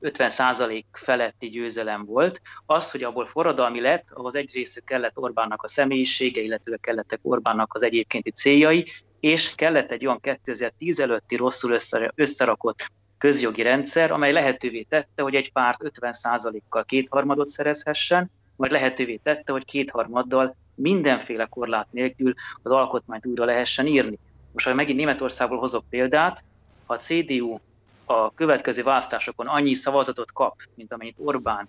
50% 0.00 0.84
feletti 0.92 1.48
győzelem 1.48 2.04
volt. 2.04 2.40
Az, 2.66 2.90
hogy 2.90 3.02
abból 3.02 3.26
forradalmi 3.26 3.80
lett, 3.80 4.06
ahhoz 4.10 4.34
egyrészt 4.34 4.82
kellett 4.84 5.18
Orbánnak 5.18 5.62
a 5.62 5.68
személyisége, 5.68 6.40
illetve 6.40 6.76
kellettek 6.76 7.18
Orbánnak 7.22 7.74
az 7.74 7.82
egyébkénti 7.82 8.30
céljai, 8.30 8.86
és 9.20 9.54
kellett 9.54 9.90
egy 9.90 10.06
olyan 10.06 10.20
2010 10.20 11.00
előtti 11.00 11.36
rosszul 11.36 11.76
összerakott 12.14 12.90
közjogi 13.18 13.62
rendszer, 13.62 14.10
amely 14.10 14.32
lehetővé 14.32 14.82
tette, 14.82 15.22
hogy 15.22 15.34
egy 15.34 15.52
párt 15.52 15.80
50%-kal 15.82 16.84
kétharmadot 16.84 17.48
szerezhessen, 17.48 18.30
majd 18.56 18.72
lehetővé 18.72 19.16
tette, 19.16 19.52
hogy 19.52 19.64
kétharmaddal 19.64 20.56
mindenféle 20.74 21.44
korlát 21.44 21.86
nélkül 21.90 22.32
az 22.62 22.70
alkotmányt 22.70 23.26
újra 23.26 23.44
lehessen 23.44 23.86
írni. 23.86 24.18
Most, 24.52 24.66
ha 24.66 24.74
megint 24.74 24.98
Németországból 24.98 25.58
hozok 25.58 25.84
példát, 25.90 26.44
ha 26.86 26.94
a 26.94 26.98
CDU 26.98 27.58
a 28.04 28.34
következő 28.34 28.82
választásokon 28.82 29.46
annyi 29.46 29.74
szavazatot 29.74 30.32
kap, 30.32 30.54
mint 30.74 30.92
amennyit 30.92 31.16
Orbán 31.18 31.68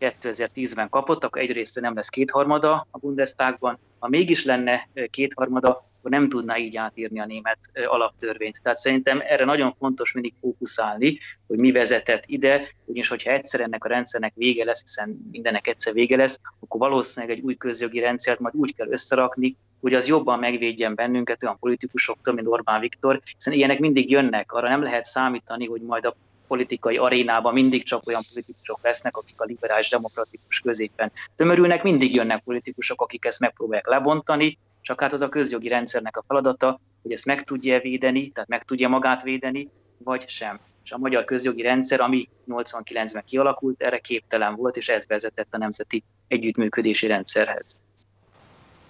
2010-ben 0.00 0.88
kapott, 0.88 1.24
akkor 1.24 1.42
egyrészt 1.42 1.80
nem 1.80 1.94
lesz 1.94 2.08
kétharmada 2.08 2.86
a 2.90 2.98
Bundestagban, 2.98 3.78
ha 3.98 4.08
mégis 4.08 4.44
lenne 4.44 4.88
kétharmada, 5.10 5.84
akkor 6.02 6.18
nem 6.18 6.28
tudná 6.28 6.56
így 6.56 6.76
átírni 6.76 7.20
a 7.20 7.26
német 7.26 7.58
alaptörvényt. 7.84 8.62
Tehát 8.62 8.78
szerintem 8.78 9.20
erre 9.28 9.44
nagyon 9.44 9.74
fontos 9.78 10.12
mindig 10.12 10.32
fókuszálni, 10.40 11.18
hogy 11.46 11.60
mi 11.60 11.72
vezetett 11.72 12.22
ide, 12.26 12.68
ugyanis 12.84 13.08
hogyha 13.08 13.30
egyszer 13.30 13.60
ennek 13.60 13.84
a 13.84 13.88
rendszernek 13.88 14.32
vége 14.34 14.64
lesz, 14.64 14.82
hiszen 14.82 15.28
mindennek 15.30 15.66
egyszer 15.66 15.92
vége 15.92 16.16
lesz, 16.16 16.40
akkor 16.60 16.80
valószínűleg 16.80 17.36
egy 17.36 17.44
új 17.44 17.56
közjogi 17.56 17.98
rendszert 17.98 18.38
majd 18.38 18.54
úgy 18.54 18.74
kell 18.74 18.90
összerakni, 18.90 19.56
hogy 19.80 19.94
az 19.94 20.06
jobban 20.06 20.38
megvédjen 20.38 20.94
bennünket 20.94 21.42
olyan 21.42 21.58
politikusoktól, 21.58 22.34
mint 22.34 22.46
Orbán 22.46 22.80
Viktor, 22.80 23.20
hiszen 23.36 23.52
ilyenek 23.52 23.78
mindig 23.78 24.10
jönnek, 24.10 24.52
arra 24.52 24.68
nem 24.68 24.82
lehet 24.82 25.04
számítani, 25.04 25.66
hogy 25.66 25.80
majd 25.80 26.04
a 26.04 26.16
politikai 26.46 26.96
arénában 26.96 27.52
mindig 27.52 27.84
csak 27.84 28.06
olyan 28.06 28.22
politikusok 28.32 28.78
lesznek, 28.82 29.16
akik 29.16 29.40
a 29.40 29.44
liberális 29.44 29.88
demokratikus 29.88 30.60
középen 30.60 31.12
tömörülnek, 31.36 31.82
mindig 31.82 32.14
jönnek 32.14 32.42
politikusok, 32.42 33.00
akik 33.00 33.24
ezt 33.24 33.40
megpróbálják 33.40 33.86
lebontani, 33.86 34.58
csak 34.82 35.00
hát 35.00 35.12
az 35.12 35.22
a 35.22 35.28
közjogi 35.28 35.68
rendszernek 35.68 36.16
a 36.16 36.24
feladata, 36.26 36.80
hogy 37.02 37.12
ezt 37.12 37.26
meg 37.26 37.42
tudja 37.42 37.80
védeni, 37.80 38.30
tehát 38.30 38.48
meg 38.48 38.62
tudja 38.62 38.88
magát 38.88 39.22
védeni, 39.22 39.68
vagy 39.98 40.28
sem. 40.28 40.58
És 40.84 40.92
a 40.92 40.98
magyar 40.98 41.24
közjogi 41.24 41.62
rendszer, 41.62 42.00
ami 42.00 42.28
89-ben 42.48 43.24
kialakult, 43.24 43.82
erre 43.82 43.98
képtelen 43.98 44.54
volt, 44.54 44.76
és 44.76 44.88
ez 44.88 45.06
vezetett 45.06 45.48
a 45.50 45.58
nemzeti 45.58 46.02
együttműködési 46.28 47.06
rendszerhez. 47.06 47.76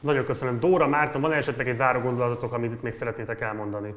Nagyon 0.00 0.24
köszönöm. 0.24 0.60
Dóra, 0.60 0.86
Márton, 0.86 1.20
van 1.20 1.32
esetleg 1.32 1.68
egy 1.68 1.74
záró 1.74 2.00
gondolatotok, 2.00 2.52
amit 2.52 2.72
itt 2.72 2.82
még 2.82 2.92
szeretnétek 2.92 3.40
elmondani? 3.40 3.94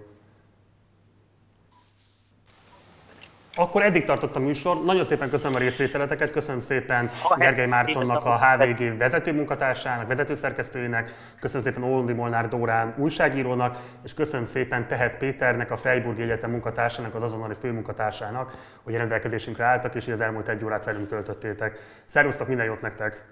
Akkor 3.55 3.83
eddig 3.83 4.03
tartott 4.03 4.35
a 4.35 4.39
műsor. 4.39 4.83
Nagyon 4.83 5.03
szépen 5.03 5.29
köszönöm 5.29 5.55
a 5.55 5.59
részvételeteket, 5.59 6.31
köszönöm 6.31 6.59
szépen 6.59 7.09
Gergely 7.37 7.67
Mártonnak, 7.67 8.25
a 8.25 8.39
HVG 8.45 8.97
vezető 8.97 9.33
munkatársának, 9.33 10.07
vezetőszerkesztőjének, 10.07 11.11
köszönöm 11.39 11.63
szépen 11.63 11.83
Olondi 11.83 12.13
Molnár 12.13 12.47
Dórán 12.47 12.93
újságírónak, 12.97 13.77
és 14.03 14.13
köszönöm 14.13 14.45
szépen 14.45 14.87
Tehet 14.87 15.17
Péternek, 15.17 15.71
a 15.71 15.77
Freiburg 15.77 16.19
Egyetem 16.19 16.51
munkatársának, 16.51 17.15
az 17.15 17.23
azonnali 17.23 17.53
főmunkatársának, 17.59 18.51
hogy 18.83 18.93
rendelkezésünkre 18.93 19.65
álltak, 19.65 19.95
és 19.95 20.03
hogy 20.03 20.13
az 20.13 20.21
elmúlt 20.21 20.47
egy 20.47 20.63
órát 20.63 20.85
velünk 20.85 21.07
töltöttétek. 21.07 21.79
Szervusztok, 22.05 22.47
minden 22.47 22.65
jót 22.65 22.81
nektek! 22.81 23.25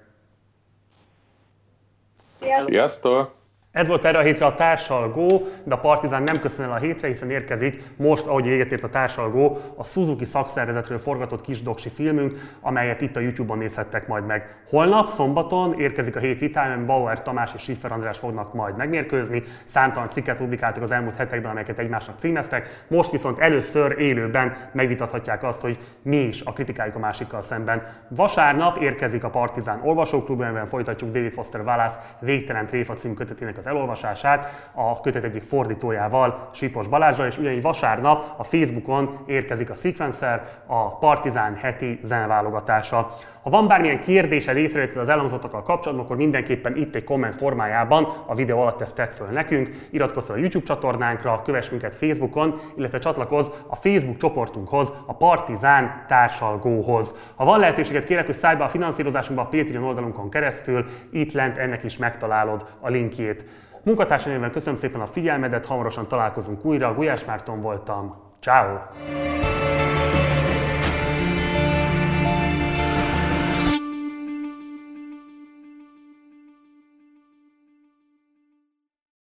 Sziasztok! 2.40 3.43
Ez 3.74 3.88
volt 3.88 4.06
erre 4.06 4.18
a 4.18 4.22
hétre 4.22 4.46
a 4.46 4.54
társalgó, 4.54 5.48
de 5.64 5.74
a 5.74 5.78
Partizán 5.78 6.24
nem 6.24 6.40
köszön 6.40 6.66
el 6.66 6.72
a 6.72 6.78
hétre, 6.78 7.08
hiszen 7.08 7.30
érkezik 7.30 7.84
most, 7.98 8.26
ahogy 8.26 8.44
véget 8.44 8.72
ért 8.72 8.84
a 8.84 8.90
társalgó, 8.90 9.58
a 9.76 9.84
Suzuki 9.84 10.26
szakszervezetről 10.26 10.98
forgatott 10.98 11.42
kis 11.42 11.62
doksi 11.62 11.90
filmünk, 11.90 12.58
amelyet 12.62 13.02
itt 13.02 13.16
a 13.16 13.20
YouTube-on 13.20 13.58
nézhettek 13.58 14.08
majd 14.08 14.26
meg. 14.26 14.58
Holnap, 14.70 15.08
szombaton 15.08 15.80
érkezik 15.80 16.16
a 16.16 16.20
hét 16.20 16.40
vitáján, 16.40 16.86
Bauer 16.86 17.22
Tamás 17.22 17.54
és 17.54 17.62
Schiffer 17.62 17.92
András 17.92 18.18
fognak 18.18 18.54
majd 18.54 18.76
megmérkőzni. 18.76 19.44
Számtalan 19.64 20.10
cikket 20.10 20.38
publikáltak 20.38 20.84
az 20.84 20.92
elmúlt 20.92 21.16
hetekben, 21.16 21.50
amelyeket 21.52 21.80
egymásnak 21.80 22.20
címeztek. 22.20 22.86
Most 22.88 23.12
viszont 23.12 23.40
először 23.40 24.00
élőben 24.00 24.56
megvitathatják 24.72 25.44
azt, 25.44 25.62
hogy 25.62 25.80
mi 26.02 26.18
is 26.18 26.42
a 26.42 26.54
kritikájuk 26.54 26.96
a 26.96 27.00
másikkal 27.00 27.42
szemben. 27.42 27.84
Vasárnap 28.08 28.78
érkezik 28.78 29.24
a 29.24 29.30
Partizán 29.30 29.80
olvasóklub, 29.84 30.42
amiben 30.42 30.66
folytatjuk 30.66 31.12
David 31.12 31.34
Foster 31.34 31.62
Wallace 31.62 32.00
végtelen 32.20 32.66
tréfa 32.66 32.94
című 32.94 33.14
kötetének 33.14 33.62
elolvasását 33.68 34.70
a 34.74 35.02
kötet 35.02 35.24
egyik 35.24 35.44
fordítójával, 35.44 36.50
Sipos 36.54 36.88
Balázsral, 36.88 37.28
és 37.28 37.38
ugyanígy 37.38 37.62
vasárnap 37.62 38.26
a 38.38 38.44
Facebookon 38.44 39.20
érkezik 39.26 39.70
a 39.70 39.74
Sequencer, 39.74 40.44
a 40.66 40.98
Partizán 40.98 41.56
heti 41.56 42.00
zenválogatása. 42.04 43.16
Ha 43.44 43.50
van 43.50 43.68
bármilyen 43.68 44.00
kérdése 44.00 44.58
észrevétel 44.58 45.02
az 45.02 45.10
elhangzottakkal 45.10 45.64
kapcsolatban, 45.64 46.06
akkor 46.06 46.18
mindenképpen 46.18 46.78
itt 46.78 46.96
egy 46.96 47.04
komment 47.04 47.36
formájában 47.36 48.08
a 48.26 48.36
videó 48.36 48.60
alatt 48.60 48.82
ezt 48.82 48.96
tett 48.96 49.14
föl 49.14 49.28
nekünk. 49.28 49.70
Iratkozz 49.92 50.26
fel 50.26 50.36
a 50.36 50.40
YouTube 50.40 50.66
csatornánkra, 50.66 51.42
kövess 51.44 51.70
minket 51.70 51.96
Facebookon, 51.96 52.60
illetve 52.78 53.00
csatlakozz 53.00 53.48
a 53.68 53.76
Facebook 53.76 54.18
csoportunkhoz, 54.18 54.94
a 55.06 55.16
Partizán 55.16 56.04
társalgóhoz. 56.08 57.16
Ha 57.36 57.46
van 57.46 57.60
lehetőséget, 57.60 58.04
kérek, 58.04 58.26
hogy 58.26 58.36
szállj 58.36 58.58
be 58.58 58.64
a 58.64 58.68
finanszírozásunkba 58.68 59.42
a 59.44 59.48
Patreon 59.48 59.84
oldalunkon 59.84 60.30
keresztül, 60.30 60.86
itt 61.12 61.32
lent 61.32 61.58
ennek 61.58 61.84
is 61.84 61.98
megtalálod 61.98 62.66
a 62.80 62.90
linkjét. 62.90 63.46
Munkatársaimban 63.84 64.52
köszönöm 64.52 64.80
szépen 64.80 65.02
a 65.02 65.06
figyelmedet, 65.06 65.66
hamarosan 65.66 66.08
találkozunk 66.08 66.66
újra. 66.66 66.94
Gulyás 66.94 67.26
Márton 67.26 67.60
voltam. 67.60 68.14
Ciao. 68.40 68.78